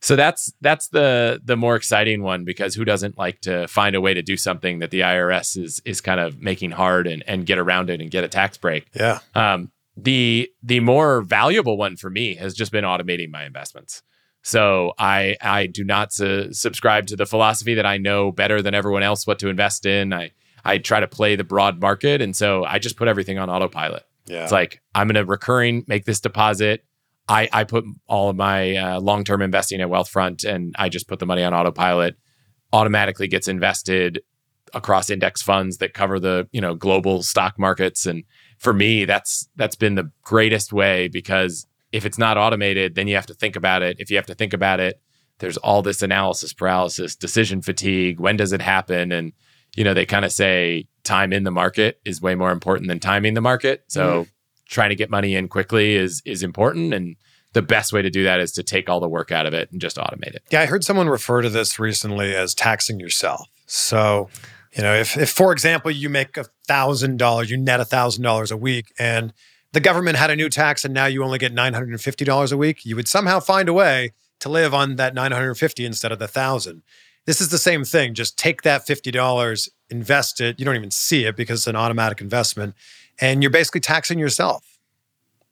So 0.00 0.14
that's 0.16 0.52
that's 0.60 0.88
the 0.88 1.40
the 1.44 1.56
more 1.56 1.76
exciting 1.76 2.22
one 2.22 2.44
because 2.44 2.74
who 2.74 2.84
doesn't 2.84 3.16
like 3.16 3.40
to 3.42 3.66
find 3.68 3.94
a 3.96 4.00
way 4.00 4.12
to 4.14 4.22
do 4.22 4.36
something 4.36 4.80
that 4.80 4.90
the 4.90 5.00
IRS 5.00 5.56
is 5.56 5.80
is 5.84 6.00
kind 6.00 6.18
of 6.20 6.40
making 6.42 6.72
hard 6.72 7.06
and 7.06 7.22
and 7.28 7.46
get 7.46 7.58
around 7.58 7.90
it 7.90 8.00
and 8.00 8.10
get 8.10 8.24
a 8.24 8.28
tax 8.28 8.58
break. 8.58 8.86
Yeah. 8.94 9.20
Um, 9.34 9.70
the 9.96 10.50
the 10.62 10.80
more 10.80 11.22
valuable 11.22 11.76
one 11.76 11.96
for 11.96 12.10
me 12.10 12.34
has 12.34 12.54
just 12.54 12.72
been 12.72 12.84
automating 12.84 13.30
my 13.30 13.44
investments. 13.44 14.02
So 14.42 14.92
I 14.98 15.36
I 15.40 15.66
do 15.66 15.84
not 15.84 16.12
su- 16.12 16.52
subscribe 16.52 17.06
to 17.08 17.16
the 17.16 17.26
philosophy 17.26 17.74
that 17.74 17.86
I 17.86 17.96
know 17.96 18.30
better 18.30 18.62
than 18.62 18.74
everyone 18.74 19.02
else 19.02 19.26
what 19.26 19.38
to 19.40 19.48
invest 19.48 19.86
in. 19.86 20.12
I 20.12 20.32
I 20.64 20.78
try 20.78 21.00
to 21.00 21.08
play 21.08 21.36
the 21.36 21.44
broad 21.44 21.80
market, 21.80 22.20
and 22.20 22.36
so 22.36 22.64
I 22.64 22.78
just 22.78 22.96
put 22.96 23.08
everything 23.08 23.38
on 23.38 23.48
autopilot. 23.48 24.04
Yeah. 24.26 24.42
It's 24.42 24.52
like 24.52 24.82
I'm 24.94 25.08
going 25.08 25.14
to 25.14 25.24
recurring 25.24 25.84
make 25.86 26.04
this 26.04 26.20
deposit. 26.20 26.84
I 27.28 27.48
I 27.52 27.64
put 27.64 27.84
all 28.06 28.28
of 28.28 28.36
my 28.36 28.76
uh, 28.76 29.00
long 29.00 29.24
term 29.24 29.42
investing 29.42 29.80
at 29.80 29.88
Wealthfront, 29.88 30.44
and 30.44 30.74
I 30.78 30.90
just 30.90 31.08
put 31.08 31.18
the 31.18 31.26
money 31.26 31.42
on 31.42 31.54
autopilot. 31.54 32.16
Automatically 32.72 33.28
gets 33.28 33.48
invested 33.48 34.22
across 34.74 35.08
index 35.08 35.40
funds 35.40 35.78
that 35.78 35.94
cover 35.94 36.20
the 36.20 36.48
you 36.52 36.60
know 36.60 36.74
global 36.74 37.22
stock 37.22 37.58
markets, 37.58 38.06
and 38.06 38.24
for 38.58 38.72
me, 38.72 39.04
that's 39.04 39.48
that's 39.56 39.76
been 39.76 39.94
the 39.94 40.10
greatest 40.22 40.72
way 40.72 41.08
because 41.08 41.66
if 41.92 42.04
it's 42.04 42.18
not 42.18 42.36
automated, 42.36 42.94
then 42.94 43.08
you 43.08 43.14
have 43.14 43.26
to 43.26 43.34
think 43.34 43.56
about 43.56 43.82
it. 43.82 43.96
If 43.98 44.10
you 44.10 44.16
have 44.16 44.26
to 44.26 44.34
think 44.34 44.52
about 44.52 44.80
it, 44.80 45.00
there's 45.38 45.56
all 45.58 45.82
this 45.82 46.02
analysis 46.02 46.52
paralysis, 46.52 47.14
decision 47.16 47.62
fatigue. 47.62 48.20
When 48.20 48.36
does 48.36 48.52
it 48.52 48.62
happen? 48.62 49.12
And 49.12 49.32
you 49.76 49.84
know 49.84 49.94
they 49.94 50.06
kind 50.06 50.24
of 50.24 50.32
say 50.32 50.88
time 51.04 51.32
in 51.32 51.44
the 51.44 51.50
market 51.50 52.00
is 52.04 52.20
way 52.20 52.34
more 52.34 52.50
important 52.50 52.88
than 52.88 52.98
timing 52.98 53.34
the 53.34 53.40
market. 53.40 53.84
So 53.88 54.22
mm-hmm. 54.22 54.30
trying 54.66 54.88
to 54.90 54.96
get 54.96 55.10
money 55.10 55.34
in 55.34 55.48
quickly 55.48 55.94
is 55.94 56.22
is 56.24 56.42
important 56.42 56.94
and 56.94 57.16
the 57.56 57.62
best 57.62 57.90
way 57.90 58.02
to 58.02 58.10
do 58.10 58.24
that 58.24 58.38
is 58.38 58.52
to 58.52 58.62
take 58.62 58.90
all 58.90 59.00
the 59.00 59.08
work 59.08 59.32
out 59.32 59.46
of 59.46 59.54
it 59.54 59.72
and 59.72 59.80
just 59.80 59.96
automate 59.96 60.34
it. 60.34 60.42
Yeah, 60.50 60.60
I 60.60 60.66
heard 60.66 60.84
someone 60.84 61.08
refer 61.08 61.40
to 61.40 61.48
this 61.48 61.78
recently 61.78 62.34
as 62.34 62.54
taxing 62.54 63.00
yourself. 63.00 63.48
So, 63.64 64.28
you 64.76 64.82
know, 64.82 64.94
if, 64.94 65.16
if 65.16 65.30
for 65.30 65.52
example, 65.52 65.90
you 65.90 66.10
make 66.10 66.36
a 66.36 66.44
thousand 66.66 67.18
dollars, 67.18 67.50
you 67.50 67.56
net 67.56 67.80
a 67.80 67.84
thousand 67.84 68.22
dollars 68.22 68.50
a 68.50 68.56
week, 68.56 68.92
and 68.98 69.32
the 69.72 69.80
government 69.80 70.16
had 70.16 70.30
a 70.30 70.36
new 70.36 70.48
tax, 70.48 70.84
and 70.84 70.94
now 70.94 71.06
you 71.06 71.22
only 71.22 71.38
get 71.38 71.52
nine 71.52 71.74
hundred 71.74 71.90
and 71.90 72.00
fifty 72.00 72.24
dollars 72.24 72.52
a 72.52 72.56
week, 72.56 72.84
you 72.84 72.96
would 72.96 73.08
somehow 73.08 73.40
find 73.40 73.68
a 73.68 73.72
way 73.72 74.12
to 74.40 74.48
live 74.48 74.74
on 74.74 74.96
that 74.96 75.14
nine 75.14 75.32
hundred 75.32 75.48
and 75.48 75.58
fifty 75.58 75.84
instead 75.84 76.12
of 76.12 76.18
the 76.18 76.28
thousand. 76.28 76.82
This 77.24 77.40
is 77.40 77.48
the 77.48 77.58
same 77.58 77.84
thing. 77.84 78.14
Just 78.14 78.38
take 78.38 78.62
that 78.62 78.86
fifty 78.86 79.10
dollars, 79.10 79.68
invest 79.90 80.40
it. 80.40 80.58
You 80.58 80.64
don't 80.64 80.76
even 80.76 80.90
see 80.90 81.24
it 81.24 81.36
because 81.36 81.60
it's 81.60 81.66
an 81.66 81.76
automatic 81.76 82.20
investment, 82.20 82.74
and 83.20 83.42
you're 83.42 83.50
basically 83.50 83.80
taxing 83.80 84.18
yourself. 84.18 84.78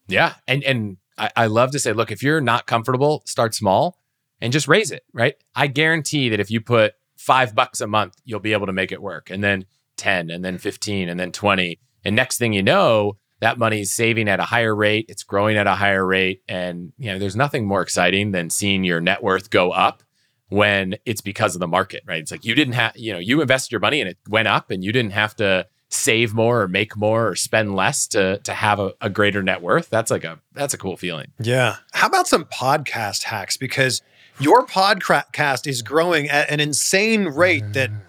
Yeah. 0.06 0.34
And 0.46 0.62
and 0.64 0.96
I, 1.18 1.30
I 1.36 1.46
love 1.46 1.70
to 1.72 1.78
say, 1.78 1.92
look, 1.92 2.10
if 2.10 2.22
you're 2.22 2.40
not 2.40 2.66
comfortable, 2.66 3.22
start 3.26 3.54
small 3.54 3.98
and 4.40 4.52
just 4.52 4.68
raise 4.68 4.90
it, 4.90 5.04
right? 5.12 5.34
I 5.54 5.66
guarantee 5.66 6.28
that 6.28 6.40
if 6.40 6.50
you 6.50 6.60
put 6.60 6.94
five 7.16 7.54
bucks 7.54 7.80
a 7.80 7.86
month, 7.86 8.14
you'll 8.24 8.40
be 8.40 8.52
able 8.52 8.66
to 8.66 8.72
make 8.72 8.92
it 8.92 9.00
work. 9.00 9.30
And 9.30 9.42
then 9.42 9.64
10, 9.96 10.30
and 10.30 10.44
then 10.44 10.58
15, 10.58 11.08
and 11.08 11.18
then 11.18 11.32
20. 11.32 11.78
And 12.04 12.16
next 12.16 12.38
thing 12.38 12.52
you 12.52 12.62
know, 12.62 13.16
that 13.40 13.58
money's 13.58 13.92
saving 13.92 14.28
at 14.28 14.40
a 14.40 14.44
higher 14.44 14.74
rate, 14.74 15.06
it's 15.08 15.22
growing 15.22 15.56
at 15.56 15.66
a 15.66 15.74
higher 15.74 16.06
rate. 16.06 16.42
And 16.48 16.92
you 16.98 17.12
know, 17.12 17.18
there's 17.18 17.36
nothing 17.36 17.66
more 17.66 17.82
exciting 17.82 18.32
than 18.32 18.50
seeing 18.50 18.84
your 18.84 19.00
net 19.00 19.22
worth 19.22 19.50
go 19.50 19.70
up 19.70 20.02
when 20.48 20.96
it's 21.04 21.20
because 21.20 21.54
of 21.54 21.60
the 21.60 21.68
market, 21.68 22.02
right? 22.06 22.20
It's 22.20 22.30
like 22.30 22.44
you 22.44 22.54
didn't 22.54 22.74
have, 22.74 22.92
you 22.96 23.12
know, 23.12 23.18
you 23.18 23.40
invested 23.40 23.72
your 23.72 23.80
money 23.80 24.00
and 24.00 24.08
it 24.08 24.18
went 24.28 24.48
up 24.48 24.70
and 24.70 24.84
you 24.84 24.92
didn't 24.92 25.12
have 25.12 25.34
to 25.36 25.66
save 25.90 26.34
more 26.34 26.62
or 26.62 26.68
make 26.68 26.96
more 26.96 27.28
or 27.28 27.36
spend 27.36 27.74
less 27.74 28.06
to 28.08 28.38
to 28.38 28.52
have 28.52 28.80
a, 28.80 28.92
a 29.00 29.10
greater 29.10 29.42
net 29.42 29.62
worth. 29.62 29.90
That's 29.90 30.10
like 30.10 30.24
a 30.24 30.40
that's 30.52 30.74
a 30.74 30.78
cool 30.78 30.96
feeling. 30.96 31.32
Yeah. 31.38 31.76
How 31.92 32.06
about 32.06 32.26
some 32.26 32.44
podcast 32.44 33.24
hacks? 33.24 33.56
Because 33.56 34.02
your 34.40 34.66
podcast 34.66 35.66
is 35.66 35.82
growing 35.82 36.28
at 36.28 36.50
an 36.50 36.60
insane 36.60 37.26
rate 37.26 37.72
that 37.74 37.90
mm. 37.90 38.00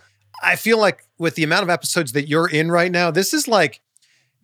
I 0.45 0.55
feel 0.55 0.77
like 0.77 1.07
with 1.17 1.35
the 1.35 1.43
amount 1.43 1.63
of 1.63 1.69
episodes 1.69 2.11
that 2.13 2.27
you're 2.27 2.47
in 2.47 2.71
right 2.71 2.91
now, 2.91 3.11
this 3.11 3.33
is 3.33 3.47
like 3.47 3.81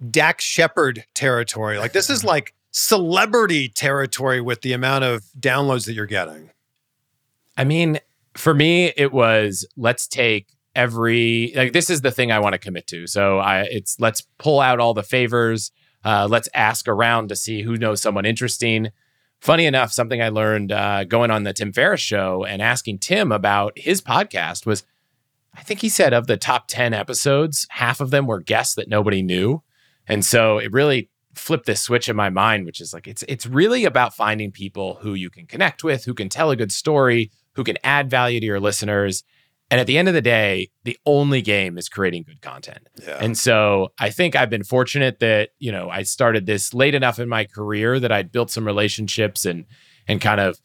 Dax 0.09 0.43
Shepard 0.43 1.05
territory. 1.13 1.77
Like 1.77 1.93
this 1.93 2.09
is 2.09 2.23
like 2.33 2.53
celebrity 2.71 3.69
territory 3.69 4.41
with 4.41 4.61
the 4.61 4.73
amount 4.73 5.03
of 5.03 5.23
downloads 5.39 5.85
that 5.85 5.93
you're 5.93 6.05
getting. 6.05 6.49
I 7.57 7.63
mean, 7.63 7.99
for 8.35 8.53
me, 8.53 8.93
it 8.97 9.11
was 9.11 9.65
let's 9.77 10.07
take 10.07 10.47
every 10.75 11.51
like 11.55 11.73
this 11.73 11.89
is 11.89 12.01
the 12.01 12.11
thing 12.11 12.31
I 12.31 12.39
want 12.39 12.53
to 12.53 12.59
commit 12.59 12.87
to. 12.87 13.07
So 13.07 13.39
I 13.39 13.61
it's 13.63 13.99
let's 13.99 14.21
pull 14.39 14.59
out 14.59 14.79
all 14.79 14.93
the 14.93 15.03
favors. 15.03 15.71
Uh, 16.03 16.27
let's 16.29 16.49
ask 16.53 16.87
around 16.87 17.29
to 17.29 17.35
see 17.35 17.61
who 17.61 17.77
knows 17.77 18.01
someone 18.01 18.25
interesting. 18.25 18.89
Funny 19.39 19.65
enough, 19.65 19.91
something 19.91 20.21
I 20.21 20.29
learned 20.29 20.71
uh, 20.71 21.03
going 21.03 21.31
on 21.31 21.43
the 21.43 21.53
Tim 21.53 21.73
Ferriss 21.73 22.01
show 22.01 22.43
and 22.43 22.61
asking 22.61 22.99
Tim 22.99 23.31
about 23.31 23.73
his 23.75 23.99
podcast 23.99 24.67
was, 24.67 24.83
I 25.55 25.63
think 25.63 25.81
he 25.81 25.89
said 25.89 26.13
of 26.13 26.27
the 26.27 26.37
top 26.37 26.67
ten 26.67 26.93
episodes, 26.93 27.67
half 27.69 27.99
of 27.99 28.11
them 28.11 28.25
were 28.27 28.39
guests 28.39 28.75
that 28.75 28.87
nobody 28.87 29.21
knew, 29.21 29.63
and 30.07 30.25
so 30.25 30.57
it 30.57 30.71
really 30.71 31.09
flipped 31.35 31.65
this 31.65 31.81
switch 31.81 32.09
in 32.09 32.15
my 32.15 32.29
mind, 32.29 32.65
which 32.65 32.81
is 32.81 32.93
like 32.93 33.07
it's 33.07 33.23
it's 33.27 33.45
really 33.45 33.85
about 33.85 34.15
finding 34.15 34.51
people 34.51 34.95
who 35.01 35.13
you 35.13 35.29
can 35.29 35.45
connect 35.45 35.83
with, 35.83 36.05
who 36.05 36.13
can 36.13 36.29
tell 36.29 36.51
a 36.51 36.55
good 36.55 36.71
story, 36.71 37.31
who 37.53 37.63
can 37.63 37.77
add 37.83 38.09
value 38.09 38.39
to 38.39 38.45
your 38.45 38.59
listeners. 38.59 39.23
And 39.69 39.79
at 39.79 39.87
the 39.87 39.97
end 39.97 40.09
of 40.09 40.13
the 40.13 40.21
day, 40.21 40.69
the 40.83 40.97
only 41.05 41.41
game 41.41 41.77
is 41.77 41.87
creating 41.87 42.23
good 42.23 42.41
content. 42.41 42.89
Yeah. 43.01 43.17
And 43.21 43.37
so 43.37 43.93
I 43.97 44.09
think 44.09 44.35
I've 44.35 44.49
been 44.49 44.65
fortunate 44.65 45.19
that, 45.19 45.51
you 45.59 45.71
know, 45.71 45.89
I 45.89 46.03
started 46.03 46.45
this 46.45 46.73
late 46.73 46.93
enough 46.93 47.19
in 47.19 47.29
my 47.29 47.45
career 47.45 47.97
that 47.97 48.11
I'd 48.11 48.33
built 48.33 48.51
some 48.51 48.65
relationships 48.65 49.45
and 49.45 49.65
and 50.07 50.19
kind 50.19 50.41
of 50.41 50.59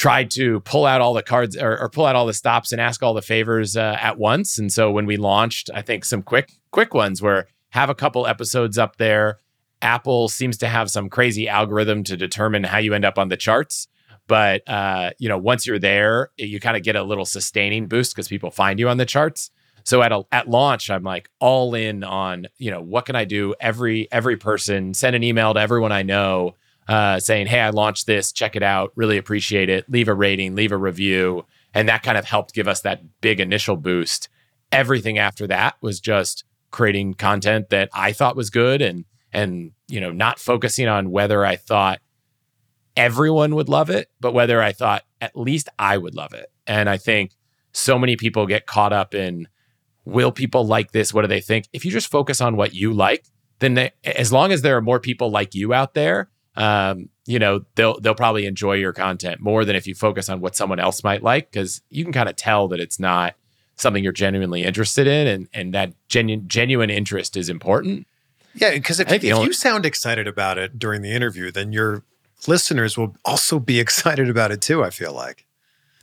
tried 0.00 0.30
to 0.30 0.60
pull 0.60 0.86
out 0.86 1.02
all 1.02 1.12
the 1.12 1.22
cards 1.22 1.54
or, 1.58 1.78
or 1.78 1.90
pull 1.90 2.06
out 2.06 2.16
all 2.16 2.24
the 2.24 2.32
stops 2.32 2.72
and 2.72 2.80
ask 2.80 3.02
all 3.02 3.12
the 3.12 3.20
favors 3.20 3.76
uh, 3.76 3.98
at 4.00 4.16
once. 4.16 4.58
And 4.58 4.72
so 4.72 4.90
when 4.90 5.04
we 5.04 5.18
launched, 5.18 5.68
I 5.74 5.82
think 5.82 6.06
some 6.06 6.22
quick 6.22 6.50
quick 6.70 6.94
ones 6.94 7.20
were 7.20 7.48
have 7.68 7.90
a 7.90 7.94
couple 7.94 8.26
episodes 8.26 8.78
up 8.78 8.96
there. 8.96 9.40
Apple 9.82 10.28
seems 10.28 10.56
to 10.58 10.68
have 10.68 10.90
some 10.90 11.10
crazy 11.10 11.50
algorithm 11.50 12.02
to 12.04 12.16
determine 12.16 12.64
how 12.64 12.78
you 12.78 12.94
end 12.94 13.04
up 13.04 13.18
on 13.18 13.28
the 13.28 13.36
charts. 13.36 13.88
But 14.26 14.66
uh, 14.66 15.10
you 15.18 15.28
know, 15.28 15.36
once 15.36 15.66
you're 15.66 15.78
there, 15.78 16.30
you 16.38 16.60
kind 16.60 16.78
of 16.78 16.82
get 16.82 16.96
a 16.96 17.02
little 17.02 17.26
sustaining 17.26 17.86
boost 17.86 18.16
because 18.16 18.26
people 18.26 18.50
find 18.50 18.80
you 18.80 18.88
on 18.88 18.96
the 18.96 19.04
charts. 19.04 19.50
So 19.84 20.00
at 20.00 20.12
a, 20.12 20.22
at 20.32 20.48
launch, 20.48 20.88
I'm 20.88 21.02
like 21.02 21.28
all 21.40 21.74
in 21.74 22.04
on 22.04 22.46
you 22.56 22.70
know 22.70 22.80
what 22.80 23.04
can 23.04 23.16
I 23.16 23.26
do? 23.26 23.54
Every 23.60 24.10
every 24.10 24.38
person 24.38 24.94
send 24.94 25.14
an 25.14 25.22
email 25.22 25.52
to 25.52 25.60
everyone 25.60 25.92
I 25.92 26.04
know 26.04 26.54
uh, 26.90 27.20
saying, 27.20 27.46
"Hey, 27.46 27.60
I 27.60 27.70
launched 27.70 28.06
this. 28.06 28.32
Check 28.32 28.56
it 28.56 28.62
out. 28.62 28.92
Really 28.96 29.16
appreciate 29.16 29.68
it. 29.68 29.88
Leave 29.88 30.08
a 30.08 30.14
rating, 30.14 30.56
leave 30.56 30.72
a 30.72 30.76
review." 30.76 31.46
And 31.72 31.88
that 31.88 32.02
kind 32.02 32.18
of 32.18 32.24
helped 32.24 32.52
give 32.52 32.66
us 32.66 32.80
that 32.80 33.20
big 33.20 33.38
initial 33.38 33.76
boost. 33.76 34.28
Everything 34.72 35.16
after 35.16 35.46
that 35.46 35.76
was 35.80 36.00
just 36.00 36.44
creating 36.72 37.14
content 37.14 37.70
that 37.70 37.88
I 37.92 38.12
thought 38.12 38.36
was 38.36 38.50
good 38.50 38.82
and 38.82 39.04
and 39.32 39.70
you 39.86 40.00
know 40.00 40.10
not 40.10 40.40
focusing 40.40 40.88
on 40.88 41.12
whether 41.12 41.46
I 41.46 41.54
thought 41.54 42.00
everyone 42.96 43.54
would 43.54 43.68
love 43.68 43.88
it, 43.88 44.10
but 44.20 44.34
whether 44.34 44.60
I 44.60 44.72
thought 44.72 45.04
at 45.20 45.36
least 45.36 45.68
I 45.78 45.96
would 45.96 46.16
love 46.16 46.34
it. 46.34 46.50
And 46.66 46.90
I 46.90 46.96
think 46.96 47.36
so 47.72 48.00
many 48.00 48.16
people 48.16 48.46
get 48.46 48.66
caught 48.66 48.92
up 48.92 49.14
in 49.14 49.46
will 50.04 50.32
people 50.32 50.66
like 50.66 50.90
this? 50.90 51.14
What 51.14 51.22
do 51.22 51.28
they 51.28 51.40
think? 51.40 51.66
If 51.72 51.84
you 51.84 51.92
just 51.92 52.10
focus 52.10 52.40
on 52.40 52.56
what 52.56 52.74
you 52.74 52.92
like, 52.92 53.26
then 53.60 53.74
they, 53.74 53.92
as 54.02 54.32
long 54.32 54.50
as 54.50 54.62
there 54.62 54.76
are 54.76 54.82
more 54.82 54.98
people 54.98 55.30
like 55.30 55.54
you 55.54 55.72
out 55.72 55.94
there, 55.94 56.30
um, 56.56 57.08
you 57.26 57.38
know, 57.38 57.64
they'll 57.76 57.98
they'll 58.00 58.14
probably 58.14 58.46
enjoy 58.46 58.74
your 58.74 58.92
content 58.92 59.40
more 59.40 59.64
than 59.64 59.76
if 59.76 59.86
you 59.86 59.94
focus 59.94 60.28
on 60.28 60.40
what 60.40 60.56
someone 60.56 60.80
else 60.80 61.04
might 61.04 61.22
like 61.22 61.50
because 61.50 61.82
you 61.90 62.04
can 62.04 62.12
kind 62.12 62.28
of 62.28 62.36
tell 62.36 62.68
that 62.68 62.80
it's 62.80 62.98
not 62.98 63.34
something 63.76 64.02
you're 64.02 64.12
genuinely 64.12 64.62
interested 64.64 65.06
in, 65.06 65.26
and 65.26 65.48
and 65.52 65.74
that 65.74 65.92
genuine 66.08 66.48
genuine 66.48 66.90
interest 66.90 67.36
is 67.36 67.48
important. 67.48 68.06
Yeah, 68.54 68.72
because 68.72 68.98
if, 68.98 69.06
I 69.06 69.10
think 69.10 69.22
the 69.22 69.28
if 69.28 69.34
only- 69.36 69.46
you 69.46 69.52
sound 69.52 69.86
excited 69.86 70.26
about 70.26 70.58
it 70.58 70.78
during 70.78 71.02
the 71.02 71.12
interview, 71.12 71.52
then 71.52 71.72
your 71.72 72.02
listeners 72.46 72.98
will 72.98 73.16
also 73.24 73.58
be 73.60 73.78
excited 73.84 74.28
about 74.28 74.50
it 74.50 74.60
too. 74.60 74.82
I 74.82 74.90
feel 74.90 75.12
like. 75.12 75.46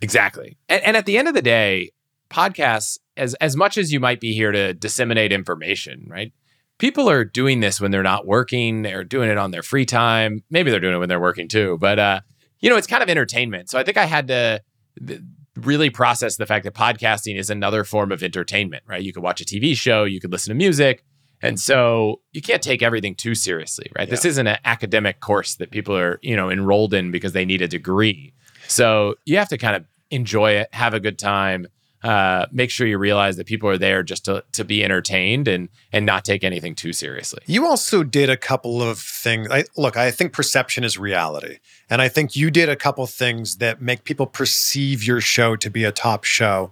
Exactly. 0.02 0.58
And, 0.70 0.84
and 0.84 0.98
at 0.98 1.08
the 1.08 1.18
end 1.18 1.28
of 1.28 1.34
the 1.34 1.42
day, 1.42 1.92
podcasts, 2.30 3.00
as 3.18 3.34
as 3.36 3.56
much 3.56 3.78
as 3.78 3.92
you 3.92 4.00
might 4.00 4.20
be 4.22 4.34
here 4.34 4.52
to 4.52 4.74
disseminate 4.74 5.32
information, 5.32 6.08
right? 6.10 6.32
People 6.78 7.10
are 7.10 7.26
doing 7.26 7.60
this 7.60 7.82
when 7.82 7.92
they're 7.92 8.04
not 8.04 8.28
working. 8.28 8.84
They're 8.84 9.04
doing 9.04 9.30
it 9.30 9.38
on 9.38 9.52
their 9.52 9.64
free 9.64 9.86
time. 9.86 10.44
Maybe 10.50 10.70
they're 10.70 10.80
doing 10.80 10.96
it 10.96 11.00
when 11.00 11.10
they're 11.10 11.20
working 11.20 11.48
too. 11.48 11.78
But 11.80 12.00
uh, 12.00 12.22
you 12.60 12.70
know, 12.70 12.76
it's 12.76 12.88
kind 12.88 13.04
of 13.04 13.10
entertainment. 13.10 13.70
So 13.70 13.80
I 13.80 13.84
think 13.84 13.98
I 13.98 14.06
had 14.06 14.28
to 14.28 14.62
th- 15.06 15.22
really 15.56 15.90
process 15.90 16.38
the 16.38 16.46
fact 16.46 16.66
that 16.66 16.74
podcasting 16.74 17.38
is 17.38 17.50
another 17.50 17.84
form 17.84 18.12
of 18.12 18.22
entertainment, 18.22 18.84
right? 18.88 19.02
You 19.02 19.12
could 19.12 19.24
watch 19.24 19.42
a 19.42 19.46
TV 19.46 19.76
show, 19.76 20.04
you 20.04 20.20
could 20.20 20.32
listen 20.32 20.52
to 20.52 20.56
music. 20.56 21.04
And 21.42 21.60
so 21.60 22.22
you 22.32 22.42
can't 22.42 22.64
take 22.64 22.82
everything 22.82 23.14
too 23.14 23.36
seriously, 23.36 23.92
right? 23.96 24.10
This 24.10 24.26
isn't 24.26 24.48
an 24.48 24.58
academic 24.66 25.20
course 25.20 25.56
that 25.56 25.70
people 25.70 25.96
are, 25.96 26.20
you 26.24 26.36
know, 26.36 26.50
enrolled 26.50 26.96
in 26.96 27.12
because 27.12 27.34
they 27.34 27.46
need 27.46 27.62
a 27.62 27.68
degree. 27.68 28.34
So 28.68 29.16
you 29.26 29.38
have 29.38 29.50
to 29.50 29.58
kind 29.58 29.76
of 29.76 29.86
enjoy 30.10 30.54
it, 30.54 30.74
have 30.74 30.96
a 30.96 31.00
good 31.00 31.20
time, 31.20 31.68
uh, 32.08 32.46
make 32.54 32.70
sure 32.70 32.88
you 32.88 32.98
realize 32.98 33.36
that 33.36 33.46
people 33.46 33.68
are 33.68 33.78
there 33.78 34.02
just 34.02 34.24
to 34.24 34.42
to 34.54 34.64
be 34.64 34.82
entertained 34.82 35.46
and 35.50 35.68
and 35.92 36.06
not 36.06 36.24
take 36.24 36.42
anything 36.42 36.74
too 36.74 36.94
seriously. 36.94 37.42
You 37.48 37.68
also 37.68 38.02
did 38.02 38.30
a 38.30 38.38
couple 38.38 38.82
of 38.82 38.98
things. 38.98 39.50
I, 39.52 39.66
look, 39.76 39.98
I 39.98 40.10
think 40.12 40.32
perception 40.32 40.86
is 40.86 40.98
reality. 40.98 41.58
And 41.90 42.02
I 42.02 42.08
think 42.08 42.34
you 42.34 42.50
did 42.50 42.70
a 42.70 42.78
couple 42.78 43.06
things 43.08 43.58
that 43.58 43.82
make 43.82 44.06
people 44.06 44.26
perceive 44.26 45.04
your 45.04 45.20
show 45.20 45.58
to 45.58 45.70
be 45.70 45.84
a 45.84 45.92
top 45.92 46.24
show, 46.24 46.72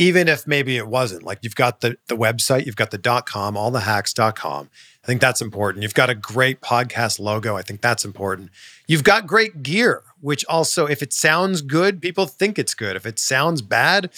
even 0.00 0.28
if 0.28 0.46
maybe 0.46 0.78
it 0.78 0.88
wasn't. 0.88 1.22
Like 1.22 1.40
you've 1.42 1.54
got 1.54 1.82
the, 1.82 1.98
the 2.08 2.16
website, 2.16 2.64
you've 2.64 2.74
got 2.74 2.90
the 2.90 2.98
dot 2.98 3.26
com, 3.26 3.54
allthehacks.com. 3.54 4.70
I 5.04 5.06
think 5.06 5.20
that's 5.20 5.42
important. 5.42 5.82
You've 5.82 5.94
got 5.94 6.08
a 6.08 6.14
great 6.14 6.62
podcast 6.62 7.20
logo. 7.20 7.54
I 7.54 7.62
think 7.62 7.82
that's 7.82 8.04
important. 8.04 8.50
You've 8.88 9.04
got 9.04 9.26
great 9.26 9.62
gear, 9.62 10.02
which 10.20 10.44
also, 10.46 10.86
if 10.86 11.02
it 11.02 11.12
sounds 11.12 11.60
good, 11.60 12.00
people 12.00 12.26
think 12.26 12.58
it's 12.58 12.74
good. 12.74 12.96
If 12.96 13.04
it 13.04 13.18
sounds 13.18 13.60
bad, 13.60 14.10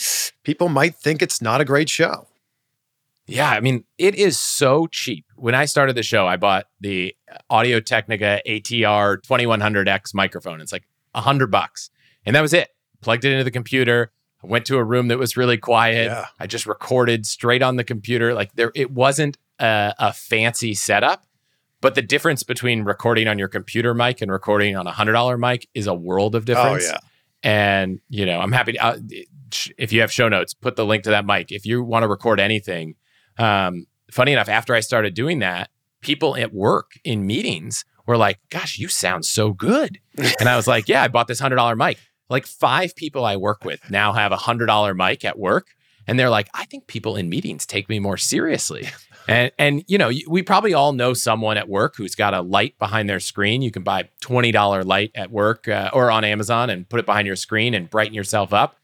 people 0.45 0.69
might 0.69 0.95
think 0.95 1.21
it's 1.21 1.43
not 1.43 1.61
a 1.61 1.65
great 1.65 1.89
show. 1.89 2.29
Yeah, 3.27 3.51
I 3.51 3.61
mean, 3.61 3.85
it 3.99 4.15
is 4.15 4.39
so 4.39 4.87
cheap. 4.87 5.25
When 5.37 5.55
I 5.55 5.65
started 5.65 5.97
the 5.97 6.03
show, 6.03 6.27
I 6.27 6.37
bought 6.37 6.67
the 6.81 7.15
Audio 7.51 7.81
Technica 7.81 8.41
ATR 8.47 9.19
2100X 9.23 10.15
microphone. 10.15 10.61
It's 10.61 10.73
like 10.73 10.85
a 11.15 11.21
hundred 11.21 11.51
bucks, 11.51 11.91
and 12.25 12.37
that 12.37 12.41
was 12.41 12.53
it. 12.53 12.69
Plugged 13.01 13.25
it 13.25 13.33
into 13.33 13.45
the 13.45 13.51
computer. 13.51 14.13
I 14.43 14.47
went 14.47 14.67
to 14.67 14.77
a 14.77 14.85
room 14.85 15.09
that 15.09 15.19
was 15.19 15.37
really 15.37 15.59
quiet. 15.59 16.07
Yeah. 16.07 16.27
I 16.39 16.47
just 16.47 16.67
recorded 16.67 17.27
straight 17.27 17.63
on 17.63 17.77
the 17.77 17.85
computer. 17.85 18.35
Like 18.35 18.55
there, 18.55 18.73
it 18.75 18.91
wasn't 18.91 19.39
a, 19.59 19.95
a 19.99 20.13
fancy 20.13 20.75
setup, 20.75 21.25
but 21.81 21.95
the 21.95 22.03
difference 22.03 22.43
between 22.43 22.83
recording 22.85 23.29
on 23.29 23.39
your 23.39 23.49
computer 23.49 23.95
mic 23.95 24.21
and 24.21 24.31
recording 24.31 24.77
on 24.77 24.87
a 24.87 24.93
hundred 24.93 25.13
dollar 25.13 25.39
mic 25.39 25.69
is 25.75 25.87
a 25.87 25.95
world 25.95 26.35
of 26.35 26.45
difference. 26.45 26.85
Oh, 26.89 26.93
yeah. 26.93 26.99
And 27.45 28.01
you 28.09 28.27
know, 28.27 28.41
I'm 28.41 28.53
happy 28.53 28.73
to. 28.73 28.85
Uh, 28.85 28.99
if 29.77 29.93
you 29.93 30.01
have 30.01 30.11
show 30.11 30.29
notes, 30.29 30.55
put 30.55 30.77
the 30.77 30.87
link 30.87 31.05
to 31.05 31.11
that 31.11 31.27
mic. 31.27 31.53
If 31.53 31.67
you 31.67 31.83
want 31.83 32.05
to 32.05 32.09
record 32.09 32.41
anything, 32.41 32.95
um, 33.39 33.87
funny 34.11 34.33
enough, 34.33 34.49
after 34.49 34.75
I 34.75 34.81
started 34.81 35.15
doing 35.15 35.41
that, 35.41 35.71
people 36.01 36.37
at 36.37 36.55
work 36.55 36.93
in 37.05 37.27
meetings 37.27 37.85
were 38.07 38.17
like, 38.17 38.39
"Gosh, 38.49 38.79
you 38.79 38.89
sound 38.89 39.25
so 39.25 39.53
good," 39.53 39.99
and 40.41 40.49
I 40.49 40.57
was 40.57 40.67
like, 40.67 40.89
"Yeah, 40.89 41.03
I 41.03 41.09
bought 41.09 41.27
this 41.29 41.41
hundred 41.41 41.57
dollar 41.57 41.77
mic." 41.77 41.99
Like 42.33 42.47
five 42.47 42.97
people 42.97 43.25
I 43.25 43.37
work 43.37 43.65
with 43.65 43.89
now 43.91 44.13
have 44.15 44.33
a 44.33 44.37
hundred 44.37 44.67
dollar 44.67 44.95
mic 44.95 45.25
at 45.25 45.39
work, 45.39 45.69
and 46.07 46.19
they're 46.19 46.31
like, 46.31 46.49
"I 46.55 46.65
think 46.65 46.87
people 46.87 47.15
in 47.15 47.29
meetings 47.29 47.67
take 47.67 47.89
me 47.89 47.99
more 48.01 48.17
seriously." 48.17 48.89
And 49.29 49.53
and 49.57 49.85
you 49.87 49.99
know, 49.99 50.11
we 50.27 50.43
probably 50.43 50.75
all 50.75 50.93
know 50.93 51.15
someone 51.15 51.57
at 51.57 51.69
work 51.69 51.95
who's 51.95 52.17
got 52.17 52.35
a 52.35 52.41
light 52.41 52.77
behind 52.81 53.09
their 53.09 53.21
screen. 53.21 53.63
You 53.63 53.71
can 53.71 53.85
buy 53.85 54.09
twenty 54.21 54.51
dollar 54.51 54.83
light 54.83 55.13
at 55.15 55.31
work 55.31 55.69
uh, 55.69 55.91
or 55.93 56.11
on 56.11 56.25
Amazon 56.25 56.71
and 56.71 56.89
put 56.89 56.99
it 56.99 57.07
behind 57.07 57.29
your 57.29 57.37
screen 57.37 57.73
and 57.73 57.89
brighten 57.89 58.15
yourself 58.15 58.53
up. 58.53 58.79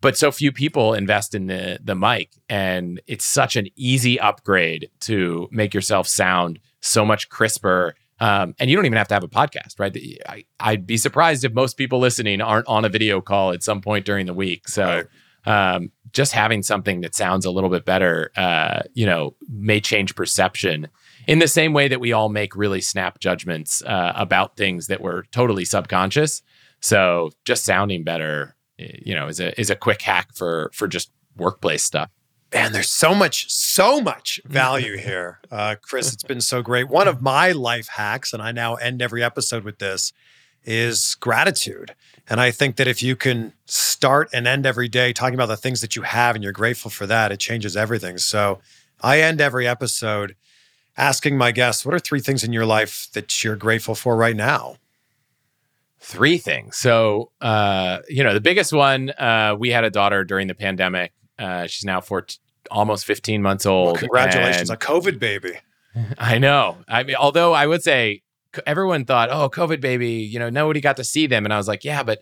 But 0.00 0.18
so 0.18 0.32
few 0.32 0.52
people 0.52 0.94
invest 0.94 1.34
in 1.34 1.46
the 1.46 1.78
the 1.82 1.94
mic, 1.94 2.30
and 2.48 3.00
it's 3.06 3.24
such 3.24 3.54
an 3.54 3.68
easy 3.76 4.18
upgrade 4.18 4.90
to 5.02 5.48
make 5.52 5.72
yourself 5.72 6.08
sound 6.08 6.58
so 6.80 7.04
much 7.04 7.28
crisper. 7.28 7.94
Um, 8.20 8.54
and 8.58 8.70
you 8.70 8.76
don't 8.76 8.86
even 8.86 8.98
have 8.98 9.08
to 9.08 9.14
have 9.14 9.24
a 9.24 9.28
podcast, 9.28 9.78
right? 9.78 9.96
I, 10.28 10.44
I'd 10.60 10.86
be 10.86 10.96
surprised 10.96 11.44
if 11.44 11.52
most 11.52 11.76
people 11.76 11.98
listening 11.98 12.40
aren't 12.40 12.68
on 12.68 12.84
a 12.84 12.88
video 12.88 13.20
call 13.20 13.52
at 13.52 13.62
some 13.62 13.80
point 13.80 14.04
during 14.04 14.26
the 14.26 14.34
week. 14.34 14.68
So 14.68 15.04
um, 15.46 15.90
just 16.12 16.32
having 16.32 16.62
something 16.62 17.00
that 17.02 17.14
sounds 17.14 17.44
a 17.44 17.50
little 17.50 17.70
bit 17.70 17.84
better, 17.84 18.30
uh, 18.36 18.82
you 18.94 19.04
know, 19.04 19.34
may 19.48 19.80
change 19.80 20.14
perception 20.14 20.88
in 21.26 21.38
the 21.38 21.48
same 21.48 21.72
way 21.72 21.88
that 21.88 22.00
we 22.00 22.12
all 22.12 22.28
make 22.28 22.56
really 22.56 22.80
snap 22.80 23.18
judgments 23.18 23.82
uh, 23.82 24.12
about 24.14 24.56
things 24.56 24.86
that 24.86 25.00
were 25.00 25.24
totally 25.32 25.64
subconscious. 25.64 26.42
So 26.80 27.30
just 27.44 27.64
sounding 27.64 28.04
better, 28.04 28.56
eh, 28.78 28.98
you 29.04 29.14
know, 29.14 29.26
is 29.28 29.40
a 29.40 29.58
is 29.60 29.70
a 29.70 29.76
quick 29.76 30.02
hack 30.02 30.34
for 30.34 30.70
for 30.74 30.86
just 30.86 31.10
workplace 31.36 31.82
stuff. 31.82 32.10
Man, 32.54 32.72
there's 32.72 32.88
so 32.88 33.14
much, 33.14 33.50
so 33.50 34.00
much 34.00 34.40
value 34.46 34.96
here. 34.96 35.40
Uh, 35.50 35.74
Chris, 35.82 36.12
it's 36.12 36.22
been 36.22 36.40
so 36.40 36.62
great. 36.62 36.88
One 36.88 37.08
of 37.08 37.20
my 37.20 37.50
life 37.50 37.88
hacks, 37.88 38.32
and 38.32 38.40
I 38.40 38.52
now 38.52 38.76
end 38.76 39.02
every 39.02 39.24
episode 39.24 39.64
with 39.64 39.80
this, 39.80 40.12
is 40.64 41.16
gratitude. 41.16 41.94
And 42.28 42.40
I 42.40 42.52
think 42.52 42.76
that 42.76 42.86
if 42.86 43.02
you 43.02 43.16
can 43.16 43.52
start 43.66 44.30
and 44.32 44.46
end 44.46 44.66
every 44.66 44.88
day 44.88 45.12
talking 45.12 45.34
about 45.34 45.46
the 45.46 45.56
things 45.56 45.80
that 45.80 45.96
you 45.96 46.02
have 46.02 46.36
and 46.36 46.44
you're 46.44 46.52
grateful 46.52 46.90
for 46.90 47.06
that, 47.06 47.32
it 47.32 47.40
changes 47.40 47.76
everything. 47.76 48.18
So 48.18 48.60
I 49.02 49.20
end 49.20 49.40
every 49.40 49.66
episode 49.66 50.36
asking 50.96 51.36
my 51.36 51.50
guests, 51.50 51.84
what 51.84 51.94
are 51.94 51.98
three 51.98 52.20
things 52.20 52.44
in 52.44 52.52
your 52.52 52.64
life 52.64 53.08
that 53.14 53.42
you're 53.42 53.56
grateful 53.56 53.96
for 53.96 54.16
right 54.16 54.36
now? 54.36 54.76
Three 55.98 56.38
things. 56.38 56.76
So, 56.76 57.32
uh, 57.40 57.98
you 58.08 58.22
know, 58.22 58.32
the 58.32 58.40
biggest 58.40 58.72
one, 58.72 59.10
uh, 59.10 59.56
we 59.58 59.70
had 59.70 59.84
a 59.84 59.90
daughter 59.90 60.24
during 60.24 60.46
the 60.46 60.54
pandemic. 60.54 61.12
Uh, 61.38 61.66
she's 61.66 61.84
now 61.84 62.00
four, 62.00 62.26
almost 62.70 63.04
15 63.04 63.42
months 63.42 63.66
old. 63.66 63.86
Well, 63.86 63.96
congratulations, 63.96 64.70
a 64.70 64.76
COVID 64.76 65.18
baby. 65.18 65.58
I 66.18 66.38
know. 66.38 66.78
I 66.88 67.02
mean, 67.02 67.16
although 67.16 67.52
I 67.52 67.66
would 67.66 67.82
say 67.82 68.22
everyone 68.66 69.04
thought, 69.04 69.30
oh, 69.30 69.48
COVID 69.48 69.80
baby, 69.80 70.10
you 70.10 70.38
know, 70.38 70.50
nobody 70.50 70.80
got 70.80 70.96
to 70.96 71.04
see 71.04 71.26
them. 71.26 71.44
And 71.44 71.52
I 71.52 71.56
was 71.56 71.68
like, 71.68 71.84
yeah, 71.84 72.02
but 72.02 72.20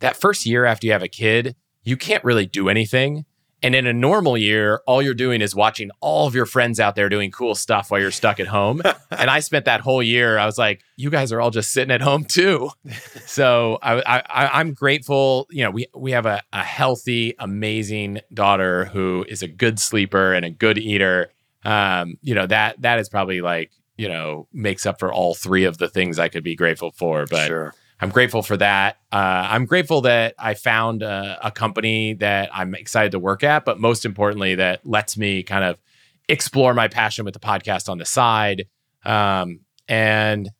that 0.00 0.16
first 0.16 0.46
year 0.46 0.64
after 0.64 0.86
you 0.86 0.92
have 0.92 1.02
a 1.02 1.08
kid, 1.08 1.56
you 1.84 1.96
can't 1.96 2.22
really 2.24 2.46
do 2.46 2.68
anything. 2.68 3.24
And 3.62 3.74
in 3.74 3.86
a 3.86 3.92
normal 3.92 4.36
year, 4.36 4.80
all 4.86 5.00
you're 5.00 5.14
doing 5.14 5.40
is 5.40 5.54
watching 5.54 5.90
all 6.00 6.26
of 6.26 6.34
your 6.34 6.46
friends 6.46 6.80
out 6.80 6.96
there 6.96 7.08
doing 7.08 7.30
cool 7.30 7.54
stuff 7.54 7.90
while 7.90 8.00
you're 8.00 8.10
stuck 8.10 8.40
at 8.40 8.48
home. 8.48 8.82
and 9.10 9.30
I 9.30 9.40
spent 9.40 9.66
that 9.66 9.80
whole 9.80 10.02
year, 10.02 10.36
I 10.38 10.46
was 10.46 10.58
like, 10.58 10.82
you 10.96 11.10
guys 11.10 11.32
are 11.32 11.40
all 11.40 11.50
just 11.50 11.72
sitting 11.72 11.92
at 11.92 12.00
home 12.00 12.24
too. 12.24 12.70
so 13.26 13.78
I, 13.82 14.22
I'm 14.52 14.74
grateful. 14.74 15.46
You 15.50 15.64
know, 15.64 15.70
we, 15.70 15.86
we 15.94 16.10
have 16.12 16.26
a, 16.26 16.42
a 16.52 16.62
healthy, 16.62 17.34
amazing 17.38 18.20
daughter 18.34 18.86
who 18.86 19.24
is 19.28 19.42
a 19.42 19.48
good 19.48 19.78
sleeper 19.78 20.32
and 20.32 20.44
a 20.44 20.50
good 20.50 20.78
eater. 20.78 21.30
Um, 21.64 22.16
you 22.22 22.34
know, 22.34 22.46
that 22.46 22.82
that 22.82 22.98
is 22.98 23.08
probably 23.08 23.40
like, 23.40 23.70
you 23.96 24.08
know, 24.08 24.48
makes 24.52 24.86
up 24.86 24.98
for 24.98 25.12
all 25.12 25.34
three 25.34 25.64
of 25.64 25.78
the 25.78 25.88
things 25.88 26.18
I 26.18 26.28
could 26.28 26.42
be 26.42 26.56
grateful 26.56 26.90
for. 26.90 27.26
But 27.30 27.46
sure. 27.46 27.74
I'm 28.02 28.10
grateful 28.10 28.42
for 28.42 28.56
that. 28.56 28.96
Uh, 29.12 29.46
I'm 29.48 29.64
grateful 29.64 30.00
that 30.00 30.34
I 30.36 30.54
found 30.54 31.04
a, 31.04 31.38
a 31.40 31.52
company 31.52 32.14
that 32.14 32.50
I'm 32.52 32.74
excited 32.74 33.12
to 33.12 33.20
work 33.20 33.44
at, 33.44 33.64
but 33.64 33.78
most 33.78 34.04
importantly, 34.04 34.56
that 34.56 34.84
lets 34.84 35.16
me 35.16 35.44
kind 35.44 35.62
of 35.62 35.78
explore 36.28 36.74
my 36.74 36.88
passion 36.88 37.24
with 37.24 37.32
the 37.32 37.40
podcast 37.40 37.88
on 37.88 37.98
the 37.98 38.04
side. 38.04 38.66
Um, 39.04 39.60
and 39.86 40.50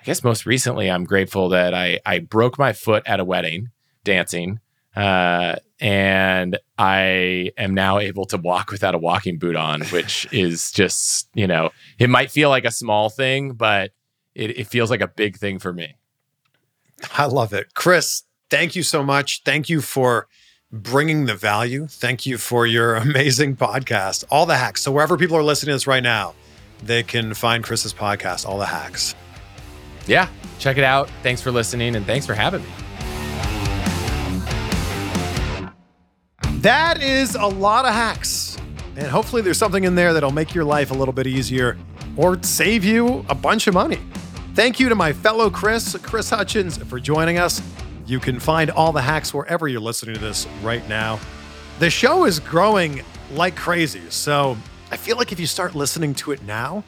I 0.00 0.04
guess 0.04 0.22
most 0.22 0.46
recently, 0.46 0.88
I'm 0.88 1.02
grateful 1.02 1.48
that 1.48 1.74
I 1.74 1.98
I 2.06 2.20
broke 2.20 2.56
my 2.56 2.72
foot 2.72 3.02
at 3.04 3.18
a 3.18 3.24
wedding 3.24 3.70
dancing, 4.04 4.60
uh, 4.94 5.56
and 5.80 6.56
I 6.78 7.50
am 7.58 7.74
now 7.74 7.98
able 7.98 8.26
to 8.26 8.36
walk 8.36 8.70
without 8.70 8.94
a 8.94 8.98
walking 8.98 9.38
boot 9.38 9.56
on, 9.56 9.82
which 9.86 10.28
is 10.32 10.70
just 10.70 11.30
you 11.34 11.48
know 11.48 11.70
it 11.98 12.08
might 12.10 12.30
feel 12.30 12.48
like 12.48 12.64
a 12.64 12.70
small 12.70 13.10
thing, 13.10 13.54
but 13.54 13.90
it, 14.36 14.56
it 14.56 14.66
feels 14.68 14.88
like 14.88 15.00
a 15.00 15.08
big 15.08 15.36
thing 15.36 15.58
for 15.58 15.72
me. 15.72 15.96
I 17.16 17.26
love 17.26 17.52
it. 17.52 17.74
Chris, 17.74 18.22
thank 18.50 18.74
you 18.76 18.82
so 18.82 19.02
much. 19.02 19.42
Thank 19.44 19.68
you 19.68 19.80
for 19.80 20.26
bringing 20.72 21.26
the 21.26 21.34
value. 21.34 21.86
Thank 21.86 22.26
you 22.26 22.38
for 22.38 22.66
your 22.66 22.96
amazing 23.06 23.56
podcast, 23.56 24.24
All 24.30 24.46
the 24.46 24.56
Hacks. 24.56 24.82
So, 24.82 24.92
wherever 24.92 25.16
people 25.16 25.36
are 25.36 25.42
listening 25.42 25.70
to 25.72 25.74
this 25.74 25.86
right 25.86 26.02
now, 26.02 26.34
they 26.82 27.02
can 27.02 27.34
find 27.34 27.62
Chris's 27.64 27.94
podcast, 27.94 28.46
All 28.46 28.58
the 28.58 28.66
Hacks. 28.66 29.14
yeah, 30.06 30.28
check 30.58 30.76
it 30.78 30.84
out. 30.84 31.10
Thanks 31.22 31.40
for 31.40 31.50
listening 31.50 31.96
and 31.96 32.04
thanks 32.06 32.26
for 32.26 32.34
having 32.34 32.62
me. 32.62 32.68
That 36.60 37.00
is 37.02 37.34
a 37.36 37.46
lot 37.46 37.84
of 37.84 37.92
hacks. 37.92 38.56
And 38.96 39.06
hopefully, 39.06 39.42
there's 39.42 39.58
something 39.58 39.84
in 39.84 39.94
there 39.94 40.12
that'll 40.12 40.32
make 40.32 40.54
your 40.54 40.64
life 40.64 40.90
a 40.90 40.94
little 40.94 41.12
bit 41.12 41.26
easier 41.26 41.76
or 42.16 42.42
save 42.42 42.82
you 42.84 43.24
a 43.28 43.34
bunch 43.34 43.66
of 43.66 43.74
money. 43.74 44.00
Thank 44.56 44.80
you 44.80 44.88
to 44.88 44.94
my 44.94 45.12
fellow 45.12 45.50
Chris, 45.50 45.94
Chris 46.00 46.30
Hutchins, 46.30 46.78
for 46.78 46.98
joining 46.98 47.36
us. 47.36 47.60
You 48.06 48.18
can 48.18 48.40
find 48.40 48.70
all 48.70 48.90
the 48.90 49.02
hacks 49.02 49.34
wherever 49.34 49.68
you're 49.68 49.82
listening 49.82 50.14
to 50.14 50.20
this 50.22 50.46
right 50.62 50.88
now. 50.88 51.20
The 51.78 51.90
show 51.90 52.24
is 52.24 52.40
growing 52.40 53.02
like 53.32 53.54
crazy. 53.54 54.00
So 54.08 54.56
I 54.90 54.96
feel 54.96 55.18
like 55.18 55.30
if 55.30 55.38
you 55.38 55.46
start 55.46 55.74
listening 55.74 56.14
to 56.14 56.32
it 56.32 56.42
now, 56.44 56.84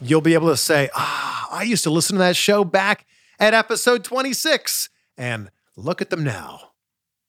you'll 0.00 0.20
be 0.20 0.34
able 0.34 0.48
to 0.48 0.56
say, 0.56 0.90
ah, 0.96 1.48
I 1.52 1.62
used 1.62 1.84
to 1.84 1.90
listen 1.90 2.16
to 2.16 2.18
that 2.18 2.34
show 2.34 2.64
back 2.64 3.06
at 3.38 3.54
episode 3.54 4.02
26. 4.02 4.90
And 5.16 5.48
look 5.76 6.02
at 6.02 6.10
them 6.10 6.24
now. 6.24 6.72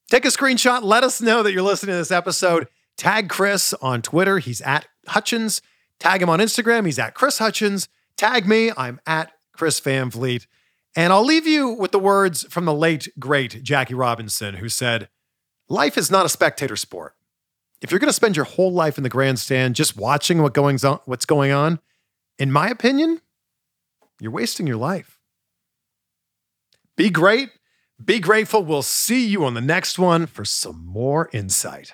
Take 0.09 0.25
a 0.25 0.29
screenshot. 0.29 0.81
Let 0.81 1.03
us 1.03 1.21
know 1.21 1.43
that 1.43 1.53
you're 1.53 1.61
listening 1.61 1.93
to 1.93 1.97
this 1.97 2.09
episode. 2.09 2.67
Tag 2.97 3.29
Chris 3.29 3.75
on 3.75 4.01
Twitter. 4.01 4.39
He's 4.39 4.61
at 4.61 4.87
Hutchins. 5.05 5.61
Tag 5.99 6.23
him 6.23 6.31
on 6.31 6.39
Instagram. 6.39 6.87
He's 6.87 6.97
at 6.97 7.13
Chris 7.13 7.37
Hutchins. 7.37 7.89
Tag 8.17 8.47
me. 8.47 8.71
I'm 8.75 8.99
at 9.05 9.31
Chris 9.63 9.79
Van 9.79 10.09
Vliet. 10.09 10.45
And 10.93 11.13
I'll 11.13 11.23
leave 11.23 11.47
you 11.47 11.69
with 11.69 11.93
the 11.93 11.97
words 11.97 12.43
from 12.49 12.65
the 12.65 12.73
late, 12.73 13.07
great 13.17 13.63
Jackie 13.63 13.93
Robinson, 13.93 14.55
who 14.55 14.67
said, 14.67 15.07
Life 15.69 15.97
is 15.97 16.11
not 16.11 16.25
a 16.25 16.29
spectator 16.29 16.75
sport. 16.75 17.15
If 17.81 17.89
you're 17.89 17.99
going 18.01 18.09
to 18.09 18.13
spend 18.13 18.35
your 18.35 18.43
whole 18.43 18.73
life 18.73 18.97
in 18.97 19.05
the 19.05 19.09
grandstand 19.09 19.75
just 19.75 19.95
watching 19.95 20.41
what 20.41 20.53
on, 20.83 20.99
what's 21.05 21.25
going 21.25 21.53
on, 21.53 21.79
in 22.37 22.51
my 22.51 22.67
opinion, 22.67 23.21
you're 24.19 24.33
wasting 24.33 24.67
your 24.67 24.75
life. 24.75 25.17
Be 26.97 27.09
great. 27.09 27.51
Be 28.03 28.19
grateful. 28.19 28.65
We'll 28.65 28.81
see 28.81 29.25
you 29.25 29.45
on 29.45 29.53
the 29.53 29.61
next 29.61 29.97
one 29.97 30.25
for 30.25 30.43
some 30.43 30.85
more 30.85 31.29
insight. 31.31 31.93